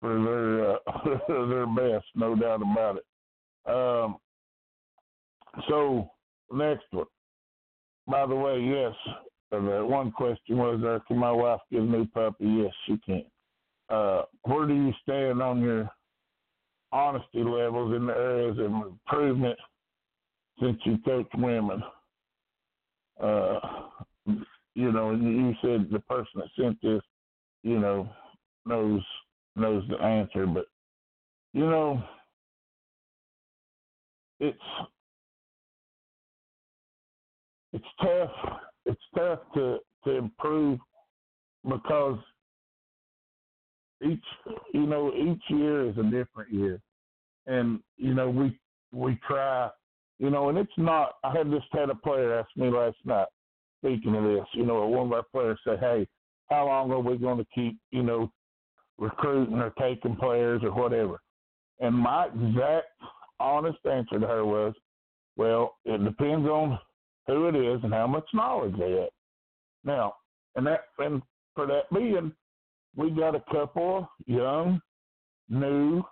for 0.00 0.22
their 0.22 0.72
uh, 0.72 1.18
their 1.48 1.66
best, 1.66 2.06
no 2.14 2.34
doubt 2.34 2.62
about 2.62 2.96
it. 2.96 3.04
Um, 3.70 4.16
so 5.68 6.10
next 6.52 6.84
one. 6.90 7.06
By 8.06 8.26
the 8.26 8.34
way, 8.34 8.60
yes, 8.60 8.94
uh, 9.52 9.84
one 9.84 10.10
question 10.12 10.56
was, 10.56 10.82
uh, 10.82 10.98
can 11.06 11.18
my 11.18 11.30
wife 11.30 11.60
get 11.70 11.82
a 11.82 11.84
new 11.84 12.06
puppy? 12.06 12.46
Yes, 12.46 12.72
she 12.86 12.98
can. 13.04 13.24
Uh, 13.90 14.22
where 14.42 14.66
do 14.66 14.74
you 14.74 14.92
stand 15.02 15.42
on 15.42 15.60
your 15.60 15.90
honesty 16.92 17.42
levels 17.42 17.94
in 17.94 18.06
the 18.06 18.12
areas 18.12 18.58
of 18.58 18.66
improvement 18.66 19.58
since 20.60 20.78
you 20.84 20.98
coach 21.04 21.28
women. 21.36 21.82
Uh, 23.22 23.60
you 24.74 24.92
know, 24.92 25.12
you 25.12 25.54
said 25.60 25.88
the 25.90 26.00
person 26.00 26.32
that 26.36 26.48
sent 26.58 26.80
this, 26.82 27.02
you 27.62 27.78
know, 27.78 28.08
knows 28.64 29.02
knows 29.56 29.82
the 29.88 29.96
answer, 29.96 30.46
but 30.46 30.66
you 31.52 31.66
know, 31.66 32.02
it's 34.40 34.58
it's 37.72 37.84
tough. 38.00 38.30
It's 38.86 39.00
tough 39.16 39.40
to 39.54 39.78
to 40.04 40.10
improve 40.10 40.78
because 41.64 42.18
each 44.04 44.24
you 44.72 44.86
know 44.86 45.12
each 45.14 45.42
year 45.48 45.88
is 45.88 45.96
a 45.98 46.02
different 46.04 46.52
year, 46.52 46.80
and 47.46 47.80
you 47.96 48.14
know 48.14 48.30
we 48.30 48.58
we 48.92 49.18
try 49.26 49.70
you 50.18 50.30
know, 50.30 50.48
and 50.48 50.58
it's 50.58 50.70
not. 50.76 51.14
I 51.22 51.32
had 51.36 51.50
just 51.50 51.66
had 51.72 51.90
a 51.90 51.94
player 51.94 52.38
ask 52.38 52.48
me 52.56 52.70
last 52.70 52.96
night. 53.04 53.28
Speaking 53.80 54.16
of 54.16 54.24
this, 54.24 54.46
you 54.52 54.66
know, 54.66 54.86
one 54.86 55.06
of 55.06 55.12
our 55.12 55.22
players 55.22 55.58
said, 55.62 55.78
"Hey, 55.78 56.08
how 56.50 56.66
long 56.66 56.90
are 56.90 56.98
we 56.98 57.16
going 57.16 57.38
to 57.38 57.46
keep, 57.54 57.78
you 57.92 58.02
know, 58.02 58.30
recruiting 58.98 59.60
or 59.60 59.70
taking 59.78 60.16
players 60.16 60.62
or 60.64 60.72
whatever?" 60.72 61.20
And 61.78 61.94
my 61.94 62.26
exact 62.26 62.88
honest 63.38 63.78
answer 63.86 64.18
to 64.18 64.26
her 64.26 64.44
was, 64.44 64.74
"Well, 65.36 65.76
it 65.84 66.02
depends 66.04 66.48
on 66.48 66.80
who 67.28 67.46
it 67.46 67.54
is 67.54 67.84
and 67.84 67.94
how 67.94 68.08
much 68.08 68.26
knowledge 68.34 68.76
they 68.76 68.90
have." 68.92 69.10
Now, 69.84 70.16
and 70.56 70.66
that 70.66 70.86
and 70.98 71.22
for 71.54 71.66
that 71.66 71.88
being, 71.94 72.34
we 72.98 73.10
got 73.10 73.34
a 73.34 73.42
couple 73.50 74.06
young, 74.26 74.80
new 75.48 76.02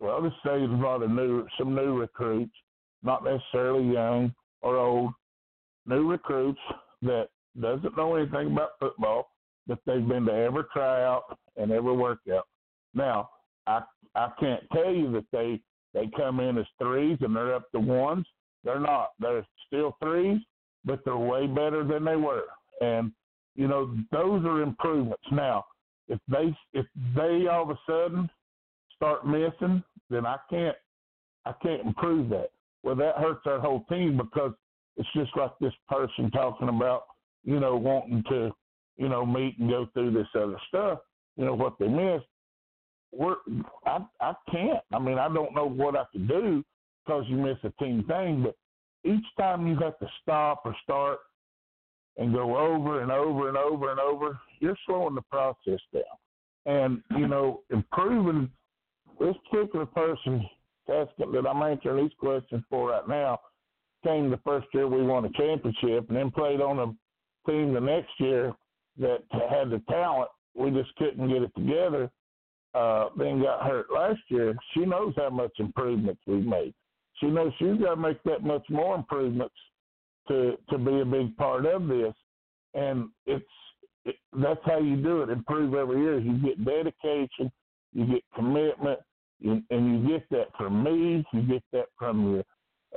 well, 0.00 0.22
let's 0.22 0.34
say 0.44 0.62
a 0.62 0.66
lot 0.66 1.02
of 1.02 1.10
new, 1.10 1.46
some 1.56 1.74
new 1.74 1.98
recruits, 1.98 2.52
not 3.02 3.24
necessarily 3.24 3.90
young 3.90 4.34
or 4.60 4.76
old, 4.76 5.12
new 5.86 6.10
recruits 6.10 6.60
that 7.00 7.28
doesn't 7.58 7.96
know 7.96 8.16
anything 8.16 8.48
about 8.52 8.72
football, 8.78 9.30
but 9.66 9.78
they've 9.86 10.06
been 10.06 10.26
to 10.26 10.32
every 10.32 10.64
tryout 10.72 11.38
and 11.56 11.70
every 11.70 11.96
workout. 11.96 12.46
Now, 12.92 13.30
I 13.66 13.80
I 14.14 14.30
can't 14.38 14.62
tell 14.72 14.92
you 14.92 15.10
that 15.12 15.24
they 15.32 15.60
they 15.94 16.10
come 16.16 16.40
in 16.40 16.58
as 16.58 16.66
threes 16.78 17.18
and 17.20 17.34
they're 17.34 17.54
up 17.54 17.70
to 17.72 17.80
ones. 17.80 18.26
They're 18.62 18.80
not. 18.80 19.10
They're 19.20 19.46
still 19.66 19.96
threes, 20.02 20.40
but 20.84 21.04
they're 21.04 21.16
way 21.16 21.46
better 21.46 21.84
than 21.84 22.04
they 22.04 22.16
were. 22.16 22.44
And 22.80 23.12
you 23.54 23.68
know 23.68 23.96
those 24.12 24.44
are 24.44 24.62
improvements. 24.62 25.24
Now, 25.32 25.64
if 26.08 26.18
they 26.28 26.54
if 26.72 26.86
they 27.16 27.46
all 27.46 27.62
of 27.62 27.70
a 27.70 27.78
sudden 27.86 28.28
start 28.96 29.26
missing 29.26 29.82
then 30.10 30.26
I 30.26 30.36
can't 30.50 30.76
I 31.46 31.52
can't 31.62 31.82
improve 31.86 32.30
that. 32.30 32.50
Well, 32.82 32.94
that 32.96 33.16
hurts 33.16 33.46
our 33.46 33.60
whole 33.60 33.84
team 33.88 34.16
because 34.16 34.52
it's 34.96 35.08
just 35.14 35.30
like 35.36 35.52
this 35.60 35.72
person 35.88 36.30
talking 36.30 36.68
about, 36.68 37.04
you 37.44 37.60
know, 37.60 37.76
wanting 37.76 38.22
to, 38.28 38.50
you 38.96 39.08
know, 39.08 39.26
meet 39.26 39.58
and 39.58 39.68
go 39.68 39.88
through 39.92 40.12
this 40.12 40.28
other 40.34 40.58
stuff. 40.68 41.00
You 41.36 41.44
know 41.44 41.54
what 41.54 41.78
they 41.78 41.88
missed. 41.88 42.26
We're 43.12 43.36
I 43.86 44.04
I 44.20 44.34
can't. 44.50 44.82
I 44.92 44.98
mean, 44.98 45.18
I 45.18 45.32
don't 45.32 45.54
know 45.54 45.68
what 45.68 45.96
I 45.96 46.04
can 46.12 46.26
do 46.26 46.64
because 47.04 47.24
you 47.28 47.36
miss 47.36 47.58
a 47.64 47.70
team 47.82 48.04
thing. 48.06 48.42
But 48.44 48.56
each 49.08 49.24
time 49.38 49.66
you 49.66 49.76
have 49.78 49.98
to 49.98 50.08
stop 50.22 50.62
or 50.64 50.74
start 50.82 51.18
and 52.16 52.32
go 52.32 52.56
over 52.56 53.02
and 53.02 53.10
over 53.10 53.48
and 53.48 53.56
over 53.56 53.90
and 53.90 54.00
over, 54.00 54.38
you're 54.60 54.76
slowing 54.86 55.14
the 55.14 55.22
process 55.22 55.80
down. 55.92 56.02
And 56.66 57.02
you 57.18 57.28
know, 57.28 57.62
improving 57.70 58.50
this 59.20 59.34
particular 59.50 59.86
person 59.86 60.46
asking 60.88 61.32
that 61.32 61.46
I'm 61.46 61.62
answering 61.62 62.04
these 62.04 62.16
questions 62.18 62.62
for 62.68 62.90
right 62.90 63.08
now 63.08 63.40
came 64.04 64.30
the 64.30 64.40
first 64.44 64.66
year 64.74 64.86
we 64.86 65.02
won 65.02 65.24
a 65.24 65.30
championship 65.30 66.08
and 66.08 66.16
then 66.16 66.30
played 66.30 66.60
on 66.60 66.78
a 66.78 67.50
team 67.50 67.72
the 67.72 67.80
next 67.80 68.10
year 68.18 68.52
that 68.98 69.22
had 69.30 69.70
the 69.70 69.82
talent. 69.88 70.28
We 70.54 70.70
just 70.70 70.94
couldn't 70.96 71.28
get 71.28 71.42
it 71.42 71.54
together. 71.56 72.10
Uh, 72.74 73.08
then 73.16 73.40
got 73.40 73.62
hurt 73.62 73.86
last 73.92 74.20
year. 74.28 74.54
She 74.74 74.84
knows 74.84 75.14
how 75.16 75.30
much 75.30 75.52
improvements 75.58 76.20
we've 76.26 76.44
made. 76.44 76.74
She 77.20 77.26
knows 77.26 77.52
she's 77.58 77.78
got 77.80 77.94
to 77.94 77.96
make 77.96 78.22
that 78.24 78.42
much 78.42 78.64
more 78.68 78.96
improvements 78.96 79.54
to 80.28 80.56
to 80.70 80.78
be 80.78 81.00
a 81.00 81.04
big 81.04 81.36
part 81.36 81.66
of 81.66 81.88
this. 81.88 82.14
And 82.74 83.08
it's 83.26 83.44
it, 84.04 84.16
that's 84.32 84.60
how 84.64 84.78
you 84.78 84.96
do 84.96 85.22
it. 85.22 85.30
Improve 85.30 85.74
every 85.74 86.00
year. 86.00 86.18
You 86.18 86.38
get 86.38 86.64
dedication 86.64 87.50
you 87.94 88.06
get 88.06 88.22
commitment, 88.34 88.98
you, 89.40 89.62
and 89.70 90.06
you 90.06 90.08
get 90.08 90.28
that 90.30 90.48
from 90.58 90.82
me. 90.82 91.24
You 91.32 91.42
get 91.42 91.62
that 91.72 91.86
from 91.96 92.34
your 92.34 92.44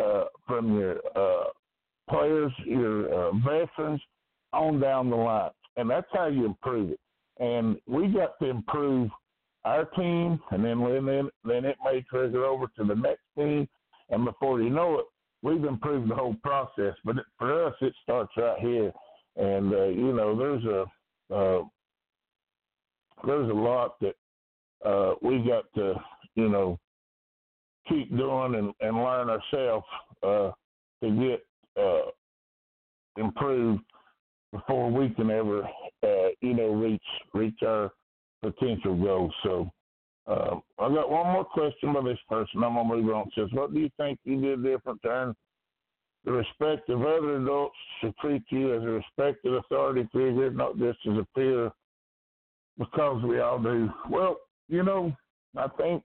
uh, 0.04 0.26
from 0.46 0.78
your 0.78 0.98
uh, 1.16 1.46
players, 2.10 2.52
your 2.66 3.14
uh, 3.14 3.32
veterans, 3.34 4.02
on 4.54 4.80
down 4.80 5.10
the 5.10 5.16
line, 5.16 5.52
and 5.78 5.90
that's 5.90 6.08
how 6.12 6.28
you 6.28 6.46
improve 6.46 6.92
it. 6.92 7.00
And 7.40 7.78
we 7.88 8.08
got 8.08 8.38
to 8.40 8.50
improve 8.50 9.10
our 9.66 9.86
team, 9.86 10.40
and 10.52 10.66
then 10.66 10.84
then 11.06 11.30
then 11.46 11.66
it 11.66 11.78
may 11.84 12.02
trigger 12.10 12.46
over 12.46 12.66
to 12.78 12.84
the 12.84 12.96
next 12.96 13.24
team, 13.38 13.68
and 14.10 14.26
before 14.26 14.62
you 14.62 14.72
know 14.72 15.00
it, 15.00 15.06
we've 15.44 15.64
improved 15.64 16.10
the 16.10 16.16
whole 16.16 16.36
process. 16.44 16.96
But 17.04 17.18
for 17.38 17.66
us, 17.66 17.76
it 17.82 17.94
starts 18.04 18.32
right 18.38 18.60
here, 18.60 18.92
and 19.36 19.74
uh, 19.74 19.86
you 19.86 20.14
know 20.14 20.38
there's 20.38 20.64
a 20.66 20.86
uh, 21.34 21.64
there's 23.26 23.50
a 23.50 23.54
lot 23.54 24.00
that 24.02 24.16
uh, 24.86 25.16
we 25.22 25.40
got 25.40 25.66
to, 25.76 25.96
you 26.36 26.50
know, 26.50 26.80
keep 27.88 28.16
doing 28.16 28.56
and, 28.56 28.74
and 28.82 28.98
learn 28.98 29.30
ourselves 29.30 29.86
uh, 30.24 30.52
to 31.04 31.12
get 31.20 31.46
uh, 31.82 32.12
improved 33.18 33.82
before 34.52 34.92
we 34.92 35.10
can 35.10 35.32
ever, 35.32 35.64
uh, 36.04 36.28
you 36.42 36.54
know, 36.54 36.70
reach 36.70 37.02
reach 37.34 37.60
our 37.66 37.92
potential 38.42 38.96
goals. 38.96 39.34
So 39.44 39.70
uh, 40.28 40.56
I 40.80 40.90
got 40.90 41.10
one 41.10 41.34
more 41.34 41.46
question 41.46 41.94
by 41.94 42.02
this 42.02 42.20
person. 42.30 42.64
I'm 42.64 42.76
gonna 42.76 42.84
move 42.84 43.14
on. 43.14 43.28
It 43.28 43.34
says, 43.36 43.50
what 43.54 43.74
do 43.74 43.80
you 43.80 43.90
think 43.98 44.20
you 44.24 44.42
did 44.42 44.64
different 44.64 45.02
to 45.04 45.08
earn 45.08 45.36
the 46.26 46.32
respect 46.34 46.90
of 46.90 47.02
other 47.02 47.38
adults 47.38 47.76
to 48.02 48.12
treat 48.20 48.44
you 48.50 48.76
as 48.76 48.84
a 48.84 48.88
respected 48.88 49.54
authority 49.54 50.08
figure, 50.12 50.50
not 50.52 50.78
just 50.78 51.00
as 51.10 51.18
a 51.18 51.28
peer? 51.36 51.72
Because 52.78 53.24
we 53.24 53.40
all 53.40 53.60
do. 53.60 53.90
Well, 54.10 54.38
you 54.68 54.84
know, 54.84 55.16
I 55.56 55.68
think 55.78 56.04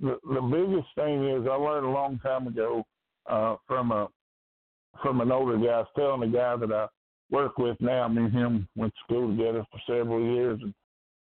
the 0.00 0.18
the 0.22 0.40
biggest 0.40 0.88
thing 0.94 1.28
is 1.28 1.46
I 1.46 1.54
learned 1.54 1.86
a 1.86 1.90
long 1.90 2.18
time 2.20 2.46
ago 2.46 2.84
uh, 3.28 3.56
from 3.66 3.90
a 3.92 4.08
from 5.02 5.20
an 5.20 5.32
older 5.32 5.58
guy. 5.58 5.64
I 5.66 5.78
was 5.78 5.86
telling 5.96 6.20
the 6.20 6.38
guy 6.38 6.56
that 6.56 6.72
I 6.72 6.86
work 7.30 7.58
with 7.58 7.76
now. 7.80 8.08
Me 8.08 8.24
and 8.24 8.32
him 8.32 8.68
went 8.76 8.94
to 8.94 9.00
school 9.04 9.28
together 9.28 9.66
for 9.70 9.80
several 9.86 10.22
years, 10.22 10.60
and 10.62 10.72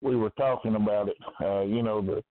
we 0.01 0.17
were 0.17 0.31
talking 0.31 0.75
about 0.75 1.09
it. 1.09 1.17
Uh, 1.43 1.63
you 1.63 1.83
know, 1.83 2.01
the 2.01 2.23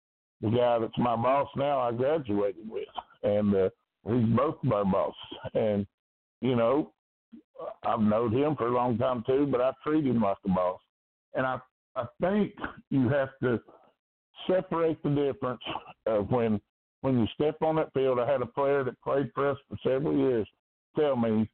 the 0.42 0.50
guy 0.50 0.78
that's 0.78 0.98
my 0.98 1.16
boss 1.16 1.48
now, 1.56 1.80
I 1.80 1.92
graduated 1.92 2.68
with, 2.68 2.88
and 3.22 3.54
uh, 3.54 3.70
he's 4.06 4.36
both 4.36 4.56
of 4.64 4.72
our 4.72 4.84
bosses. 4.84 5.14
And 5.54 5.86
you 6.40 6.56
know, 6.56 6.92
I've 7.84 8.00
known 8.00 8.32
him 8.32 8.54
for 8.56 8.68
a 8.68 8.74
long 8.74 8.98
time 8.98 9.24
too, 9.26 9.48
but 9.50 9.60
I 9.60 9.72
treat 9.82 10.04
him 10.04 10.20
like 10.20 10.36
a 10.44 10.48
boss. 10.48 10.80
And 11.34 11.46
I 11.46 11.58
I 11.94 12.04
think 12.20 12.52
you 12.90 13.08
have 13.08 13.30
to 13.42 13.60
separate 14.46 15.02
the 15.02 15.10
difference 15.10 15.62
of 16.06 16.30
when 16.30 16.60
when 17.00 17.18
you 17.18 17.26
step 17.34 17.56
on 17.62 17.76
that 17.76 17.92
field. 17.94 18.18
I 18.18 18.30
had 18.30 18.42
a 18.42 18.46
player 18.46 18.84
that 18.84 19.00
played 19.02 19.30
for 19.34 19.50
us 19.50 19.58
for 19.68 19.76
several 19.82 20.16
years 20.16 20.46
tell 20.96 21.16
me 21.16 21.48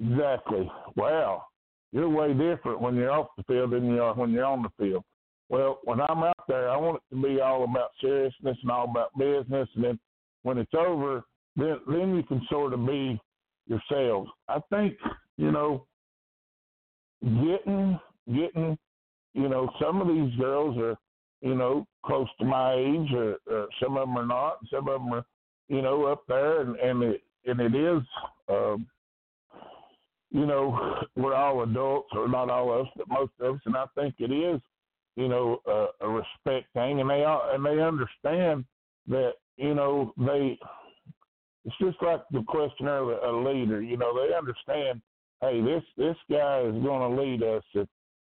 exactly, 0.00 0.70
wow, 0.96 1.44
you're 1.92 2.08
way 2.08 2.32
different 2.32 2.80
when 2.80 2.94
you're 2.94 3.10
off 3.10 3.28
the 3.36 3.42
field 3.44 3.70
than 3.72 3.86
you 3.86 4.02
are 4.02 4.14
when 4.14 4.30
you're 4.30 4.44
on 4.44 4.62
the 4.62 4.70
field. 4.78 5.04
Well, 5.50 5.80
when 5.84 6.00
I'm 6.00 6.22
out 6.22 6.46
there, 6.48 6.70
I 6.70 6.76
want 6.76 6.96
it 7.02 7.14
to 7.14 7.22
be 7.22 7.40
all 7.40 7.64
about 7.64 7.90
seriousness 8.00 8.56
and 8.62 8.70
all 8.70 8.88
about 8.88 9.16
business. 9.18 9.68
And 9.74 9.84
then 9.84 9.98
when 10.42 10.56
it's 10.56 10.72
over, 10.74 11.24
then 11.56 11.76
then 11.86 12.16
you 12.16 12.22
can 12.22 12.40
sort 12.48 12.72
of 12.72 12.86
be 12.86 13.20
yourselves. 13.66 14.30
I 14.48 14.60
think 14.70 14.96
you 15.36 15.52
know, 15.52 15.84
getting 17.22 18.00
getting, 18.26 18.78
you 19.34 19.48
know, 19.48 19.68
some 19.78 20.00
of 20.00 20.08
these 20.08 20.34
girls 20.36 20.78
are 20.78 20.96
you 21.42 21.54
know, 21.54 21.86
close 22.04 22.28
to 22.38 22.44
my 22.44 22.74
age, 22.74 23.12
or, 23.14 23.36
or 23.50 23.68
some 23.82 23.96
of 23.96 24.06
them 24.06 24.16
are 24.16 24.26
not. 24.26 24.58
Some 24.70 24.88
of 24.88 25.00
them 25.00 25.12
are, 25.12 25.24
you 25.68 25.82
know, 25.82 26.04
up 26.04 26.22
there, 26.28 26.60
and 26.60 26.76
and 26.76 27.02
it 27.02 27.22
and 27.46 27.60
it 27.60 27.74
is, 27.74 28.02
um, 28.48 28.86
you 30.30 30.44
know, 30.44 30.98
we're 31.16 31.34
all 31.34 31.62
adults, 31.62 32.10
or 32.12 32.28
not 32.28 32.50
all 32.50 32.72
of 32.72 32.86
us, 32.86 32.92
but 32.96 33.08
most 33.08 33.32
of 33.40 33.54
us, 33.54 33.60
and 33.64 33.76
I 33.76 33.86
think 33.94 34.14
it 34.18 34.30
is, 34.30 34.60
you 35.16 35.28
know, 35.28 35.60
a, 35.66 35.86
a 36.00 36.08
respect 36.08 36.72
thing, 36.74 37.00
and 37.00 37.10
they 37.10 37.24
and 37.26 37.64
they 37.64 37.82
understand 37.82 38.64
that, 39.08 39.32
you 39.56 39.74
know, 39.74 40.12
they. 40.18 40.58
It's 41.66 41.76
just 41.78 42.02
like 42.02 42.22
the 42.30 42.42
question 42.48 42.88
earlier, 42.88 43.18
a 43.18 43.52
leader. 43.52 43.82
You 43.82 43.98
know, 43.98 44.14
they 44.14 44.34
understand. 44.34 45.02
Hey, 45.40 45.60
this 45.60 45.82
this 45.96 46.16
guy 46.30 46.60
is 46.60 46.82
going 46.82 47.16
to 47.16 47.22
lead 47.22 47.42
us. 47.42 47.62
If 47.74 47.88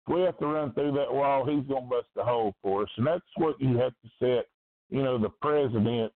we 0.09 0.21
have 0.23 0.39
to 0.39 0.47
run 0.47 0.73
through 0.73 0.93
that 0.93 1.13
wall, 1.13 1.45
he's 1.47 1.67
going 1.67 1.85
to 1.85 1.89
bust 1.89 2.09
a 2.19 2.25
hole 2.25 2.55
for 2.63 2.83
us. 2.83 2.89
And 2.97 3.07
that's 3.07 3.23
what 3.37 3.61
you 3.61 3.79
have 3.79 3.93
to 3.93 4.11
set, 4.19 4.47
you 4.91 5.03
know, 5.03 5.19
the 5.19 5.31
president, 5.41 6.13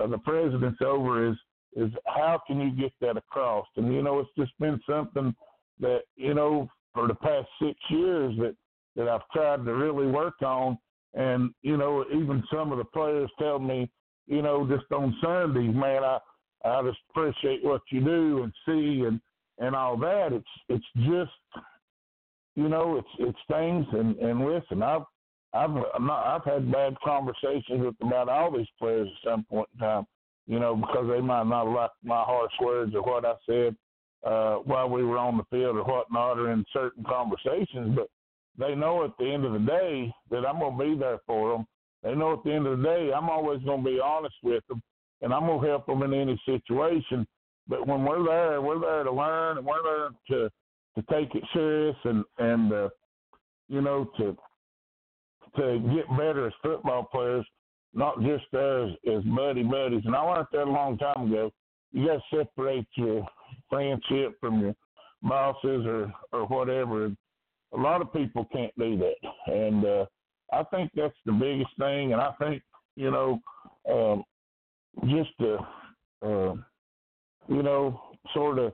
uh, 0.00 0.06
the 0.06 0.18
president's 0.18 0.80
over 0.82 1.30
is, 1.30 1.36
is 1.76 1.90
how 2.06 2.40
can 2.46 2.60
you 2.60 2.70
get 2.70 2.92
that 3.00 3.16
across? 3.16 3.66
And, 3.76 3.92
you 3.94 4.02
know, 4.02 4.18
it's 4.18 4.30
just 4.36 4.52
been 4.58 4.80
something 4.88 5.34
that, 5.80 6.00
you 6.16 6.34
know, 6.34 6.68
for 6.92 7.06
the 7.06 7.14
past 7.14 7.48
six 7.62 7.78
years 7.88 8.34
that, 8.38 8.54
that 8.96 9.08
I've 9.08 9.28
tried 9.32 9.64
to 9.64 9.74
really 9.74 10.06
work 10.06 10.42
on 10.42 10.78
And 11.14 11.52
you 11.62 11.76
know, 11.76 12.04
even 12.12 12.42
some 12.52 12.72
of 12.72 12.78
the 12.78 12.84
players 12.84 13.30
tell 13.38 13.58
me, 13.58 13.90
you 14.26 14.42
know, 14.42 14.66
just 14.68 14.90
on 14.92 15.16
Sundays, 15.22 15.74
man, 15.74 16.04
I 16.04 16.18
I 16.64 16.82
just 16.82 16.98
appreciate 17.10 17.64
what 17.64 17.82
you 17.90 18.00
do 18.00 18.42
and 18.42 18.52
see 18.66 19.04
and 19.06 19.20
and 19.58 19.74
all 19.74 19.96
that. 19.98 20.32
It's 20.32 20.44
it's 20.68 20.84
just 21.08 21.30
you 22.56 22.68
know, 22.68 22.96
it's 22.98 23.08
it's 23.18 23.38
things 23.48 23.86
and 23.92 24.16
and 24.18 24.46
listen, 24.46 24.82
I've 24.82 25.02
I've 25.52 25.70
I'm 25.94 26.06
not, 26.06 26.26
I've 26.26 26.44
had 26.44 26.70
bad 26.70 26.94
conversations 27.04 27.84
with 27.84 27.94
about 28.02 28.28
all 28.28 28.56
these 28.56 28.68
players 28.78 29.08
at 29.08 29.30
some 29.30 29.44
point 29.44 29.68
in 29.74 29.80
time, 29.80 30.06
you 30.46 30.60
know, 30.60 30.76
because 30.76 31.08
they 31.08 31.20
might 31.20 31.46
not 31.46 31.66
like 31.68 31.90
my 32.04 32.22
harsh 32.22 32.52
words 32.62 32.94
or 32.94 33.02
what 33.02 33.24
I 33.24 33.34
said 33.46 33.76
uh, 34.24 34.56
while 34.56 34.88
we 34.88 35.02
were 35.02 35.18
on 35.18 35.38
the 35.38 35.44
field 35.50 35.76
or 35.76 35.82
whatnot, 35.84 36.38
or 36.38 36.52
in 36.52 36.64
certain 36.72 37.04
conversations. 37.04 37.96
But 37.96 38.08
they 38.58 38.74
know 38.74 39.04
at 39.04 39.12
the 39.18 39.30
end 39.30 39.44
of 39.44 39.52
the 39.52 39.58
day 39.58 40.12
that 40.30 40.46
I'm 40.46 40.58
going 40.58 40.78
to 40.78 40.84
be 40.84 40.98
there 40.98 41.18
for 41.26 41.52
them. 41.52 41.66
They 42.02 42.14
know 42.14 42.34
at 42.34 42.44
the 42.44 42.52
end 42.52 42.66
of 42.66 42.78
the 42.78 42.84
day 42.84 43.10
I'm 43.14 43.28
always 43.28 43.62
going 43.62 43.84
to 43.84 43.90
be 43.90 44.00
honest 44.00 44.34
with 44.42 44.66
them, 44.68 44.82
and 45.22 45.32
I'm 45.32 45.46
going 45.46 45.60
to 45.60 45.68
help 45.68 45.86
them 45.86 46.02
in 46.02 46.14
any 46.14 46.40
situation. 46.46 47.26
But 47.68 47.86
when 47.86 48.04
we're 48.04 48.24
there, 48.24 48.60
we're 48.60 48.80
there 48.80 49.04
to 49.04 49.12
learn, 49.12 49.58
and 49.58 49.66
we're 49.66 49.82
there 49.82 50.10
to 50.30 50.50
to 50.96 51.02
take 51.12 51.34
it 51.34 51.44
serious, 51.52 51.96
and 52.04 52.24
and 52.38 52.72
uh, 52.72 52.88
you 53.68 53.80
know 53.80 54.10
to 54.18 54.36
to 55.56 55.78
get 55.94 56.08
better 56.10 56.46
as 56.46 56.52
football 56.62 57.04
players, 57.04 57.46
not 57.94 58.20
just 58.22 58.52
as 58.54 58.90
as 59.12 59.22
buddy 59.24 59.62
buddies. 59.62 60.02
And 60.04 60.16
I 60.16 60.20
learned 60.20 60.46
that 60.52 60.66
a 60.66 60.70
long 60.70 60.98
time 60.98 61.32
ago. 61.32 61.52
You 61.92 62.06
got 62.06 62.20
to 62.30 62.36
separate 62.36 62.86
your 62.94 63.26
friendship 63.68 64.38
from 64.40 64.60
your 64.60 64.74
bosses 65.22 65.86
or 65.86 66.12
or 66.32 66.46
whatever. 66.46 67.12
A 67.72 67.76
lot 67.76 68.00
of 68.00 68.12
people 68.12 68.46
can't 68.52 68.72
do 68.78 68.98
that, 68.98 69.52
and 69.52 69.84
uh, 69.84 70.06
I 70.52 70.64
think 70.64 70.90
that's 70.94 71.14
the 71.24 71.32
biggest 71.32 71.70
thing. 71.78 72.12
And 72.12 72.20
I 72.20 72.32
think 72.40 72.62
you 72.96 73.10
know, 73.10 73.38
um, 73.88 74.24
just 75.08 75.30
to 75.40 75.58
uh, 76.22 76.54
you 77.48 77.62
know, 77.62 78.00
sort 78.34 78.58
of, 78.58 78.72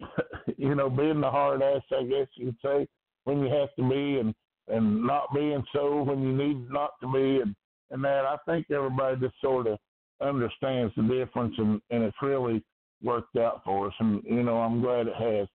you 0.56 0.74
know, 0.74 0.90
being 0.90 1.20
the 1.20 1.30
hard 1.30 1.62
ass, 1.62 1.82
I 1.92 2.04
guess 2.04 2.26
you'd 2.34 2.56
say, 2.64 2.86
when 3.24 3.40
you 3.40 3.52
have 3.52 3.74
to 3.76 3.88
be, 3.88 4.18
and 4.18 4.34
and 4.68 5.06
not 5.06 5.34
being 5.34 5.64
so 5.72 6.02
when 6.02 6.22
you 6.22 6.32
need 6.32 6.70
not 6.70 6.90
to 7.00 7.12
be, 7.12 7.40
and 7.40 7.54
and 7.90 8.04
that 8.04 8.24
I 8.24 8.36
think 8.46 8.70
everybody 8.70 9.16
just 9.20 9.40
sort 9.40 9.66
of 9.66 9.78
understands 10.20 10.92
the 10.96 11.02
difference, 11.02 11.54
and 11.58 11.80
and 11.90 12.02
it's 12.02 12.16
really 12.22 12.62
worked 13.02 13.36
out 13.36 13.62
for 13.64 13.88
us, 13.88 13.94
and 14.00 14.22
you 14.24 14.42
know 14.42 14.58
I'm 14.58 14.80
glad 14.80 15.06
it 15.08 15.14
has. 15.14 15.48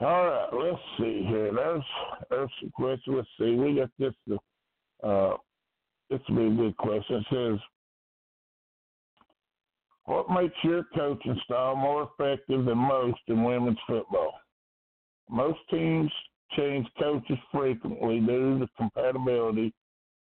All 0.00 0.26
right, 0.26 0.48
let's 0.52 0.82
see 0.98 1.24
here. 1.26 1.52
There's 1.54 1.82
there's 2.28 2.50
some 2.60 2.70
question. 2.70 3.16
Let's 3.16 3.28
see. 3.38 3.54
We 3.54 3.76
got 3.76 3.90
this. 3.98 4.12
Uh, 5.02 5.34
this 6.10 6.20
will 6.28 6.36
be 6.36 6.46
a 6.46 6.50
good 6.50 6.76
question. 6.76 7.16
It 7.16 7.26
says, 7.30 7.60
"What 10.04 10.30
makes 10.30 10.54
your 10.62 10.84
coaching 10.94 11.40
style 11.44 11.76
more 11.76 12.10
effective 12.12 12.66
than 12.66 12.78
most 12.78 13.20
in 13.28 13.42
women's 13.42 13.78
football?" 13.86 14.34
Most 15.30 15.58
teams 15.70 16.12
change 16.56 16.86
coaches 16.98 17.38
frequently 17.50 18.20
due 18.20 18.58
to 18.58 18.68
compatibility 18.76 19.72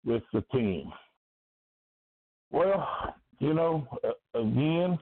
with 0.05 0.23
the 0.33 0.43
team. 0.53 0.93
Well, 2.51 2.87
you 3.41 3.55
know, 3.55 3.87
again, 4.35 4.99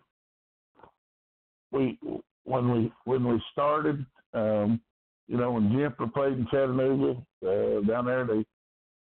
we 1.70 1.98
when 2.44 2.70
we 2.72 2.92
when 3.04 3.24
we 3.24 3.40
started, 3.52 4.04
um, 4.34 4.80
you 5.28 5.36
know, 5.36 5.52
when 5.52 5.70
Jimper 5.70 6.12
played 6.12 6.34
in 6.34 6.46
Chattanooga 6.50 7.20
uh, 7.46 7.80
down 7.86 8.06
there, 8.06 8.26
they 8.26 8.44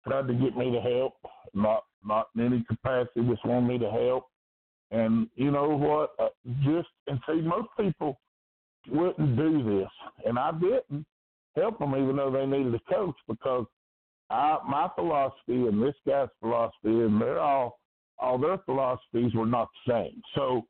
tried 0.07 0.28
to 0.28 0.34
get 0.34 0.57
me 0.57 0.72
to 0.72 0.82
help, 0.82 1.13
not 1.53 1.84
not 2.05 2.30
in 2.36 2.45
any 2.45 2.63
capacity, 2.67 3.28
just 3.30 3.45
wanted 3.45 3.67
me 3.67 3.78
to 3.78 3.91
help. 3.91 4.28
And 4.91 5.28
you 5.36 5.51
know 5.51 5.70
what? 5.70 6.11
Uh, 6.20 6.30
just 6.63 6.88
and 7.07 7.20
see, 7.28 7.41
most 7.41 7.70
people 7.80 8.20
wouldn't 8.89 9.38
do 9.38 9.80
this, 9.80 9.89
and 10.26 10.39
I 10.39 10.51
didn't 10.51 11.05
help 11.55 11.80
them, 11.80 11.95
even 11.95 12.15
though 12.15 12.32
they 12.32 12.45
needed 12.45 12.74
a 12.74 12.93
coach, 12.93 13.15
because 13.28 13.65
I 14.30 14.57
my 14.67 14.89
philosophy 14.95 15.67
and 15.67 15.82
this 15.82 15.95
guy's 16.07 16.30
philosophy, 16.39 16.76
and 16.86 17.22
they're 17.22 17.39
all 17.39 17.80
all 18.17 18.38
their 18.38 18.57
philosophies 18.59 19.34
were 19.34 19.45
not 19.45 19.70
the 19.86 19.93
same. 19.93 20.22
So 20.36 20.65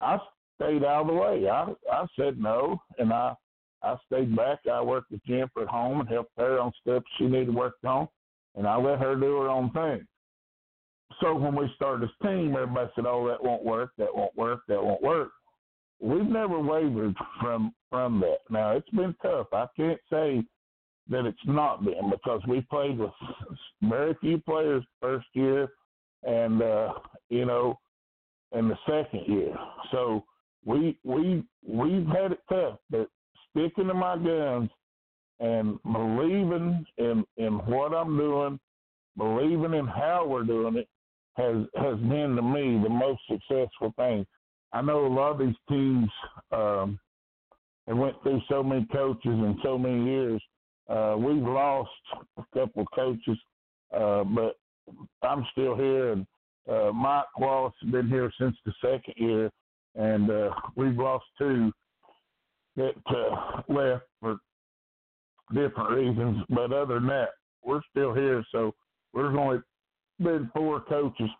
I 0.00 0.18
stayed 0.56 0.84
out 0.84 1.02
of 1.02 1.06
the 1.08 1.14
way. 1.14 1.48
I 1.48 1.72
I 1.90 2.06
said 2.18 2.38
no, 2.38 2.80
and 2.98 3.12
I 3.12 3.34
I 3.82 3.96
stayed 4.06 4.34
back. 4.36 4.60
I 4.70 4.80
worked 4.80 5.10
with 5.10 5.24
Jennifer 5.24 5.62
at 5.62 5.68
home 5.68 6.00
and 6.00 6.08
helped 6.08 6.32
her 6.36 6.58
on 6.58 6.72
stuff 6.80 7.02
she 7.18 7.24
needed 7.24 7.54
work 7.54 7.74
on, 7.84 8.08
and 8.56 8.66
I 8.66 8.76
let 8.76 8.98
her 8.98 9.16
do 9.16 9.40
her 9.40 9.48
own 9.48 9.70
thing. 9.70 10.06
So 11.20 11.34
when 11.34 11.54
we 11.54 11.70
started 11.76 12.08
this 12.08 12.16
team, 12.22 12.54
everybody 12.56 12.90
said, 12.94 13.06
"Oh, 13.06 13.26
that 13.28 13.42
won't 13.42 13.64
work. 13.64 13.92
That 13.98 14.14
won't 14.14 14.34
work. 14.36 14.60
That 14.68 14.82
won't 14.82 15.02
work." 15.02 15.30
We've 16.00 16.26
never 16.26 16.58
wavered 16.58 17.14
from 17.40 17.74
from 17.90 18.20
that. 18.20 18.38
Now 18.50 18.72
it's 18.72 18.88
been 18.90 19.14
tough. 19.22 19.48
I 19.52 19.66
can't 19.76 20.00
say 20.10 20.42
that 21.10 21.26
it's 21.26 21.46
not 21.46 21.84
been 21.84 22.10
because 22.10 22.40
we 22.46 22.60
played 22.62 22.98
with 22.98 23.12
very 23.82 24.14
few 24.20 24.38
players 24.38 24.84
first 25.00 25.26
year, 25.34 25.68
and 26.22 26.62
uh, 26.62 26.94
you 27.28 27.44
know, 27.44 27.78
in 28.52 28.68
the 28.68 28.78
second 28.88 29.26
year. 29.26 29.54
So 29.90 30.24
we 30.64 30.98
we 31.04 31.44
we've 31.66 32.06
had 32.06 32.32
it 32.32 32.40
tough, 32.48 32.78
but 32.90 33.08
sticking 33.52 33.88
to 33.88 33.94
my 33.94 34.16
guns 34.16 34.70
and 35.40 35.78
believing 35.82 36.84
in 36.98 37.24
in 37.36 37.54
what 37.66 37.92
I'm 37.92 38.16
doing, 38.16 38.58
believing 39.16 39.74
in 39.74 39.86
how 39.86 40.26
we're 40.26 40.44
doing 40.44 40.76
it, 40.76 40.88
has 41.36 41.66
has 41.76 41.98
been 41.98 42.36
to 42.36 42.42
me 42.42 42.80
the 42.82 42.88
most 42.88 43.20
successful 43.28 43.92
thing. 43.96 44.26
I 44.72 44.80
know 44.80 45.06
a 45.06 45.08
lot 45.08 45.32
of 45.32 45.38
these 45.38 45.56
teams 45.68 46.08
um, 46.50 46.98
have 47.86 47.96
went 47.96 48.22
through 48.22 48.40
so 48.48 48.62
many 48.62 48.86
coaches 48.92 49.20
in 49.24 49.58
so 49.62 49.76
many 49.76 50.04
years. 50.04 50.42
Uh, 50.88 51.16
we've 51.18 51.42
lost 51.42 51.90
a 52.38 52.44
couple 52.54 52.82
of 52.82 52.88
coaches, 52.94 53.38
uh, 53.94 54.24
but 54.24 54.56
I'm 55.22 55.44
still 55.52 55.76
here, 55.76 56.12
and 56.12 56.26
uh, 56.70 56.92
Mike 56.92 57.38
Wallace 57.38 57.74
has 57.82 57.90
been 57.90 58.08
here 58.08 58.32
since 58.38 58.56
the 58.64 58.72
second 58.80 59.14
year, 59.16 59.50
and 59.94 60.30
uh, 60.30 60.50
we've 60.76 60.96
lost 60.96 61.24
two 61.38 61.72
that 62.76 62.94
uh, 63.06 63.62
left 63.68 64.04
for 64.20 64.38
different 65.54 65.90
reasons. 65.90 66.44
But 66.48 66.72
other 66.72 66.94
than 66.94 67.06
that, 67.08 67.30
we're 67.64 67.82
still 67.90 68.14
here. 68.14 68.44
So 68.52 68.74
there's 69.14 69.36
only 69.36 69.58
been 70.18 70.50
four 70.54 70.80
coaches 70.80 71.30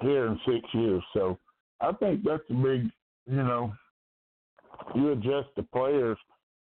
here 0.00 0.26
in 0.26 0.40
six 0.46 0.60
years. 0.72 1.02
So 1.14 1.38
I 1.80 1.92
think 1.92 2.22
that's 2.24 2.42
a 2.50 2.54
big, 2.54 2.90
you 3.26 3.36
know, 3.36 3.72
you 4.94 5.12
adjust 5.12 5.48
the 5.56 5.62
players 5.74 6.18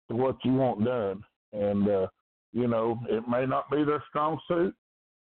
to 0.09 0.16
what 0.16 0.36
you 0.44 0.54
want 0.54 0.84
done, 0.84 1.22
and 1.52 1.88
uh, 1.88 2.06
you 2.52 2.66
know 2.66 2.98
it 3.11 3.28
may 3.28 3.44
not 3.44 3.70
be 3.70 3.84
their 3.84 4.02
strong 4.09 4.38
suit. 4.48 4.74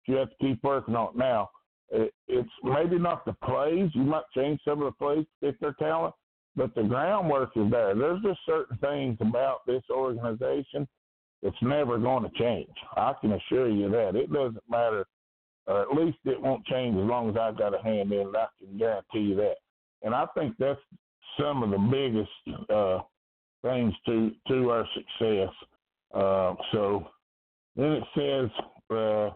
You 0.06 0.16
have 0.16 0.30
to 0.30 0.36
keep 0.40 0.64
working 0.64 0.96
on 0.96 1.10
it 1.14 1.18
now 1.18 1.50
it, 1.90 2.14
it's 2.28 2.50
maybe 2.64 3.00
not 3.00 3.26
the 3.26 3.34
plays. 3.44 3.90
You 3.94 4.04
might 4.04 4.24
change 4.36 4.60
some 4.66 4.82
of 4.82 4.86
the 4.86 4.98
plays 4.98 5.26
to 5.26 5.52
fit 5.52 5.62
their 5.62 5.74
talent, 5.74 6.14
but 6.58 6.74
the 6.76 6.84
groundwork 6.84 7.52
is 7.56 7.70
there. 7.72 7.96
There's 7.96 8.22
just 8.24 8.40
certain 8.46 8.78
things 8.80 9.18
about 9.22 9.66
this 9.68 9.84
organization 9.92 10.88
that's 11.44 11.56
never 11.62 12.00
going 12.00 12.24
to 12.24 12.38
change. 12.38 12.74
I 12.98 13.14
can 13.22 13.34
assure 13.34 13.70
you 13.70 13.90
that. 13.92 14.16
It 14.16 14.34
doesn't 14.34 14.64
matter, 14.68 15.06
or 15.68 15.84
at 15.84 15.94
least 15.94 16.18
it 16.26 16.42
won't 16.42 16.66
change 16.66 16.98
as 16.98 17.06
long 17.06 17.30
as 17.30 17.38
I've 17.38 17.58
got 17.58 17.80
a 17.80 17.84
hand 17.84 18.12
in 18.12 18.22
it. 18.22 18.36
I 18.36 18.48
can 18.60 18.78
guarantee 18.78 19.20
you 19.20 19.36
that. 19.36 19.56
And 20.02 20.16
I 20.16 20.26
think 20.36 20.56
that's 20.58 20.80
some 21.40 21.62
of 21.62 21.70
the 21.70 21.78
biggest 21.78 22.70
uh, 22.70 23.00
things 23.64 23.94
to 24.08 24.32
to 24.48 24.72
our 24.72 24.88
success. 24.96 25.54
Uh, 26.14 26.56
so 26.72 27.08
then 27.76 27.92
it 27.92 28.04
says. 28.18 28.50
Uh, 28.90 29.30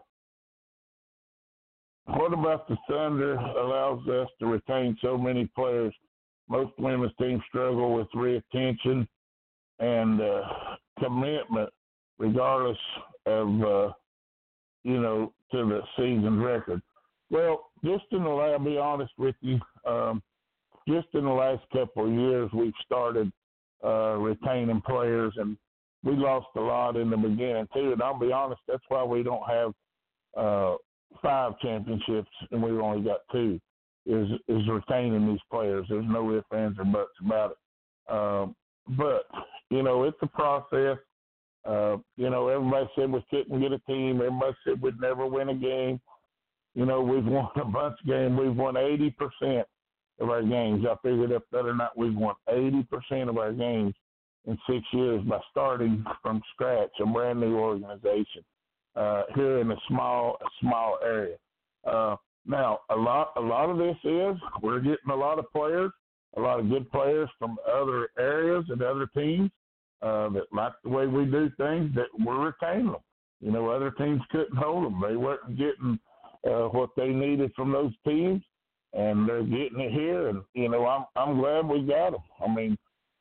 what 2.05 2.33
about 2.33 2.67
the 2.67 2.75
Thunder 2.89 3.35
allows 3.35 4.05
us 4.07 4.27
to 4.39 4.47
retain 4.47 4.97
so 5.01 5.17
many 5.17 5.45
players? 5.55 5.93
Most 6.51 6.73
women's 6.77 7.13
teams 7.17 7.41
struggle 7.47 7.93
with 7.93 8.07
retention 8.13 9.07
and 9.79 10.21
uh, 10.21 10.41
commitment, 10.99 11.69
regardless 12.19 12.77
of 13.25 13.47
uh, 13.61 13.93
you 14.83 14.99
know 14.99 15.33
to 15.53 15.57
the 15.65 15.81
season 15.95 16.41
record. 16.41 16.81
Well, 17.29 17.71
just 17.85 18.03
in 18.11 18.25
the 18.25 18.29
I'll 18.29 18.59
be 18.59 18.77
honest 18.77 19.13
with 19.17 19.35
you, 19.39 19.61
um, 19.87 20.21
just 20.89 21.07
in 21.13 21.23
the 21.23 21.31
last 21.31 21.63
couple 21.71 22.05
of 22.07 22.11
years, 22.11 22.51
we've 22.53 22.73
started 22.85 23.31
uh, 23.81 24.17
retaining 24.17 24.81
players, 24.81 25.33
and 25.37 25.57
we 26.03 26.17
lost 26.17 26.47
a 26.57 26.59
lot 26.59 26.97
in 26.97 27.09
the 27.09 27.17
beginning 27.17 27.67
too. 27.73 27.93
And 27.93 28.03
I'll 28.03 28.19
be 28.19 28.33
honest, 28.33 28.59
that's 28.67 28.83
why 28.89 29.05
we 29.05 29.23
don't 29.23 29.49
have 29.49 29.73
uh, 30.35 30.75
five 31.21 31.53
championships 31.59 32.29
and 32.51 32.61
we've 32.61 32.79
only 32.79 33.03
got 33.03 33.21
two 33.31 33.59
is 34.05 34.27
is 34.47 34.67
retaining 34.67 35.27
these 35.27 35.39
players. 35.51 35.85
There's 35.89 36.05
no 36.07 36.35
ifs, 36.35 36.47
ands, 36.55 36.79
or 36.79 36.85
buts 36.85 37.11
about 37.23 37.51
it. 37.51 38.13
Um, 38.13 38.55
but 38.97 39.25
you 39.69 39.83
know, 39.83 40.03
it's 40.03 40.17
a 40.21 40.27
process. 40.27 40.97
Uh, 41.65 41.97
you 42.17 42.29
know, 42.29 42.47
everybody 42.47 42.89
said 42.95 43.11
we 43.11 43.23
couldn't 43.29 43.61
get 43.61 43.71
a 43.71 43.79
team. 43.79 44.17
Everybody 44.17 44.55
said 44.65 44.81
we'd 44.81 44.99
never 44.99 45.27
win 45.27 45.49
a 45.49 45.55
game. 45.55 46.01
You 46.73 46.85
know, 46.85 47.01
we've 47.01 47.25
won 47.25 47.49
a 47.55 47.65
bunch 47.65 47.99
of 48.01 48.07
games. 48.07 48.37
We've 48.39 48.55
won 48.55 48.75
80% 48.75 49.63
of 50.19 50.29
our 50.29 50.41
games. 50.41 50.85
I 50.89 50.95
figured 51.03 51.31
up 51.33 51.43
other 51.57 51.75
night 51.75 51.91
we've 51.95 52.15
won 52.15 52.35
80% 52.49 53.29
of 53.29 53.37
our 53.37 53.51
games 53.51 53.93
in 54.45 54.57
six 54.67 54.83
years 54.93 55.21
by 55.23 55.39
starting 55.51 56.03
from 56.21 56.41
scratch, 56.53 56.89
a 56.99 57.05
brand 57.05 57.39
new 57.39 57.57
organization 57.57 58.43
uh, 58.95 59.23
here 59.35 59.59
in 59.59 59.71
a 59.71 59.75
small, 59.87 60.37
small 60.59 60.97
area. 61.03 61.35
Uh, 61.87 62.15
now, 62.45 62.79
a 62.89 62.95
lot, 62.95 63.33
a 63.35 63.41
lot 63.41 63.69
of 63.69 63.77
this 63.77 63.97
is 64.03 64.35
we're 64.61 64.79
getting 64.79 65.11
a 65.11 65.15
lot 65.15 65.39
of 65.39 65.51
players, 65.51 65.91
a 66.37 66.41
lot 66.41 66.59
of 66.59 66.69
good 66.69 66.89
players 66.91 67.29
from 67.37 67.57
other 67.71 68.09
areas 68.17 68.65
and 68.69 68.81
other 68.81 69.07
teams 69.13 69.51
uh, 70.01 70.29
that 70.29 70.45
like 70.51 70.73
the 70.83 70.89
way 70.89 71.05
we 71.07 71.25
do 71.25 71.51
things. 71.57 71.93
That 71.95 72.07
we're 72.19 72.51
retaining 72.51 72.87
them. 72.87 73.01
You 73.41 73.51
know, 73.51 73.69
other 73.69 73.91
teams 73.91 74.21
couldn't 74.31 74.57
hold 74.57 74.85
them. 74.85 75.01
They 75.07 75.15
weren't 75.15 75.57
getting 75.57 75.99
uh, 76.47 76.67
what 76.69 76.89
they 76.97 77.09
needed 77.09 77.51
from 77.55 77.71
those 77.71 77.93
teams, 78.07 78.41
and 78.93 79.27
they're 79.27 79.43
getting 79.43 79.79
it 79.79 79.91
here. 79.91 80.29
And 80.29 80.41
you 80.53 80.69
know, 80.69 80.85
I'm 80.87 81.05
I'm 81.15 81.37
glad 81.39 81.67
we 81.67 81.81
got 81.81 82.11
them. 82.11 82.23
I 82.43 82.53
mean, 82.53 82.77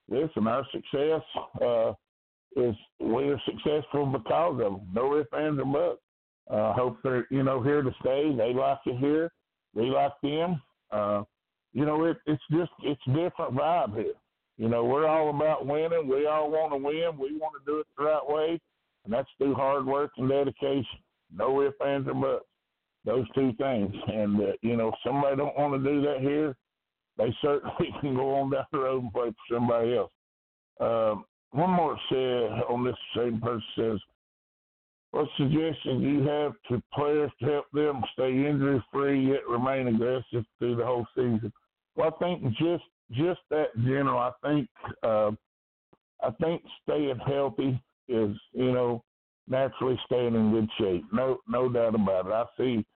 listen, 0.08 0.46
our 0.46 0.66
success 0.72 1.22
uh, 1.62 1.92
is 2.56 2.74
we're 2.98 3.40
successful 3.44 4.06
because 4.06 4.52
of 4.52 4.58
them. 4.58 4.80
No 4.94 5.18
ifs, 5.18 5.28
ands, 5.36 5.60
or 5.60 5.66
buts. 5.66 6.00
I 6.50 6.54
uh, 6.54 6.72
hope 6.72 6.98
they're 7.02 7.26
you 7.30 7.42
know 7.42 7.62
here 7.62 7.82
to 7.82 7.90
stay. 8.00 8.34
They 8.36 8.52
like 8.52 8.78
it 8.86 8.98
here. 8.98 9.30
We 9.74 9.90
like 9.90 10.12
them. 10.22 10.60
Uh, 10.90 11.22
you 11.72 11.84
know, 11.84 12.04
it, 12.04 12.16
it's 12.26 12.42
just 12.50 12.70
it's 12.82 13.00
different 13.06 13.54
vibe 13.54 13.94
here. 13.94 14.14
You 14.56 14.68
know, 14.68 14.84
we're 14.84 15.06
all 15.06 15.30
about 15.30 15.66
winning. 15.66 16.08
We 16.08 16.26
all 16.26 16.50
want 16.50 16.72
to 16.72 16.76
win. 16.76 17.18
We 17.18 17.38
want 17.38 17.54
to 17.58 17.64
do 17.72 17.78
it 17.80 17.86
the 17.96 18.04
right 18.04 18.26
way, 18.26 18.60
and 19.04 19.12
that's 19.12 19.28
through 19.38 19.54
hard 19.54 19.86
work 19.86 20.10
and 20.16 20.28
dedication. 20.28 20.98
No 21.34 21.62
ifs, 21.62 21.76
ands, 21.84 22.08
or 22.08 22.14
buts. 22.14 22.44
Those 23.04 23.26
two 23.34 23.52
things. 23.54 23.94
And 24.08 24.40
uh, 24.40 24.52
you 24.62 24.76
know, 24.76 24.88
if 24.88 24.94
somebody 25.06 25.36
don't 25.36 25.56
want 25.56 25.82
to 25.82 25.90
do 25.90 26.02
that 26.02 26.20
here, 26.20 26.56
they 27.16 27.34
certainly 27.40 27.94
can 28.00 28.16
go 28.16 28.34
on 28.34 28.50
down 28.50 28.66
the 28.72 28.78
road 28.78 29.04
and 29.04 29.12
play 29.12 29.28
for 29.30 29.54
somebody 29.54 29.96
else. 29.96 30.12
Um, 30.80 31.24
one 31.52 31.70
more 31.70 31.98
said 32.08 32.62
on 32.68 32.84
this 32.84 32.96
same 33.16 33.40
person 33.40 33.62
says, 33.76 34.00
what 35.12 35.28
suggestions 35.36 36.02
do 36.02 36.08
you 36.08 36.22
have 36.22 36.52
to 36.68 36.82
players 36.94 37.30
to 37.40 37.46
help 37.46 37.66
them 37.72 38.02
stay 38.12 38.30
injury 38.30 38.82
free 38.92 39.26
yet 39.28 39.46
remain 39.48 39.88
aggressive 39.88 40.44
through 40.58 40.76
the 40.76 40.86
whole 40.86 41.06
season? 41.14 41.52
Well, 41.96 42.14
I 42.14 42.24
think 42.24 42.44
just 42.56 42.84
just 43.12 43.40
that 43.50 43.74
general. 43.76 44.18
I 44.18 44.30
think 44.42 44.68
uh, 45.02 45.32
I 46.22 46.30
think 46.40 46.62
staying 46.84 47.18
healthy 47.26 47.80
is 48.08 48.36
you 48.52 48.72
know 48.72 49.02
naturally 49.48 49.98
staying 50.06 50.34
in 50.34 50.52
good 50.52 50.70
shape. 50.78 51.04
No 51.12 51.38
no 51.48 51.68
doubt 51.68 51.96
about 51.96 52.26
it. 52.26 52.32
I 52.32 52.44
see 52.56 52.86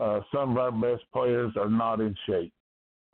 uh, 0.00 0.20
some 0.34 0.52
of 0.52 0.58
our 0.58 0.72
best 0.72 1.04
players 1.12 1.52
are 1.56 1.68
not 1.68 2.00
in 2.00 2.14
shape. 2.26 2.52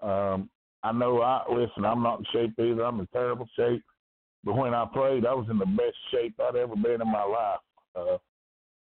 Um, 0.01 0.49
I 0.85 0.93
know 0.93 1.23
I 1.23 1.43
listen. 1.51 1.85
I'm 1.85 2.03
not 2.03 2.21
in 2.21 2.27
shape 2.33 2.55
either. 2.59 2.85
I'm 2.85 3.01
in 3.01 3.09
terrible 3.13 3.49
shape. 3.57 3.83
But 4.45 4.57
when 4.57 4.75
I 4.75 4.85
played, 4.93 5.27
I 5.27 5.33
was 5.33 5.47
in 5.51 5.59
the 5.59 5.67
best 5.67 5.97
shape 6.11 6.35
I'd 6.39 6.57
ever 6.57 6.77
been 6.77 7.01
in 7.01 7.11
my 7.11 7.25
life. 7.25 7.61
Uh, 7.97 8.19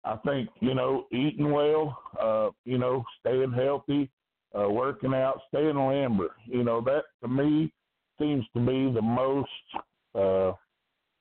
I 0.08 0.18
think 0.26 0.50
you 0.60 0.74
know 0.74 1.06
eating 1.12 1.52
well, 1.52 1.98
uh, 2.22 2.50
you 2.66 2.78
know 2.78 3.04
staying 3.20 3.52
healthy, 3.52 4.10
uh, 4.58 4.70
working 4.70 5.14
out, 5.14 5.42
staying 5.50 5.76
limber. 5.76 6.36
You 6.46 6.64
know 6.64 6.82
that 6.82 7.04
to 7.22 7.28
me 7.28 7.72
seems 8.20 8.46
to 8.54 8.60
be 8.60 8.92
the 8.92 9.02
most 9.02 9.50
uh, 10.16 10.54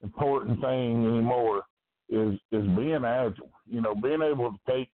important 0.03 0.61
thing 0.61 1.07
anymore 1.07 1.65
is 2.09 2.35
is 2.53 2.67
being 2.77 3.05
agile. 3.05 3.51
You 3.69 3.81
know, 3.81 3.95
being 3.95 4.23
able 4.23 4.53
to 4.53 4.59
take 4.73 4.89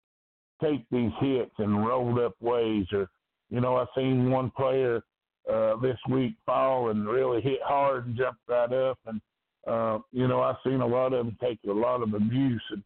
take 0.61 0.85
these 0.91 1.11
hits 1.19 1.51
in 1.59 1.77
rolled 1.77 2.19
up 2.19 2.35
ways, 2.41 2.85
or 2.91 3.09
you 3.49 3.61
know, 3.61 3.77
I 3.77 3.85
seen 3.95 4.31
one 4.31 4.49
player 4.51 5.03
uh, 5.51 5.75
this 5.77 5.97
week 6.09 6.33
fall 6.45 6.89
and 6.89 7.07
really 7.07 7.41
hit 7.41 7.59
hard 7.63 8.07
and 8.07 8.17
jump 8.17 8.37
right 8.47 8.73
up. 8.73 8.97
And, 9.05 9.21
uh, 9.67 9.99
you 10.11 10.27
know, 10.27 10.41
I've 10.41 10.55
seen 10.65 10.81
a 10.81 10.87
lot 10.87 11.13
of 11.13 11.25
them 11.25 11.37
take 11.41 11.59
a 11.67 11.71
lot 11.71 12.01
of 12.01 12.13
abuse. 12.13 12.63
And 12.71 12.83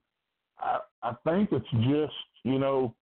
I, 0.60 0.80
I 1.04 1.14
think 1.24 1.50
it's 1.52 1.66
just, 1.72 2.14
you 2.44 2.60
know, 2.60 2.94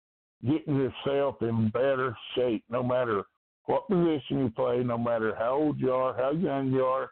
getting 0.44 0.76
yourself 0.76 1.36
in 1.40 1.70
better 1.70 2.16
shape, 2.34 2.64
no 2.68 2.82
matter 2.82 3.22
what 3.66 3.88
position 3.88 4.38
you 4.40 4.52
play, 4.54 4.82
no 4.84 4.98
matter 4.98 5.34
how 5.38 5.54
old 5.54 5.80
you 5.80 5.92
are, 5.92 6.14
how 6.14 6.32
young 6.32 6.70
you 6.70 6.84
are, 6.84 7.10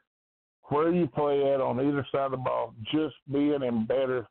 where 0.64 0.92
you 0.92 1.06
play 1.06 1.52
at 1.52 1.60
on 1.60 1.80
either 1.80 2.06
side 2.12 2.26
of 2.26 2.30
the 2.32 2.36
ball, 2.36 2.74
just 2.92 3.14
being 3.30 3.62
in 3.62 3.86
better 3.86 4.26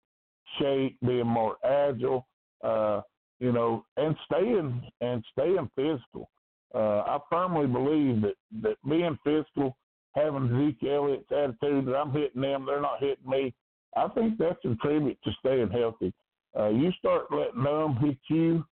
shape, 0.59 0.97
being 1.05 1.28
more 1.28 1.57
agile, 1.64 2.28
uh, 2.64 3.01
you 3.39 3.51
know, 3.51 3.84
and 3.97 4.16
staying 4.26 4.82
and 5.01 5.24
staying 5.32 5.70
physical. 5.76 6.30
Uh, 6.74 6.99
I 6.99 7.20
firmly 7.30 7.68
believe 7.68 8.22
that, 8.22 8.36
that 8.62 8.78
being 8.88 9.18
physical, 9.24 9.76
having 10.14 10.49
Zeke 10.49 10.89
Elliott's 10.89 11.32
attitude 11.32 11.88
that 11.88 11.95
I'm 11.95 12.12
hitting 12.12 12.41
them, 12.41 12.66
they're 12.66 12.82
not 12.82 12.99
hitting 12.99 13.30
me, 13.30 13.53
I 13.95 14.07
think 14.09 14.37
that's 14.37 14.63
a 14.65 14.75
tribute 14.75 15.17
to 15.23 15.31
staying 15.39 15.69
healthy. 15.69 16.13
Uh, 16.57 16.69
you 16.69 16.91
start 16.99 17.25
letting 17.31 17.63
them 17.63 17.95
hit 17.97 18.17
you, 18.29 18.65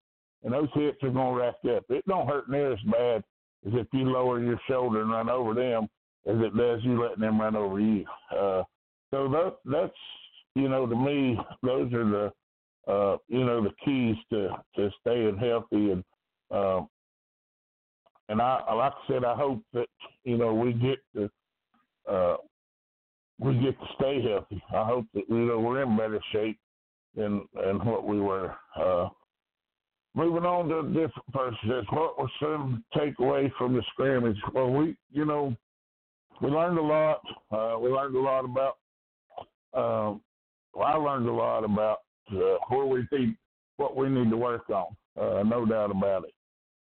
and 0.44 0.54
those 0.54 0.70
hits 0.74 1.02
are 1.04 1.10
going 1.10 1.34
to 1.36 1.40
rack 1.40 1.56
up. 1.76 1.86
It 1.90 2.06
don't 2.08 2.28
hurt 2.28 2.50
near 2.50 2.74
as 2.74 2.80
bad 2.92 3.24
as 3.68 3.74
if 3.74 3.88
you 3.92 4.10
lower 4.10 4.42
your 4.42 4.60
shoulder 4.68 5.02
and 5.02 5.12
run 5.12 5.30
over 5.30 5.54
them 5.54 5.88
as 6.28 6.36
it 6.40 6.56
does 6.56 6.82
you 6.84 7.02
letting 7.02 7.22
them 7.22 7.40
run 7.40 7.56
over 7.56 7.80
you. 7.80 8.06
Uh, 8.32 8.64
so 9.12 9.28
that, 9.30 9.56
that's, 9.66 9.94
you 10.56 10.70
know, 10.70 10.86
to 10.86 10.96
me, 10.96 11.38
those 11.64 11.92
are 11.94 12.06
the, 12.06 12.92
uh, 12.92 13.18
you 13.28 13.46
know, 13.46 13.64
the 13.64 13.72
keys 13.84 14.16
to, 14.30 14.50
to 14.76 14.90
staying 15.02 15.38
healthy 15.38 15.92
and, 15.92 16.04
um, 16.52 16.90
and 18.30 18.40
I, 18.42 18.74
like 18.74 18.94
I 18.94 19.12
said, 19.12 19.26
I 19.26 19.36
hope 19.36 19.62
that 19.74 19.88
you 20.24 20.38
know 20.38 20.54
we 20.54 20.72
get 20.74 21.00
to 21.16 21.30
uh, 22.08 22.38
we 23.40 23.54
get 23.60 23.80
to 23.80 23.88
stay 23.96 24.22
healthy. 24.22 24.62
I 24.74 24.86
hope 24.86 25.06
that 25.14 25.24
you 25.30 25.38
know 25.38 25.60
we're 25.60 25.84
in 25.84 25.98
better 25.98 26.20
shape 26.32 26.60
than 27.16 27.48
than 27.54 27.84
what 27.86 28.06
we 28.06 28.20
were. 28.20 28.54
Uh, 28.76 29.10
moving 30.16 30.46
on 30.46 30.68
to 30.70 30.80
a 30.80 30.84
different 30.88 31.32
person, 31.34 31.86
what 31.92 32.20
was 32.20 32.30
some 32.40 32.84
takeaway 32.96 33.52
from 33.58 33.74
the 33.74 33.84
scrimmage? 33.94 34.38
Well, 34.54 34.72
we 34.72 34.98
you 35.12 35.26
know 35.26 35.56
we 36.42 36.50
learned 36.50 36.78
a 36.78 36.82
lot. 36.82 37.22
Uh, 37.52 37.80
we 37.80 37.90
learned 37.90 38.16
a 38.16 38.20
lot 38.20 38.46
about. 38.46 38.78
Um, 39.74 40.22
well, 40.74 40.88
I 40.88 40.96
learned 40.96 41.28
a 41.28 41.34
lot 41.34 41.64
about 41.64 42.00
uh, 42.32 42.58
where 42.70 42.86
we 42.86 43.08
need 43.12 43.36
what 43.78 43.96
we 43.96 44.10
need 44.10 44.30
to 44.30 44.38
work 44.38 44.70
on. 44.70 44.96
Uh, 45.20 45.44
no 45.44 45.66
doubt 45.66 45.92
about 45.92 46.26
it. 46.26 46.34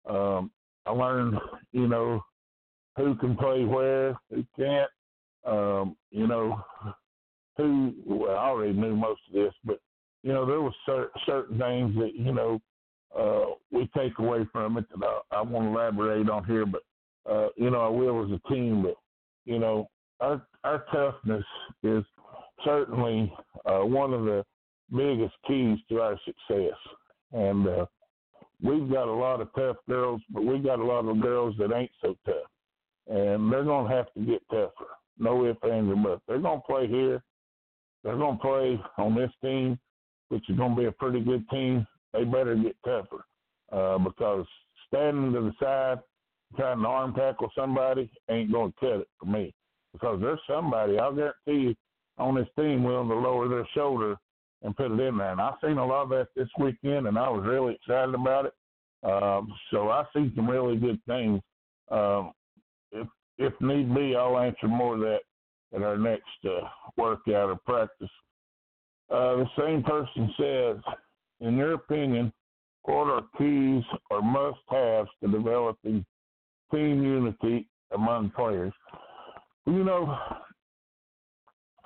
Um, 0.10 0.52
I 0.86 0.91
learned, 0.91 1.38
you 1.72 1.88
know, 1.88 2.24
who 2.97 3.16
can 3.16 3.36
play 3.38 3.64
where, 3.64 4.18
who 4.30 4.43
can't. 4.58 4.89
Um, 5.45 5.95
you 6.11 6.27
know, 6.27 6.61
who. 7.57 7.93
Well, 8.05 8.31
I 8.31 8.49
already 8.49 8.73
knew 8.73 8.95
most 8.95 9.21
of 9.27 9.33
this, 9.33 9.53
but 9.63 9.79
you 10.23 10.33
know, 10.33 10.45
there 10.45 10.61
was 10.61 10.73
cer- 10.85 11.11
certain 11.25 11.57
things 11.57 11.95
that 11.95 12.11
you 12.15 12.33
know 12.33 12.61
uh, 13.17 13.55
we 13.71 13.89
take 13.95 14.17
away 14.19 14.47
from 14.51 14.77
it 14.77 14.85
that 14.89 15.05
I, 15.31 15.37
I 15.37 15.41
want 15.41 15.67
elaborate 15.67 16.29
on 16.29 16.45
here. 16.45 16.65
But 16.65 16.83
uh, 17.29 17.49
you 17.57 17.69
know, 17.69 17.81
I 17.81 17.89
will 17.89 18.25
as 18.25 18.31
a 18.31 18.53
team. 18.53 18.83
But 18.83 18.95
you 19.45 19.59
know, 19.59 19.89
our 20.19 20.45
our 20.63 20.85
toughness 20.91 21.45
is 21.83 22.03
certainly 22.65 23.31
uh, 23.65 23.79
one 23.79 24.13
of 24.13 24.25
the 24.25 24.45
biggest 24.95 25.35
keys 25.47 25.79
to 25.89 26.01
our 26.01 26.19
success. 26.25 26.77
And 27.31 27.67
uh, 27.67 27.85
we've 28.61 28.89
got 28.91 29.07
a 29.07 29.13
lot 29.13 29.41
of 29.41 29.53
tough 29.55 29.77
girls, 29.87 30.21
but 30.29 30.43
we've 30.43 30.63
got 30.63 30.79
a 30.79 30.85
lot 30.85 31.05
of 31.05 31.21
girls 31.21 31.55
that 31.59 31.73
ain't 31.73 31.91
so 32.01 32.15
tough, 32.25 32.49
and 33.07 33.51
they're 33.51 33.63
gonna 33.63 33.89
have 33.95 34.11
to 34.13 34.21
get 34.21 34.41
tougher. 34.49 34.99
No 35.20 35.45
ifs, 35.45 35.59
ands, 35.63 35.91
or 35.91 35.95
buts. 35.95 36.22
They're 36.28 36.39
gonna 36.39 36.61
play 36.61 36.88
here. 36.88 37.22
They're 38.03 38.17
gonna 38.17 38.38
play 38.38 38.80
on 38.97 39.15
this 39.15 39.32
team, 39.43 39.78
which 40.30 40.49
is 40.49 40.57
gonna 40.57 40.76
be 40.76 40.86
a 40.86 40.91
pretty 40.91 41.20
good 41.20 41.47
team. 41.49 41.86
They 42.13 42.24
better 42.24 42.55
get 42.55 42.76
tougher 42.86 43.26
uh, 43.72 43.97
because 43.99 44.45
standing 44.88 45.34
to 45.34 45.41
the 45.41 45.53
side 45.59 45.99
trying 46.55 46.80
to 46.80 46.88
arm 46.88 47.13
tackle 47.13 47.51
somebody 47.55 48.09
ain't 48.30 48.51
gonna 48.51 48.74
cut 48.80 49.01
it 49.01 49.07
for 49.20 49.26
me. 49.26 49.53
Because 49.93 50.20
there's 50.22 50.39
somebody, 50.47 50.99
I'll 50.99 51.13
guarantee 51.13 51.70
you, 51.70 51.76
on 52.17 52.36
this 52.36 52.47
team 52.57 52.84
willing 52.84 53.07
to 53.07 53.15
lower 53.15 53.47
their 53.47 53.67
shoulder 53.74 54.15
and 54.61 54.76
put 54.76 54.91
it 54.91 54.99
in 54.99 55.17
there. 55.17 55.32
And 55.32 55.41
I've 55.41 55.53
seen 55.63 55.78
a 55.78 55.86
lot 55.86 56.03
of 56.03 56.09
that 56.09 56.28
this 56.36 56.49
weekend, 56.59 57.07
and 57.07 57.17
I 57.17 57.30
was 57.30 57.45
really 57.45 57.76
excited 57.76 58.13
about 58.13 58.45
it. 58.45 58.53
Um, 59.03 59.53
so 59.72 59.89
I 59.89 60.03
see 60.13 60.32
some 60.36 60.49
really 60.49 60.76
good 60.76 60.99
things. 61.07 61.41
Um, 61.89 62.34
if 62.91 63.07
if 63.39 63.53
need 63.61 63.95
be, 63.95 64.15
I'll 64.15 64.37
answer 64.37 64.67
more 64.67 64.95
of 64.95 64.99
that 65.01 65.19
at 65.73 65.81
our 65.81 65.97
next 65.97 66.23
uh, 66.45 66.67
workout 66.97 67.49
or 67.49 67.57
practice. 67.65 68.09
Uh, 69.09 69.37
the 69.37 69.45
same 69.57 69.81
person 69.81 70.33
says, 70.37 70.93
in 71.39 71.55
your 71.55 71.73
opinion, 71.73 72.31
what 72.83 73.07
are 73.07 73.23
keys 73.37 73.83
or 74.11 74.21
must-haves 74.21 75.09
to 75.23 75.31
developing 75.31 76.05
team 76.71 77.03
unity 77.03 77.67
among 77.95 78.31
players? 78.31 78.73
You 79.65 79.83
know, 79.83 80.17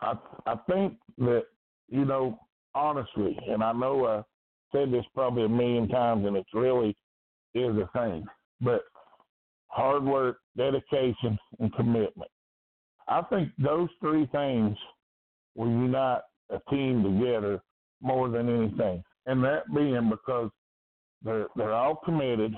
I 0.02 0.16
I 0.46 0.56
think 0.70 0.96
that 1.20 1.44
you 1.90 2.06
know, 2.06 2.40
honestly, 2.74 3.38
and 3.48 3.64
I 3.64 3.74
know 3.74 4.06
I 4.06 4.24
said 4.72 4.92
this 4.92 5.06
probably 5.14 5.44
a 5.46 5.50
million 5.50 5.88
times, 5.88 6.26
and 6.26 6.36
it 6.36 6.46
really 6.54 6.96
is 7.54 7.76
a 7.78 7.90
thing, 7.94 8.26
but 8.62 8.86
hard 9.74 10.04
work, 10.04 10.38
dedication, 10.56 11.38
and 11.60 11.74
commitment. 11.76 12.30
I 13.08 13.22
think 13.24 13.50
those 13.58 13.90
three 14.00 14.28
things 14.28 14.78
will 15.56 15.70
unite 15.70 16.22
a 16.50 16.60
team 16.70 17.04
together 17.04 17.62
more 18.02 18.30
than 18.30 18.50
anything. 18.50 19.04
And 19.26 19.44
that 19.44 19.74
being 19.74 20.10
because 20.10 20.50
they're 21.24 21.48
they're 21.56 21.74
all 21.74 21.96
committed, 21.96 22.54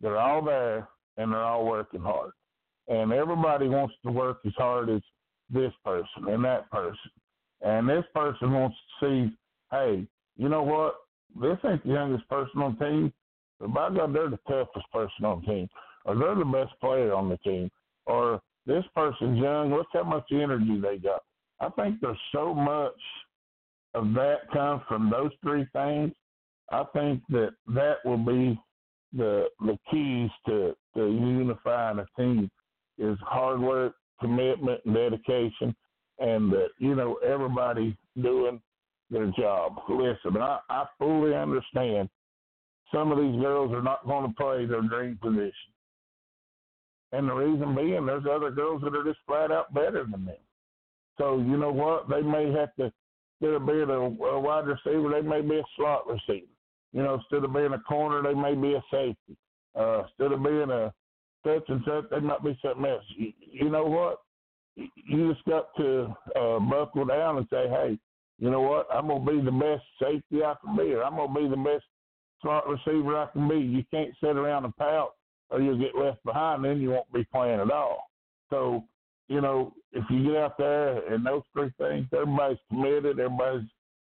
they're 0.00 0.18
all 0.18 0.42
there, 0.42 0.88
and 1.16 1.32
they're 1.32 1.42
all 1.42 1.66
working 1.66 2.00
hard. 2.00 2.32
And 2.88 3.12
everybody 3.12 3.68
wants 3.68 3.94
to 4.04 4.10
work 4.10 4.38
as 4.46 4.52
hard 4.56 4.90
as 4.90 5.00
this 5.50 5.72
person 5.84 6.28
and 6.28 6.44
that 6.44 6.70
person. 6.70 7.10
And 7.62 7.88
this 7.88 8.04
person 8.14 8.52
wants 8.52 8.76
to 9.00 9.06
see, 9.06 9.36
hey, 9.70 10.06
you 10.36 10.48
know 10.48 10.62
what? 10.62 10.96
This 11.40 11.58
ain't 11.64 11.84
the 11.84 11.92
youngest 11.92 12.28
person 12.28 12.60
on 12.60 12.76
the 12.78 12.84
team, 12.84 13.12
but 13.58 13.72
by 13.72 13.88
God, 13.90 14.14
they're 14.14 14.28
the 14.28 14.38
toughest 14.46 14.86
person 14.92 15.24
on 15.24 15.40
the 15.40 15.46
team, 15.52 15.68
or 16.04 16.16
they're 16.16 16.34
the 16.34 16.44
best 16.44 16.72
player 16.80 17.12
on 17.14 17.28
the 17.28 17.36
team, 17.38 17.70
or 18.06 18.40
this 18.66 18.84
person's 18.94 19.38
young. 19.38 19.74
Look 19.74 19.86
how 19.92 20.04
much 20.04 20.26
energy 20.30 20.80
they 20.80 20.98
got. 20.98 21.22
I 21.60 21.68
think 21.70 22.00
there's 22.00 22.18
so 22.32 22.54
much 22.54 22.92
of 23.94 24.12
that 24.14 24.50
comes 24.52 24.82
from 24.88 25.10
those 25.10 25.30
three 25.42 25.66
things. 25.72 26.12
I 26.70 26.84
think 26.92 27.22
that 27.28 27.50
that 27.68 27.96
will 28.04 28.18
be 28.18 28.58
the 29.12 29.46
the 29.60 29.78
keys 29.90 30.30
to 30.46 30.74
to 30.96 31.06
unifying 31.06 31.98
a 31.98 32.06
team 32.20 32.50
is 32.98 33.18
hard 33.22 33.60
work, 33.60 33.94
commitment, 34.20 34.80
and 34.84 34.94
dedication, 34.94 35.74
and 36.18 36.52
that 36.52 36.68
you 36.78 36.94
know 36.94 37.14
everybody 37.26 37.96
doing 38.20 38.60
their 39.10 39.30
job. 39.38 39.78
Listen, 39.88 40.36
I, 40.40 40.58
I 40.68 40.86
fully 40.98 41.34
understand 41.34 42.08
some 42.92 43.12
of 43.12 43.18
these 43.18 43.40
girls 43.40 43.72
are 43.72 43.82
not 43.82 44.06
going 44.06 44.28
to 44.28 44.34
play 44.34 44.66
their 44.66 44.82
dream 44.82 45.18
position. 45.20 45.52
And 47.14 47.28
the 47.28 47.34
reason 47.34 47.74
being, 47.74 48.06
there's 48.06 48.24
other 48.30 48.50
girls 48.50 48.82
that 48.82 48.94
are 48.94 49.04
just 49.04 49.20
flat 49.26 49.52
out 49.52 49.72
better 49.72 50.04
than 50.10 50.24
them. 50.24 50.36
So 51.18 51.38
you 51.38 51.56
know 51.56 51.72
what? 51.72 52.08
They 52.08 52.22
may 52.22 52.52
have 52.52 52.74
to 52.76 52.92
instead 53.40 53.54
of 53.54 53.66
being 53.66 53.90
a, 53.90 54.24
a 54.26 54.40
wide 54.40 54.66
receiver, 54.66 55.10
they 55.10 55.26
may 55.26 55.40
be 55.40 55.58
a 55.58 55.64
slot 55.76 56.06
receiver. 56.06 56.46
You 56.92 57.02
know, 57.02 57.14
instead 57.14 57.44
of 57.44 57.52
being 57.52 57.72
a 57.72 57.78
corner, 57.80 58.22
they 58.22 58.38
may 58.38 58.54
be 58.54 58.74
a 58.74 58.82
safety. 58.90 59.36
Uh, 59.76 60.04
instead 60.04 60.32
of 60.32 60.42
being 60.42 60.70
a 60.70 60.92
such 61.44 61.68
and 61.68 61.82
such, 61.86 62.10
they 62.10 62.20
might 62.20 62.42
be 62.42 62.58
something 62.64 62.86
else. 62.86 63.02
You, 63.16 63.32
you 63.38 63.68
know 63.68 63.84
what? 63.84 64.20
You 64.76 65.32
just 65.32 65.44
got 65.46 65.68
to 65.76 66.14
uh, 66.36 66.58
buckle 66.60 67.04
down 67.04 67.36
and 67.36 67.46
say, 67.50 67.68
hey, 67.68 67.98
you 68.38 68.50
know 68.50 68.60
what? 68.60 68.88
I'm 68.92 69.08
gonna 69.08 69.24
be 69.24 69.40
the 69.44 69.50
best 69.50 69.82
safety 70.00 70.42
I 70.42 70.54
can 70.64 70.76
be, 70.76 70.92
or 70.92 71.04
I'm 71.04 71.16
gonna 71.16 71.34
be 71.34 71.48
the 71.48 71.56
best 71.56 71.84
slot 72.42 72.64
receiver 72.68 73.16
I 73.16 73.26
can 73.32 73.48
be. 73.48 73.56
You 73.56 73.84
can't 73.90 74.14
sit 74.20 74.36
around 74.36 74.64
and 74.64 74.76
pout, 74.76 75.14
or 75.54 75.62
you'll 75.62 75.78
get 75.78 75.94
left 75.94 76.22
behind. 76.24 76.64
Then 76.64 76.80
you 76.80 76.90
won't 76.90 77.12
be 77.12 77.24
playing 77.32 77.60
at 77.60 77.70
all. 77.70 78.10
So 78.50 78.84
you 79.28 79.40
know, 79.40 79.72
if 79.92 80.04
you 80.10 80.24
get 80.24 80.36
out 80.36 80.58
there 80.58 81.12
and 81.12 81.24
those 81.24 81.42
three 81.52 81.72
things, 81.78 82.06
everybody's 82.12 82.58
committed, 82.68 83.18
everybody's 83.18 83.68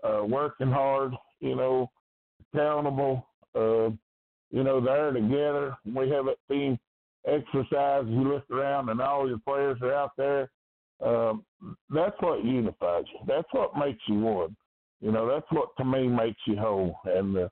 uh, 0.05 0.23
working 0.25 0.71
hard, 0.71 1.15
you 1.41 1.57
know, 1.57 1.91
accountable, 2.53 3.27
uh, 3.55 3.91
you 4.51 4.65
know, 4.65 4.81
there 4.81 5.13
together. 5.13 5.77
We 5.87 6.11
have 6.11 6.27
a 6.27 6.35
team 6.53 6.79
exercise. 7.27 8.05
You 8.07 8.25
look 8.25 8.45
around 8.51 8.89
and 8.91 9.01
all 9.01 9.29
your 9.29 9.39
players 9.39 9.79
are 9.83 9.95
out 9.95 10.13
there. 10.17 10.51
Um, 11.05 11.45
that's 11.91 12.17
what 12.21 12.45
unifies 12.45 13.05
you. 13.13 13.21
That's 13.27 13.49
what 13.53 13.77
makes 13.79 14.01
you 14.09 14.19
one. 14.19 14.57
You 15.01 15.13
know, 15.13 15.29
that's 15.29 15.47
what 15.51 15.69
to 15.79 15.85
me 15.85 16.09
makes 16.09 16.41
you 16.47 16.57
whole. 16.57 16.99
And 17.05 17.37
uh, 17.37 17.49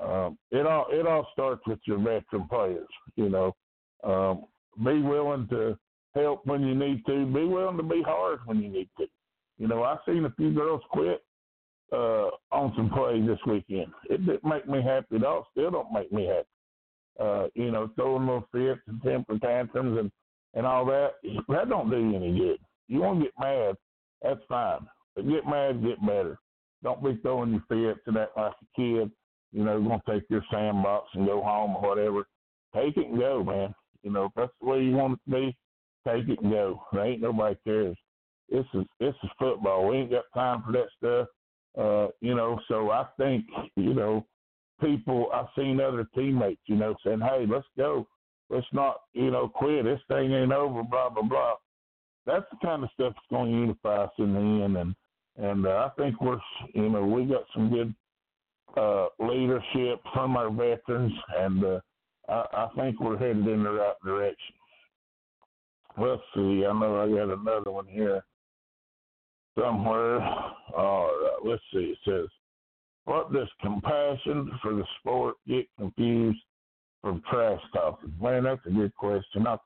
um, 0.00 0.38
it 0.50 0.66
all 0.66 0.86
it 0.90 1.06
all 1.06 1.26
starts 1.32 1.62
with 1.66 1.78
your 1.84 1.98
veteran 1.98 2.48
players. 2.48 2.88
You 3.16 3.28
know, 3.28 3.56
um, 4.04 4.44
be 4.84 5.00
willing 5.02 5.46
to 5.48 5.76
help 6.14 6.46
when 6.46 6.62
you 6.62 6.74
need 6.74 7.04
to. 7.06 7.26
Be 7.26 7.44
willing 7.44 7.76
to 7.76 7.82
be 7.82 8.02
hard 8.02 8.40
when 8.46 8.60
you 8.60 8.68
need 8.68 8.88
to. 8.98 9.06
You 9.58 9.68
know, 9.68 9.82
I've 9.82 9.98
seen 10.06 10.24
a 10.24 10.32
few 10.36 10.52
girls 10.52 10.80
quit 10.90 11.22
uh, 11.92 12.30
on 12.50 12.72
some 12.76 12.90
plays 12.90 13.26
this 13.26 13.38
weekend. 13.46 13.92
It 14.08 14.24
didn't 14.24 14.44
make 14.44 14.66
me 14.68 14.82
happy 14.82 15.16
at 15.16 15.24
all. 15.24 15.46
Still 15.52 15.70
don't 15.70 15.92
make 15.92 16.10
me 16.12 16.26
happy. 16.26 16.46
Uh, 17.18 17.48
you 17.54 17.70
know, 17.70 17.90
throwing 17.96 18.26
little 18.26 18.48
fits 18.52 18.80
and 18.86 19.02
temper 19.02 19.38
tantrums 19.38 19.98
and 19.98 20.10
and 20.54 20.66
all 20.66 20.84
that. 20.86 21.12
That 21.48 21.68
don't 21.68 21.90
do 21.90 21.96
you 21.96 22.16
any 22.16 22.38
good. 22.38 22.58
You 22.88 23.00
want 23.02 23.20
to 23.20 23.24
get 23.26 23.34
mad, 23.38 23.76
that's 24.22 24.40
fine. 24.48 24.80
But 25.14 25.28
get 25.28 25.46
mad, 25.46 25.82
get 25.82 26.04
better. 26.04 26.38
Don't 26.82 27.04
be 27.04 27.18
throwing 27.22 27.50
your 27.52 27.64
fits 27.68 28.00
and 28.06 28.16
act 28.16 28.36
like 28.36 28.52
a 28.52 28.80
kid. 28.80 29.10
You 29.52 29.64
know, 29.64 29.80
to 29.80 30.12
take 30.12 30.28
your 30.30 30.44
sandbox 30.50 31.08
and 31.14 31.26
go 31.26 31.42
home 31.42 31.76
or 31.76 31.88
whatever. 31.90 32.26
Take 32.74 32.96
it 32.96 33.08
and 33.08 33.18
go, 33.18 33.42
man. 33.42 33.74
You 34.02 34.12
know, 34.12 34.26
if 34.26 34.32
that's 34.36 34.52
the 34.60 34.68
way 34.68 34.82
you 34.82 34.92
want 34.92 35.14
it 35.14 35.30
to 35.30 35.36
be, 35.36 35.56
take 36.06 36.28
it 36.28 36.40
and 36.42 36.52
go. 36.52 36.82
There 36.92 37.04
ain't 37.04 37.20
nobody 37.20 37.56
cares. 37.64 37.96
This 38.48 38.64
is 38.74 38.84
this 38.98 39.14
is 39.22 39.30
football. 39.38 39.88
We 39.88 39.98
ain't 39.98 40.10
got 40.10 40.24
time 40.34 40.62
for 40.64 40.72
that 40.72 40.88
stuff. 40.98 41.28
Uh, 41.78 42.08
you 42.20 42.34
know, 42.34 42.58
so 42.68 42.90
I 42.90 43.06
think, 43.16 43.44
you 43.76 43.94
know, 43.94 44.26
people 44.80 45.28
I've 45.32 45.46
seen 45.56 45.80
other 45.80 46.06
teammates, 46.14 46.60
you 46.66 46.76
know, 46.76 46.94
saying, 47.04 47.20
Hey, 47.20 47.46
let's 47.48 47.66
go. 47.76 48.06
Let's 48.48 48.66
not, 48.72 49.02
you 49.12 49.30
know, 49.30 49.48
quit. 49.48 49.84
This 49.84 50.00
thing 50.08 50.32
ain't 50.32 50.52
over, 50.52 50.82
blah, 50.82 51.10
blah, 51.10 51.22
blah. 51.22 51.54
That's 52.26 52.46
the 52.50 52.58
kind 52.66 52.82
of 52.82 52.90
stuff 52.94 53.14
that's 53.14 53.42
to 53.44 53.48
unify 53.48 54.04
us 54.04 54.10
in 54.18 54.34
the 54.34 54.64
end. 54.64 54.76
And, 54.76 54.94
and 55.36 55.66
uh, 55.66 55.88
I 55.88 55.90
think 55.96 56.20
we're, 56.20 56.40
you 56.74 56.88
know, 56.88 57.04
we 57.06 57.24
got 57.26 57.44
some 57.54 57.70
good 57.70 57.94
uh, 58.76 59.06
leadership 59.18 60.00
from 60.12 60.36
our 60.36 60.50
veterans, 60.50 61.12
and 61.38 61.64
uh, 61.64 61.80
I, 62.28 62.44
I 62.52 62.68
think 62.76 63.00
we're 63.00 63.18
headed 63.18 63.46
in 63.46 63.64
the 63.64 63.70
right 63.70 63.94
direction. 64.04 64.54
Let's 65.98 66.22
see. 66.34 66.64
I 66.64 66.72
know 66.72 67.00
I 67.00 67.08
got 67.08 67.34
another 67.38 67.70
one 67.72 67.86
here 67.86 68.22
somewhere. 69.58 70.20
All 70.76 71.06
right. 71.06 71.38
Let's 71.44 71.62
see. 71.72 71.94
It 71.94 71.98
says, 72.04 72.28
"What 73.04 73.32
does 73.32 73.48
compassion 73.60 74.50
for 74.62 74.74
the 74.74 74.84
sport 75.00 75.36
get 75.48 75.66
confused 75.78 76.38
from 77.02 77.22
trash 77.30 77.60
talking?" 77.74 78.14
Man, 78.20 78.44
that's 78.44 78.64
a 78.66 78.70
good 78.70 78.94
question. 78.94 79.46
I'll, 79.46 79.62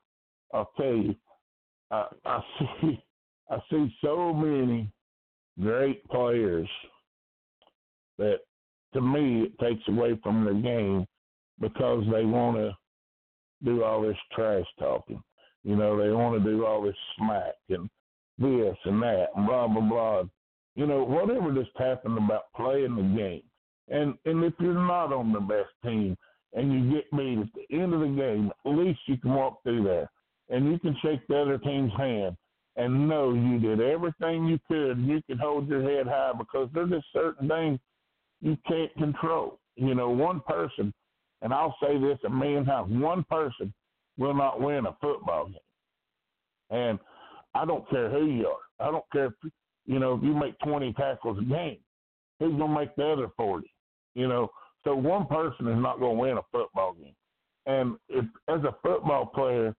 I'll 0.52 0.70
tell 0.76 0.94
you. 0.94 1.14
I, 1.90 2.06
I 2.24 2.40
see. 2.80 3.02
I 3.50 3.58
see 3.70 3.94
so 4.02 4.32
many 4.32 4.90
great 5.60 6.04
players 6.08 6.68
that, 8.18 8.38
to 8.94 9.00
me, 9.00 9.42
it 9.42 9.58
takes 9.58 9.86
away 9.88 10.18
from 10.22 10.44
the 10.44 10.54
game 10.54 11.06
because 11.60 12.04
they 12.10 12.24
want 12.24 12.56
to 12.56 12.76
do 13.64 13.84
all 13.84 14.02
this 14.02 14.16
trash 14.34 14.64
talking. 14.78 15.22
You 15.62 15.76
know, 15.76 16.00
they 16.00 16.10
want 16.10 16.42
to 16.42 16.50
do 16.50 16.66
all 16.66 16.82
this 16.82 16.96
smack 17.16 17.54
and 17.70 17.88
this 18.38 18.76
and 18.84 19.02
that 19.02 19.26
and 19.36 19.46
blah 19.46 19.68
blah 19.68 19.80
blah. 19.80 20.22
You 20.76 20.86
know, 20.86 21.04
whatever 21.04 21.52
just 21.52 21.76
happened 21.76 22.18
about 22.18 22.52
playing 22.56 22.96
the 22.96 23.16
game. 23.16 23.42
And 23.88 24.14
and 24.24 24.44
if 24.44 24.54
you're 24.58 24.74
not 24.74 25.12
on 25.12 25.32
the 25.32 25.40
best 25.40 25.70
team 25.84 26.16
and 26.52 26.72
you 26.72 26.94
get 26.94 27.10
beat 27.16 27.38
at 27.38 27.48
the 27.54 27.82
end 27.82 27.94
of 27.94 28.00
the 28.00 28.06
game, 28.06 28.50
at 28.64 28.72
least 28.72 29.00
you 29.06 29.16
can 29.18 29.34
walk 29.34 29.62
through 29.62 29.84
there 29.84 30.10
and 30.50 30.70
you 30.70 30.78
can 30.78 30.96
shake 31.02 31.26
the 31.28 31.36
other 31.36 31.58
team's 31.58 31.92
hand 31.96 32.36
and 32.76 33.08
know 33.08 33.32
you 33.32 33.58
did 33.58 33.80
everything 33.80 34.46
you 34.46 34.58
could. 34.68 34.98
You 34.98 35.22
can 35.26 35.38
hold 35.38 35.68
your 35.68 35.82
head 35.82 36.06
high 36.06 36.32
because 36.36 36.68
there's 36.74 36.90
just 36.90 37.06
certain 37.12 37.48
things 37.48 37.78
you 38.40 38.56
can't 38.66 38.92
control. 38.94 39.58
You 39.76 39.94
know, 39.94 40.10
one 40.10 40.40
person, 40.46 40.92
and 41.42 41.52
I'll 41.52 41.76
say 41.82 41.98
this 41.98 42.18
a 42.26 42.30
million 42.30 42.64
times, 42.64 42.92
one 43.02 43.24
person 43.30 43.72
will 44.18 44.34
not 44.34 44.60
win 44.60 44.86
a 44.86 44.96
football 45.00 45.46
game. 45.46 45.58
And 46.70 46.98
I 47.54 47.64
don't 47.64 47.88
care 47.90 48.10
who 48.10 48.26
you 48.26 48.46
are. 48.46 48.86
I 48.86 48.90
don't 48.90 49.04
care 49.12 49.26
if 49.26 49.32
you 49.86 49.98
know 49.98 50.14
if 50.14 50.22
you 50.22 50.34
make 50.34 50.58
20 50.60 50.92
tackles 50.94 51.38
a 51.38 51.44
game. 51.44 51.78
Who's 52.40 52.58
gonna 52.58 52.78
make 52.78 52.94
the 52.96 53.06
other 53.06 53.28
40? 53.36 53.70
You 54.14 54.28
know, 54.28 54.48
so 54.84 54.94
one 54.94 55.26
person 55.26 55.68
is 55.68 55.80
not 55.80 56.00
gonna 56.00 56.14
win 56.14 56.38
a 56.38 56.42
football 56.52 56.94
game. 56.94 57.14
And 57.66 57.96
if 58.08 58.24
as 58.48 58.60
a 58.64 58.76
football 58.82 59.26
player, 59.26 59.74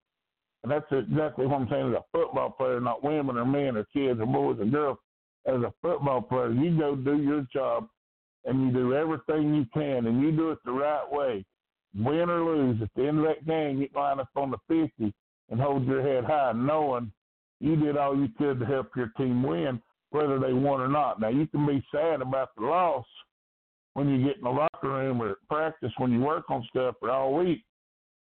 and 0.62 0.72
that's 0.72 0.86
exactly 0.90 1.46
what 1.46 1.60
I'm 1.60 1.68
saying, 1.70 1.90
as 1.92 2.00
a 2.00 2.04
football 2.12 2.50
player, 2.50 2.80
not 2.80 3.04
women 3.04 3.36
or 3.36 3.44
men 3.44 3.76
or 3.76 3.84
kids 3.92 4.20
or 4.20 4.26
boys 4.26 4.58
or 4.58 4.66
girls, 4.66 4.98
as 5.46 5.62
a 5.62 5.72
football 5.82 6.22
player, 6.22 6.50
you 6.52 6.76
go 6.76 6.96
do 6.96 7.22
your 7.22 7.46
job 7.52 7.88
and 8.46 8.66
you 8.66 8.72
do 8.72 8.94
everything 8.94 9.54
you 9.54 9.66
can 9.74 10.06
and 10.06 10.22
you 10.22 10.32
do 10.32 10.50
it 10.50 10.58
the 10.64 10.72
right 10.72 11.04
way 11.10 11.44
win 11.98 12.28
or 12.28 12.44
lose, 12.44 12.80
at 12.82 12.90
the 12.94 13.06
end 13.06 13.18
of 13.18 13.24
that 13.24 13.46
game, 13.46 13.80
you 13.80 13.88
line 13.94 14.20
up 14.20 14.28
on 14.36 14.50
the 14.50 14.58
50 14.68 15.12
and 15.50 15.60
hold 15.60 15.86
your 15.86 16.02
head 16.02 16.24
high, 16.24 16.52
knowing 16.52 17.10
you 17.60 17.76
did 17.76 17.96
all 17.96 18.16
you 18.16 18.28
could 18.36 18.60
to 18.60 18.66
help 18.66 18.88
your 18.96 19.12
team 19.16 19.42
win, 19.42 19.80
whether 20.10 20.38
they 20.38 20.52
won 20.52 20.80
or 20.80 20.88
not. 20.88 21.20
Now, 21.20 21.28
you 21.28 21.46
can 21.46 21.66
be 21.66 21.84
sad 21.92 22.20
about 22.20 22.50
the 22.56 22.66
loss 22.66 23.06
when 23.94 24.08
you 24.08 24.26
get 24.26 24.36
in 24.36 24.44
the 24.44 24.50
locker 24.50 24.88
room 24.88 25.22
or 25.22 25.36
practice 25.48 25.92
when 25.96 26.12
you 26.12 26.20
work 26.20 26.50
on 26.50 26.66
stuff 26.68 26.96
for 27.00 27.10
all 27.10 27.34
week, 27.34 27.64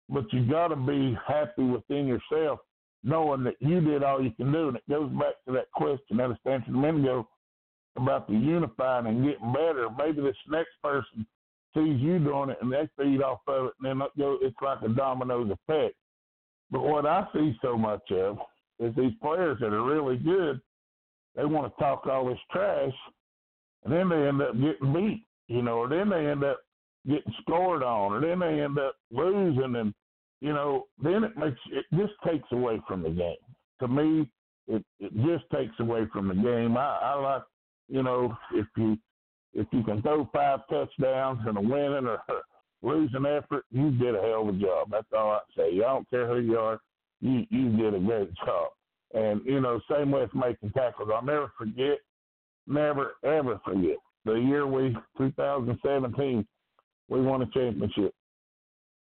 but 0.10 0.32
you 0.34 0.46
got 0.50 0.70
to 0.70 0.76
be 0.76 1.18
happy 1.28 1.64
within 1.64 2.08
yourself, 2.08 2.60
knowing 3.04 3.44
that 3.44 3.56
you 3.60 3.80
did 3.80 4.04
all 4.04 4.24
you 4.24 4.32
can 4.32 4.52
do. 4.52 4.70
And 4.70 4.78
it 4.78 4.90
goes 4.90 5.12
back 5.12 5.36
to 5.46 5.54
that 5.54 5.72
question 5.74 6.18
that 6.18 6.36
I 6.46 6.50
answered 6.50 6.74
a 6.74 6.78
minute 6.78 7.02
ago 7.02 7.28
about 7.96 8.28
the 8.28 8.34
unifying 8.34 9.08
and 9.08 9.24
getting 9.24 9.54
better. 9.54 9.88
Maybe 9.98 10.22
this 10.22 10.36
next 10.50 10.72
person 10.84 11.26
sees 11.74 12.00
you 12.00 12.20
doing 12.20 12.50
it 12.50 12.58
and 12.62 12.72
they 12.72 12.90
feed 12.98 13.22
off 13.22 13.40
of 13.48 13.68
it, 13.68 13.74
and 13.82 14.02
then 14.02 14.08
it's 14.42 14.56
like 14.62 14.82
a 14.82 14.90
dominoes 14.90 15.52
effect. 15.52 15.96
But 16.70 16.82
what 16.82 17.06
I 17.06 17.26
see 17.34 17.58
so 17.62 17.78
much 17.78 18.12
of 18.12 18.38
is 18.80 18.96
these 18.96 19.14
players 19.22 19.58
that 19.60 19.74
are 19.74 19.84
really 19.84 20.18
good, 20.18 20.62
they 21.36 21.46
want 21.46 21.72
to 21.72 21.82
talk 21.82 22.08
all 22.08 22.28
this 22.28 22.40
trash, 22.52 22.94
and 23.84 23.94
then 23.94 24.10
they 24.10 24.28
end 24.28 24.42
up 24.42 24.54
getting 24.54 24.94
beat, 24.94 25.26
you 25.48 25.62
know, 25.62 25.80
or 25.80 25.90
then 25.90 26.10
they 26.10 26.28
end 26.28 26.44
up 26.44 26.60
getting 27.08 27.34
scored 27.42 27.84
on, 27.84 28.14
or 28.14 28.22
then 28.22 28.40
they 28.40 28.62
end 28.62 28.78
up 28.80 28.96
losing, 29.12 29.76
and 29.76 29.94
you 30.42 30.54
know, 30.54 30.86
then 31.02 31.24
it 31.24 31.38
makes 31.38 31.60
it 31.72 31.86
just 31.96 32.14
takes 32.26 32.48
away 32.52 32.82
from 32.88 33.04
the 33.04 33.10
game. 33.10 33.36
To 33.80 33.88
me, 33.88 34.28
it 34.68 34.84
it 35.00 35.14
just 35.26 35.50
takes 35.54 35.80
away 35.80 36.06
from 36.12 36.28
the 36.28 36.36
game. 36.36 36.78
I, 36.78 37.00
I 37.02 37.14
like, 37.16 37.44
you 37.92 38.04
know, 38.04 38.36
if 38.54 38.66
you 38.78 38.98
if 39.54 39.68
you 39.72 39.84
can 39.84 40.02
throw 40.02 40.30
five 40.34 40.62
touchdowns 40.70 41.40
in 41.48 41.58
a 41.58 41.62
winning 41.62 42.08
or 42.08 42.20
losing 42.82 43.26
effort, 43.26 43.66
you 43.72 43.92
did 43.92 44.16
a 44.16 44.22
hell 44.22 44.48
of 44.48 44.56
a 44.56 44.60
job. 44.60 44.90
That's 44.90 45.08
all 45.16 45.32
I 45.32 45.40
say. 45.56 45.78
I 45.78 45.82
don't 45.82 46.10
care 46.10 46.28
who 46.28 46.40
you 46.40 46.58
are, 46.58 46.80
you 47.20 47.46
you 47.50 47.76
did 47.78 47.94
a 47.94 48.00
great 48.00 48.34
job. 48.46 48.70
And 49.14 49.42
you 49.46 49.60
know, 49.60 49.80
same 49.92 50.12
with 50.12 50.34
making 50.34 50.72
tackles. 50.72 51.10
I'll 51.14 51.22
never 51.22 51.52
forget, 51.58 52.00
never 52.66 53.16
ever 53.24 53.60
forget 53.66 53.98
the 54.26 54.34
year 54.34 54.68
we 54.68 54.96
2017 55.18 56.48
we 57.10 57.22
won 57.22 57.42
a 57.42 57.46
championship. 57.48 58.14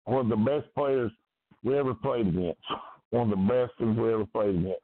One 0.06 0.32
of 0.32 0.40
the 0.40 0.46
best 0.46 0.74
players 0.74 1.12
we 1.64 1.78
ever 1.78 1.94
played 1.94 2.28
against. 2.28 2.62
One 3.10 3.32
of 3.32 3.38
the 3.38 3.46
best 3.46 3.78
things 3.78 3.98
we 3.98 4.14
ever 4.14 4.26
played 4.26 4.56
against. 4.56 4.80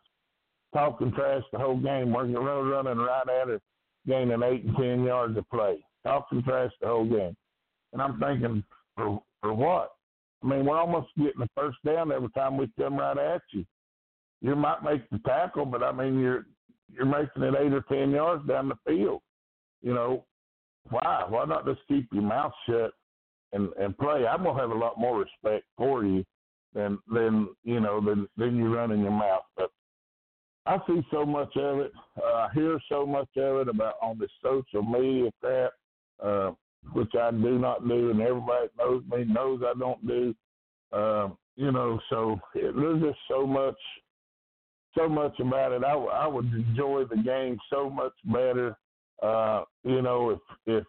Talking 0.74 1.14
trash 1.14 1.44
the 1.54 1.60
whole 1.60 1.78
game, 1.78 2.12
working 2.12 2.34
running 2.34 2.98
right 2.98 3.30
at 3.42 3.48
it, 3.48 3.62
gaining 4.08 4.44
eight 4.44 4.64
and 4.66 4.76
ten 4.76 5.04
yards 5.04 5.38
of 5.38 5.50
play. 5.50 5.84
Talking 6.04 6.44
trash 6.44 6.72
the 6.82 6.88
whole 6.88 7.06
game. 7.06 7.36
And 7.94 8.02
I'm 8.02 8.20
thinking, 8.20 8.64
for 8.96 9.22
for 9.42 9.54
what? 9.54 9.92
I 10.44 10.48
mean, 10.48 10.66
we're 10.66 10.78
almost 10.78 11.08
getting 11.18 11.40
the 11.40 11.50
first 11.56 11.78
down 11.86 12.12
every 12.12 12.30
time 12.30 12.58
we 12.58 12.70
come 12.78 12.98
right 12.98 13.18
at 13.18 13.42
you. 13.52 13.66
You 14.42 14.56
might 14.56 14.84
make 14.84 15.10
the 15.10 15.20
tackle, 15.20 15.66
but 15.66 15.82
I 15.82 15.92
mean, 15.92 16.20
you're 16.20 16.46
you're 16.94 17.06
making 17.06 17.44
it 17.44 17.56
eight 17.60 17.74
or 17.74 17.84
ten 17.90 18.12
yards 18.12 18.48
down 18.48 18.70
the 18.70 18.76
field. 18.86 19.22
You 19.82 19.94
know, 19.94 20.26
why? 20.90 21.26
Why 21.28 21.46
not 21.46 21.66
just 21.66 21.80
keep 21.88 22.08
your 22.12 22.24
mouth 22.24 22.54
shut 22.68 22.92
and 23.54 23.70
and 23.80 23.98
play? 23.98 24.28
I'm 24.28 24.44
gonna 24.44 24.60
have 24.60 24.72
a 24.72 24.76
lot 24.76 25.00
more 25.00 25.20
respect 25.20 25.66
for 25.78 26.06
you 26.06 26.24
than 26.74 27.00
than 27.12 27.50
you 27.64 27.80
know 27.80 28.00
than 28.02 28.28
than 28.38 28.56
you 28.56 28.74
running 28.76 29.02
your 29.02 29.12
mouth. 29.12 29.44
But 29.58 29.72
I 30.66 30.78
see 30.88 31.06
so 31.12 31.26
much 31.26 31.56
of 31.58 31.80
it. 31.80 31.92
Uh, 32.18 32.34
I 32.34 32.50
hear 32.54 32.80
so 32.90 33.06
much 33.06 33.30
of 33.38 33.58
it 33.62 33.70
about 33.70 33.96
on 34.02 34.18
this 34.18 34.32
social 34.42 34.84
media 34.84 35.32
crap. 35.42 35.72
Uh, 36.24 36.52
which 36.94 37.12
I 37.20 37.32
do 37.32 37.58
not 37.58 37.88
do, 37.88 38.12
and 38.12 38.22
everybody 38.22 38.68
knows 38.78 39.04
me 39.10 39.26
knows 39.26 39.62
I 39.64 39.78
don't 39.78 40.06
do. 40.08 40.36
Um, 40.94 41.38
you 41.56 41.72
know, 41.72 42.00
so 42.10 42.40
it, 42.54 42.76
there's 42.76 43.02
just 43.02 43.20
so 43.28 43.46
much, 43.46 43.78
so 44.98 45.10
much 45.10 45.40
about 45.40 45.72
it. 45.72 45.84
I, 45.84 45.94
I 45.94 46.28
would 46.28 46.46
enjoy 46.46 47.06
the 47.06 47.18
game 47.18 47.58
so 47.70 47.90
much 47.90 48.14
better. 48.26 48.78
Uh, 49.22 49.64
you 49.84 50.02
know, 50.02 50.32
if 50.32 50.40
if 50.66 50.84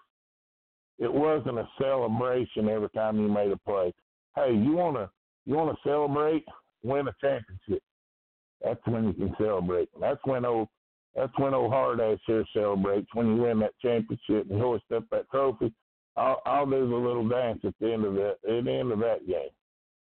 it 0.99 1.13
wasn't 1.13 1.59
a 1.59 1.69
celebration 1.81 2.69
every 2.69 2.91
time 2.91 3.19
you 3.21 3.29
made 3.29 3.53
a 3.53 3.57
play. 3.59 3.93
Hey, 4.35 4.53
you 4.53 4.73
wanna 4.73 5.11
you 5.45 5.55
wanna 5.55 5.77
celebrate? 5.85 6.45
Win 6.83 7.09
a 7.09 7.15
championship. 7.21 7.83
That's 8.65 8.81
when 8.87 9.07
you 9.07 9.13
can 9.13 9.35
celebrate. 9.39 9.89
That's 10.01 10.21
when 10.25 10.45
old 10.45 10.69
that's 11.15 11.33
when 11.39 11.55
old 11.55 11.73
hard 11.73 12.01
ass 12.01 12.19
here 12.27 12.45
celebrates 12.53 13.09
when 13.15 13.29
you 13.29 13.43
win 13.43 13.59
that 13.61 13.73
championship 13.81 14.51
and 14.51 14.61
hoist 14.61 14.85
up 14.95 15.05
that 15.11 15.31
trophy 15.31 15.73
I'll, 16.17 16.41
I'll 16.47 16.67
do 16.67 16.89
the 16.89 16.97
little 16.97 17.29
dance 17.29 17.61
at 17.65 17.75
the 17.81 17.93
end 17.93 18.05
of 18.05 18.15
that 18.15 18.37
at 18.49 18.65
the 18.65 18.73
end 18.73 18.93
of 18.93 18.99
that 19.01 19.27
game. 19.27 19.51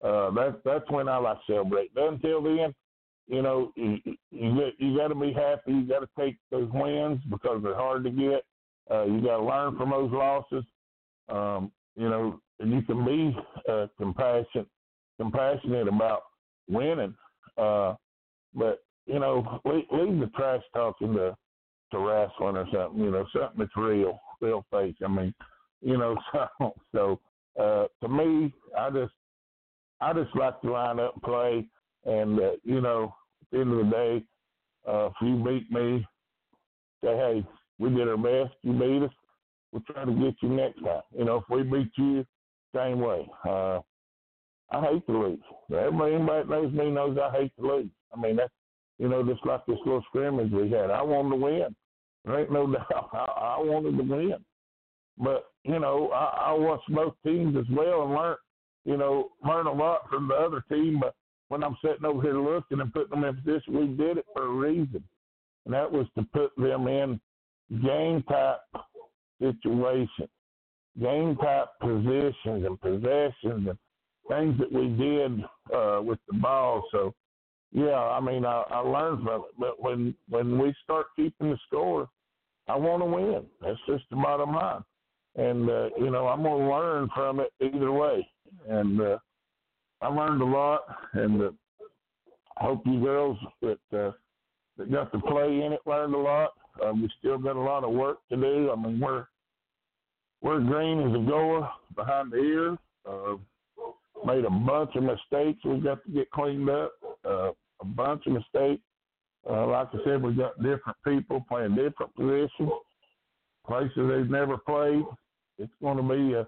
Uh, 0.03 0.31
that's 0.31 0.57
that's 0.65 0.89
when 0.89 1.07
I 1.07 1.17
like 1.17 1.37
celebrate. 1.47 1.93
But 1.93 2.09
until 2.09 2.41
then, 2.41 2.73
you 3.27 3.41
know, 3.41 3.71
you 3.75 3.97
you, 4.31 4.71
you 4.77 4.97
got 4.97 5.07
to 5.07 5.15
be 5.15 5.31
happy. 5.31 5.71
You 5.71 5.87
got 5.87 5.99
to 5.99 6.09
take 6.19 6.37
those 6.51 6.69
wins 6.73 7.21
because 7.29 7.61
they're 7.63 7.75
hard 7.75 8.03
to 8.03 8.09
get. 8.09 8.43
Uh, 8.89 9.05
you 9.05 9.21
got 9.21 9.37
to 9.37 9.43
learn 9.43 9.77
from 9.77 9.91
those 9.91 10.11
losses. 10.11 10.65
Um, 11.29 11.71
you 11.95 12.09
know, 12.09 12.39
and 12.59 12.71
you 12.71 12.81
can 12.81 13.05
be 13.05 13.35
uh, 13.69 13.87
compassionate 13.97 14.67
compassionate 15.17 15.87
about 15.87 16.23
winning. 16.67 17.15
Uh, 17.57 17.93
but 18.53 18.83
you 19.05 19.19
know, 19.19 19.59
leave, 19.65 19.85
leave 19.91 20.19
the 20.19 20.27
trash 20.35 20.61
talking 20.73 21.13
to 21.13 21.35
to 21.91 21.99
wrestling 21.99 22.57
or 22.57 22.67
something. 22.73 23.03
You 23.03 23.11
know, 23.11 23.25
something 23.33 23.59
that's 23.59 23.75
real, 23.75 24.19
real 24.39 24.65
face. 24.71 24.95
I 25.03 25.07
mean, 25.07 25.33
you 25.81 25.97
know, 25.97 26.15
so 26.59 26.73
so 26.93 27.19
uh, 27.59 27.85
to 28.01 28.09
me, 28.09 28.53
I 28.77 28.89
just 28.89 29.13
I 29.99 30.13
just 30.13 30.35
like 30.35 30.61
to 30.61 30.71
line 30.71 30.99
up 30.99 31.13
and 31.13 31.23
play, 31.23 31.67
and 32.05 32.39
uh, 32.39 32.51
you 32.63 32.81
know, 32.81 33.13
at 33.41 33.47
the 33.51 33.59
end 33.61 33.71
of 33.71 33.85
the 33.85 33.91
day, 33.91 34.23
uh, 34.87 35.07
if 35.07 35.13
you 35.21 35.43
beat 35.43 35.71
me, 35.71 36.05
say, 37.03 37.15
hey, 37.15 37.45
we 37.79 37.89
did 37.89 38.07
our 38.07 38.17
best. 38.17 38.55
You 38.63 38.73
beat 38.73 39.03
us. 39.03 39.11
We'll 39.71 39.83
try 39.83 40.05
to 40.05 40.11
get 40.11 40.35
you 40.41 40.49
next 40.49 40.83
time. 40.83 41.01
You 41.17 41.25
know, 41.25 41.37
if 41.37 41.43
we 41.49 41.63
beat 41.63 41.91
you, 41.97 42.25
same 42.75 42.99
way. 42.99 43.27
Uh, 43.47 43.79
I 44.71 44.81
hate 44.81 45.05
to 45.07 45.17
lose. 45.17 45.39
Everybody, 45.69 46.15
anybody 46.15 46.39
that 46.39 46.49
knows 46.49 46.73
me 46.73 46.89
knows 46.89 47.17
I 47.17 47.31
hate 47.31 47.51
to 47.59 47.67
lose. 47.67 47.89
I 48.15 48.19
mean, 48.19 48.37
that's 48.37 48.51
you 49.01 49.09
know, 49.09 49.23
just 49.23 49.43
like 49.45 49.65
this 49.65 49.79
little 49.83 50.03
scrimmage 50.09 50.51
we 50.51 50.69
had. 50.69 50.91
I 50.91 51.01
wanted 51.01 51.31
to 51.31 51.35
win. 51.37 51.75
There 52.23 52.39
ain't 52.39 52.51
no 52.51 52.67
doubt. 52.71 53.09
I, 53.13 53.57
I 53.57 53.59
wanted 53.59 53.97
to 53.97 54.03
win. 54.03 54.35
But 55.17 55.45
you 55.63 55.79
know, 55.79 56.09
I, 56.13 56.51
I 56.51 56.53
watched 56.53 56.89
both 56.93 57.15
teams 57.25 57.57
as 57.57 57.65
well 57.71 58.03
and 58.03 58.13
learned, 58.13 58.37
you 58.85 58.97
know, 58.97 59.31
learn 59.43 59.67
a 59.67 59.73
lot 59.73 60.09
from 60.09 60.27
the 60.27 60.35
other 60.35 60.63
team. 60.69 60.99
But 60.99 61.15
when 61.49 61.63
I'm 61.63 61.77
sitting 61.83 62.05
over 62.05 62.21
here 62.21 62.39
looking 62.39 62.79
and 62.79 62.93
putting 62.93 63.09
them 63.09 63.23
in 63.23 63.35
position, 63.37 63.73
we 63.73 63.87
did 63.87 64.17
it 64.17 64.25
for 64.33 64.45
a 64.45 64.49
reason, 64.49 65.03
and 65.65 65.73
that 65.73 65.91
was 65.91 66.07
to 66.17 66.23
put 66.33 66.55
them 66.55 66.87
in 66.87 67.19
game 67.83 68.23
type 68.23 68.59
situations, 69.41 70.29
game 71.01 71.35
type 71.37 71.69
positions 71.79 72.65
and 72.65 72.79
possessions 72.79 73.67
and 73.67 73.77
things 74.31 74.57
that 74.59 74.71
we 74.71 74.87
did 74.87 75.43
uh, 75.75 76.01
with 76.01 76.19
the 76.27 76.37
ball. 76.39 76.83
So, 76.91 77.13
yeah, 77.71 77.97
I 77.97 78.19
mean, 78.19 78.45
I, 78.45 78.63
I 78.69 78.79
learned 78.79 79.23
from 79.23 79.41
it. 79.41 79.51
But 79.59 79.81
when 79.81 80.15
when 80.29 80.57
we 80.57 80.73
start 80.83 81.07
keeping 81.15 81.49
the 81.51 81.57
score, 81.67 82.09
I 82.67 82.75
want 82.75 83.01
to 83.01 83.05
win. 83.05 83.45
That's 83.61 83.79
just 83.87 84.03
the 84.09 84.15
bottom 84.15 84.53
line 84.53 84.83
and 85.35 85.69
uh, 85.69 85.89
you 85.97 86.09
know 86.09 86.27
I'm 86.27 86.43
gonna 86.43 86.69
learn 86.69 87.09
from 87.15 87.39
it 87.39 87.51
either 87.61 87.91
way. 87.91 88.27
And 88.69 89.01
uh, 89.01 89.17
I 90.01 90.07
learned 90.07 90.41
a 90.41 90.45
lot, 90.45 90.81
and 91.13 91.41
uh, 91.41 91.51
I 92.57 92.65
hope 92.65 92.83
you 92.85 92.99
girls 93.01 93.37
that 93.61 93.79
uh, 93.93 94.11
that 94.77 94.91
got 94.91 95.11
to 95.11 95.19
play 95.19 95.61
in 95.61 95.73
it 95.73 95.81
learned 95.85 96.15
a 96.15 96.17
lot. 96.17 96.51
Uh, 96.83 96.93
we 96.93 97.09
still 97.19 97.37
got 97.37 97.55
a 97.55 97.59
lot 97.59 97.83
of 97.83 97.91
work 97.91 98.19
to 98.29 98.35
do. 98.35 98.71
I 98.71 98.75
mean 98.75 98.99
we're 98.99 99.25
we're 100.41 100.59
green 100.59 100.99
as 101.01 101.15
a 101.15 101.25
goer 101.25 101.69
behind 101.95 102.31
the 102.31 102.37
ear. 102.37 102.77
Uh, 103.07 103.37
made 104.25 104.45
a 104.45 104.49
bunch 104.49 104.95
of 104.95 105.03
mistakes. 105.03 105.59
We 105.65 105.79
got 105.79 106.03
to 106.05 106.11
get 106.11 106.31
cleaned 106.31 106.69
up. 106.69 106.91
Uh, 107.25 107.51
a 107.81 107.85
bunch 107.85 108.23
of 108.27 108.33
mistakes. 108.33 108.83
Uh, 109.49 109.65
like 109.67 109.87
I 109.93 109.97
said, 110.05 110.21
we 110.21 110.33
got 110.33 110.61
different 110.61 110.97
people 111.05 111.43
playing 111.49 111.75
different 111.75 112.15
positions, 112.15 112.71
places 113.65 113.91
they've 113.95 114.29
never 114.29 114.57
played 114.57 115.03
it's 115.61 115.71
going 115.81 115.97
to 115.97 116.03
be 116.03 116.33
a 116.33 116.41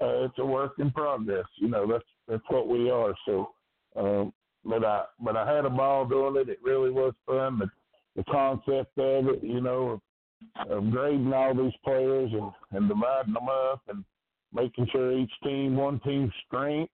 uh, 0.00 0.24
it's 0.24 0.38
a 0.38 0.46
work 0.46 0.74
in 0.78 0.92
progress. 0.92 1.46
You 1.56 1.68
know, 1.68 1.86
that's 1.86 2.04
that's 2.28 2.42
what 2.48 2.68
we 2.68 2.88
are. 2.90 3.14
So, 3.26 3.50
um, 3.96 4.32
but 4.64 4.84
I 4.84 5.04
but 5.20 5.36
I 5.36 5.52
had 5.52 5.64
a 5.64 5.70
ball 5.70 6.04
doing 6.04 6.36
it. 6.36 6.48
It 6.48 6.58
really 6.62 6.90
was 6.90 7.14
fun. 7.26 7.58
The 7.58 7.70
the 8.14 8.24
concept 8.24 8.96
of 8.98 9.28
it, 9.28 9.42
you 9.42 9.60
know, 9.60 10.00
of, 10.60 10.70
of 10.70 10.90
grading 10.90 11.32
all 11.32 11.54
these 11.54 11.72
players 11.82 12.30
and 12.32 12.52
and 12.72 12.88
dividing 12.88 13.34
them 13.34 13.48
up 13.48 13.82
and 13.88 14.04
making 14.52 14.86
sure 14.92 15.12
each 15.12 15.32
team, 15.42 15.76
one 15.76 16.00
team's 16.00 16.32
strength 16.46 16.92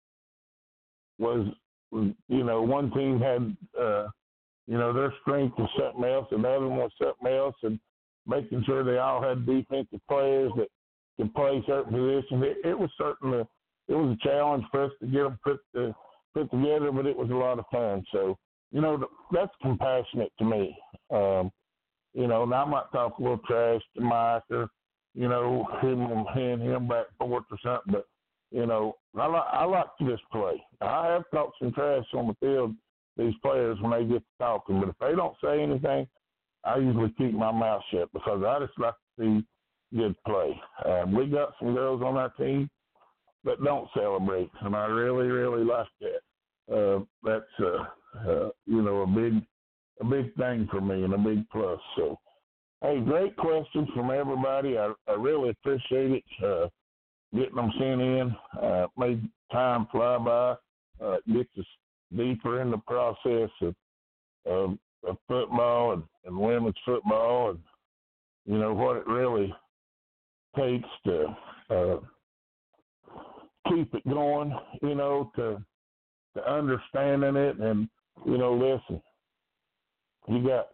was, 1.23 1.47
you 1.93 2.45
know, 2.45 2.63
one 2.63 2.91
team 2.91 3.21
had, 3.21 3.57
uh, 3.81 4.09
you 4.67 4.77
know, 4.79 4.93
their 4.93 5.15
strength 5.23 5.59
was 5.59 5.71
something 5.79 6.05
else, 6.05 6.27
and 6.31 6.45
the 6.45 6.49
other 6.49 6.69
one 6.69 6.79
was 6.79 6.93
something 7.01 7.33
else, 7.33 7.55
and 7.63 7.79
making 8.27 8.63
sure 8.65 8.85
they 8.85 8.99
all 8.99 9.23
had 9.23 9.47
defensive 9.47 10.01
players 10.09 10.53
that 10.57 10.69
to 11.21 11.27
play 11.35 11.63
certain 11.67 11.93
positions. 11.93 12.45
It, 12.45 12.69
it 12.69 12.79
was 12.79 12.91
certainly 12.99 13.45
it 13.89 13.95
was 13.95 14.17
a 14.17 14.29
challenge 14.29 14.65
for 14.71 14.85
us 14.85 14.93
to 15.01 15.07
get 15.07 15.23
them 15.23 15.39
put 15.43 15.61
uh, 15.77 15.93
put 16.35 16.51
together, 16.51 16.93
but 16.93 17.07
it 17.07 17.17
was 17.17 17.31
a 17.31 17.35
lot 17.35 17.59
of 17.59 17.65
fun. 17.71 18.05
So 18.13 18.37
you 18.71 18.81
know 18.81 19.07
that's 19.31 19.53
compassionate 19.61 20.33
to 20.39 20.45
me. 20.45 20.77
Um, 21.11 21.51
you 22.15 22.27
know, 22.27 22.45
now 22.45 22.65
I 22.65 22.69
might 22.69 22.93
talk 22.93 23.19
a 23.19 23.23
little 23.23 23.41
trash 23.47 23.81
to 23.97 24.03
Mike 24.03 24.43
or 24.51 24.69
you 25.15 25.29
know 25.29 25.67
him 25.81 26.01
and 26.03 26.63
him 26.63 26.89
back 26.89 27.07
forth 27.19 27.45
or 27.51 27.59
something, 27.63 27.93
but 27.93 28.07
you 28.53 28.67
know 28.67 28.97
I 29.19 29.27
like 29.27 29.45
I 29.53 29.65
like 29.65 29.97
to 29.99 30.11
just 30.11 30.23
play. 30.31 30.63
I 30.81 31.07
have 31.13 31.25
talked 31.33 31.59
some 31.59 31.73
trash 31.73 32.05
on 32.15 32.29
the 32.29 32.35
field 32.41 32.75
these 33.17 33.35
players 33.43 33.79
when 33.81 33.93
they 33.93 34.05
get 34.05 34.21
to 34.21 34.39
talking, 34.39 34.81
but 34.81 34.89
if 34.89 34.95
they 35.01 35.15
don't 35.15 35.37
say 35.43 35.63
anything, 35.63 36.07
I 36.65 36.77
usually 36.77 37.13
keep 37.19 37.35
my 37.35 37.53
mouth 37.53 37.83
shut 37.91 38.13
because 38.13 38.43
I 38.47 38.65
just 38.65 38.79
like 38.79 38.95
to 38.95 39.43
see 39.43 39.47
good 39.97 40.15
play. 40.25 40.59
Um, 40.87 41.15
we 41.15 41.27
got 41.27 41.55
some 41.59 41.75
girls 41.75 42.03
on 42.03 42.17
our 42.17 42.31
team 42.31 42.71
that 43.45 43.63
don't 43.63 43.89
celebrate, 43.95 44.51
and 44.63 44.75
I 44.75 44.87
really, 44.87 45.27
really 45.27 45.65
like 45.65 45.89
that. 46.01 46.75
Uh, 46.75 47.05
that's 47.23 47.45
uh, 47.61 48.29
uh, 48.31 48.51
you 48.67 48.83
know 48.83 49.03
a 49.03 49.07
big, 49.07 49.43
a 50.01 50.05
big 50.05 50.35
thing 50.37 50.69
for 50.71 50.81
me 50.81 51.03
and 51.03 51.13
a 51.13 51.19
big 51.19 51.49
plus. 51.51 51.81
So, 51.97 52.19
hey, 52.81 53.01
great 53.01 53.37
questions 53.37 53.89
from 53.95 54.11
everybody. 54.11 54.79
I, 54.79 54.93
I 55.09 55.13
really 55.15 55.51
appreciate 55.51 56.13
it. 56.13 56.25
Uh, 56.43 56.69
getting 57.35 57.57
them 57.57 57.73
sent 57.79 58.01
in 58.01 58.35
uh, 58.61 58.87
made 58.97 59.23
time 59.51 59.87
fly 59.91 60.19
by. 60.19 60.57
Uh, 61.05 61.17
gets 61.33 61.51
us 61.59 61.65
deeper 62.17 62.61
in 62.61 62.71
the 62.71 62.79
process 62.79 63.51
of 63.63 63.75
of, 64.45 64.79
of 65.07 65.17
football 65.27 65.93
and, 65.93 66.03
and 66.25 66.37
women's 66.37 66.77
football, 66.85 67.51
and 67.51 67.59
you 68.47 68.59
know 68.59 68.73
what 68.73 68.97
it 68.97 69.07
really 69.07 69.53
takes 70.57 70.89
to 71.05 71.37
uh, 71.71 71.97
keep 73.69 73.93
it 73.95 74.09
going. 74.09 74.57
You 74.83 74.95
know 74.95 75.33
to 75.37 75.65
to 76.35 76.51
understanding 76.51 77.37
it, 77.37 77.59
and 77.59 77.89
you 78.27 78.39
know, 78.39 78.55
listen, 78.55 79.03
you 80.29 80.47
got 80.47 80.69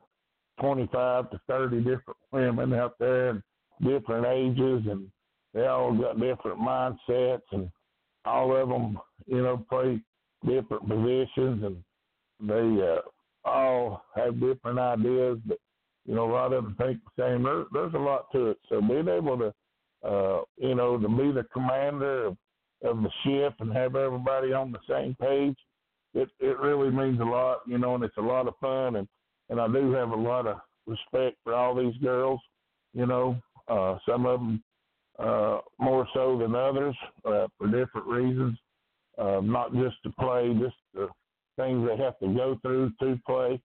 25 0.61 1.31
to 1.31 1.41
30 1.49 1.79
different 1.79 2.19
women 2.33 2.75
out 2.75 2.95
there, 2.99 3.31
and 3.31 3.43
different 3.83 4.27
ages, 4.27 4.83
and 4.91 5.11
they 5.55 5.67
all 5.67 5.93
got 5.93 6.21
different 6.21 6.61
mindsets, 6.61 7.43
and 7.53 7.71
all 8.25 8.55
of 8.55 8.69
them, 8.69 8.99
you 9.27 9.43
know, 9.43 9.65
play 9.69 10.01
different 10.47 10.89
positions, 10.89 11.65
and 11.65 11.83
they 12.41 12.83
uh, 12.83 13.01
all 13.45 14.05
have 14.15 14.41
different 14.41 14.79
ideas, 14.79 15.39
but 15.47 15.59
you 16.07 16.15
know, 16.15 16.31
a 16.31 16.33
lot 16.33 16.53
of 16.53 16.65
them 16.65 16.77
think 16.79 16.99
the 17.17 17.23
same. 17.23 17.43
There, 17.43 17.65
there's 17.73 17.95
a 17.95 17.99
lot 17.99 18.33
to 18.33 18.49
it. 18.49 18.59
So 18.69 18.81
being 18.81 19.09
able 19.09 19.37
to, 19.39 19.55
uh, 20.09 20.41
you 20.57 20.75
know, 20.75 20.97
to 20.97 21.09
be 21.09 21.33
the 21.33 21.47
commander 21.53 22.27
of, 22.27 22.37
of 22.83 23.03
the 23.03 23.11
ship 23.25 23.55
and 23.61 23.73
have 23.75 23.95
everybody 23.95 24.53
on 24.53 24.73
the 24.73 24.79
same 24.89 25.15
page, 25.21 25.57
it 26.15 26.29
it 26.41 26.59
really 26.59 26.91
means 26.91 27.21
a 27.21 27.25
lot, 27.25 27.59
you 27.67 27.79
know, 27.79 27.95
and 27.95 28.05
it's 28.05 28.17
a 28.17 28.23
lot 28.23 28.49
of 28.49 28.55
fun, 28.61 28.97
and 28.97 29.09
and 29.51 29.61
I 29.61 29.67
do 29.69 29.93
have 29.93 30.11
a 30.11 30.17
lot 30.17 30.47
of 30.47 30.59
respect 30.87 31.37
for 31.45 31.55
all 31.55 31.75
these 31.75 31.97
girls, 32.03 32.41
you 32.95 33.07
know. 33.07 33.37
Uh, 33.69 33.99
some 34.09 34.25
of 34.25 34.41
them 34.41 34.63
uh, 35.19 35.59
more 35.79 36.07
so 36.15 36.39
than 36.39 36.55
others 36.55 36.95
uh, 37.25 37.47
for 37.59 37.67
different 37.67 38.07
reasons, 38.07 38.59
uh, 39.19 39.41
not 39.43 39.73
just 39.75 39.97
to 40.05 40.11
play, 40.19 40.55
just 40.61 40.77
the 40.95 41.09
things 41.57 41.87
they 41.87 42.03
have 42.03 42.19
to 42.21 42.29
go 42.29 42.59
through 42.63 42.93
to 43.01 43.19
play. 43.27 43.61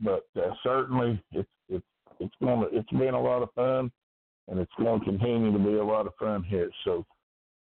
But 0.00 0.24
uh, 0.36 0.50
certainly, 0.62 1.22
it's 1.32 1.48
it's 1.68 1.84
it's 2.20 2.34
going 2.40 2.60
to 2.60 2.76
it's 2.76 2.90
been 2.90 3.14
a 3.14 3.20
lot 3.20 3.42
of 3.42 3.48
fun, 3.54 3.90
and 4.48 4.60
it's 4.60 4.72
going 4.78 5.00
to 5.00 5.04
continue 5.04 5.52
to 5.52 5.58
be 5.58 5.74
a 5.74 5.84
lot 5.84 6.06
of 6.06 6.12
fun 6.18 6.44
here. 6.44 6.70
So, 6.84 7.04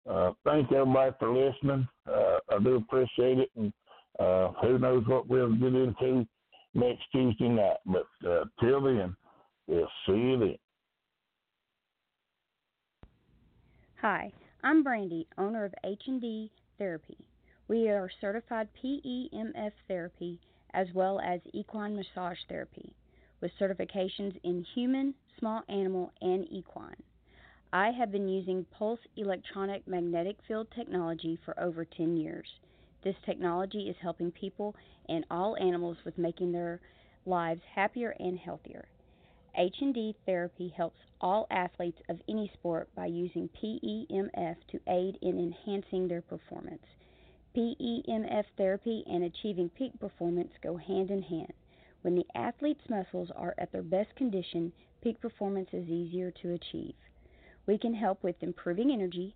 uh, 0.09 0.31
thank 0.45 0.71
everybody 0.71 1.15
for 1.19 1.33
listening. 1.33 1.87
Uh, 2.07 2.39
I 2.51 2.59
do 2.61 2.75
appreciate 2.75 3.39
it, 3.39 3.49
and 3.55 3.73
uh, 4.19 4.49
who 4.61 4.77
knows 4.77 5.03
what 5.07 5.27
we'll 5.27 5.53
get 5.53 5.73
into 5.73 6.27
next 6.75 7.03
Tuesday 7.11 7.49
night. 7.49 7.77
But 7.85 8.29
uh, 8.29 8.43
till 8.59 8.81
then, 8.81 9.15
we'll 9.67 9.89
see 10.05 10.13
you 10.13 10.37
then. 10.37 10.57
Hi, 14.01 14.31
I'm 14.63 14.83
Brandy, 14.83 15.25
owner 15.39 15.65
of 15.65 15.73
H&D 15.83 16.51
Therapy. 16.77 17.17
We 17.67 17.89
are 17.89 18.11
certified 18.21 18.69
PEMF 18.79 19.71
therapy 19.87 20.39
as 20.75 20.85
well 20.93 21.19
as 21.19 21.41
equine 21.51 21.95
massage 21.95 22.37
therapy 22.47 22.93
with 23.41 23.51
certifications 23.59 24.39
in 24.43 24.63
human, 24.75 25.15
small 25.39 25.63
animal, 25.67 26.11
and 26.21 26.45
equine. 26.51 27.01
I 27.73 27.89
have 27.89 28.11
been 28.11 28.29
using 28.29 28.67
pulse 28.69 28.99
electronic 29.15 29.87
magnetic 29.87 30.37
field 30.47 30.67
technology 30.75 31.39
for 31.43 31.59
over 31.59 31.83
10 31.83 32.17
years. 32.17 32.47
This 33.03 33.15
technology 33.25 33.89
is 33.89 33.95
helping 33.99 34.29
people 34.29 34.75
and 35.09 35.25
all 35.31 35.57
animals 35.57 35.97
with 36.05 36.19
making 36.19 36.51
their 36.51 36.81
lives 37.25 37.61
happier 37.73 38.13
and 38.19 38.37
healthier. 38.37 38.85
H&D 39.57 40.15
therapy 40.25 40.69
helps 40.69 40.99
all 41.19 41.47
athletes 41.49 41.99
of 42.09 42.21
any 42.29 42.51
sport 42.53 42.89
by 42.95 43.07
using 43.07 43.49
PEMF 43.49 44.55
to 44.67 44.79
aid 44.87 45.17
in 45.21 45.39
enhancing 45.39 46.07
their 46.07 46.21
performance. 46.21 46.85
PEMF 47.55 48.45
therapy 48.55 49.03
and 49.07 49.23
achieving 49.23 49.69
peak 49.69 49.99
performance 49.99 50.51
go 50.61 50.77
hand 50.77 51.09
in 51.09 51.23
hand. 51.23 51.53
When 52.03 52.13
the 52.13 52.27
athlete's 52.35 52.87
muscles 52.87 53.31
are 53.35 53.55
at 53.57 53.71
their 53.71 53.81
best 53.81 54.15
condition, 54.15 54.71
peak 55.01 55.19
performance 55.19 55.69
is 55.73 55.89
easier 55.89 56.29
to 56.29 56.51
achieve. 56.51 56.93
We 57.65 57.79
can 57.79 57.95
help 57.95 58.23
with 58.23 58.43
improving 58.43 58.91
energy, 58.91 59.35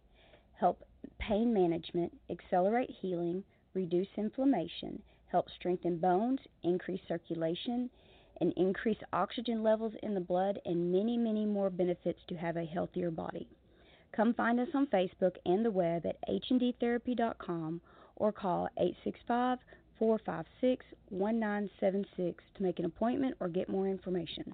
help 0.53 0.83
pain 1.17 1.51
management, 1.51 2.15
accelerate 2.29 2.91
healing, 2.91 3.43
reduce 3.73 4.07
inflammation, 4.15 5.01
help 5.27 5.49
strengthen 5.49 5.97
bones, 5.97 6.39
increase 6.63 7.01
circulation, 7.07 7.89
and 8.41 8.51
increase 8.57 8.97
oxygen 9.13 9.63
levels 9.63 9.93
in 10.03 10.13
the 10.13 10.19
blood, 10.19 10.59
and 10.65 10.91
many, 10.91 11.17
many 11.17 11.45
more 11.45 11.69
benefits 11.69 12.19
to 12.27 12.35
have 12.35 12.57
a 12.57 12.65
healthier 12.65 13.11
body. 13.11 13.47
Come 14.13 14.33
find 14.33 14.59
us 14.59 14.67
on 14.73 14.87
Facebook 14.87 15.37
and 15.45 15.63
the 15.63 15.71
web 15.71 16.05
at 16.05 16.17
hndtherapy.com 16.27 17.79
or 18.17 18.31
call 18.33 18.67
865 18.77 19.59
456 19.97 20.85
1976 21.09 22.43
to 22.55 22.63
make 22.63 22.79
an 22.79 22.85
appointment 22.85 23.37
or 23.39 23.47
get 23.47 23.69
more 23.69 23.87
information. 23.87 24.53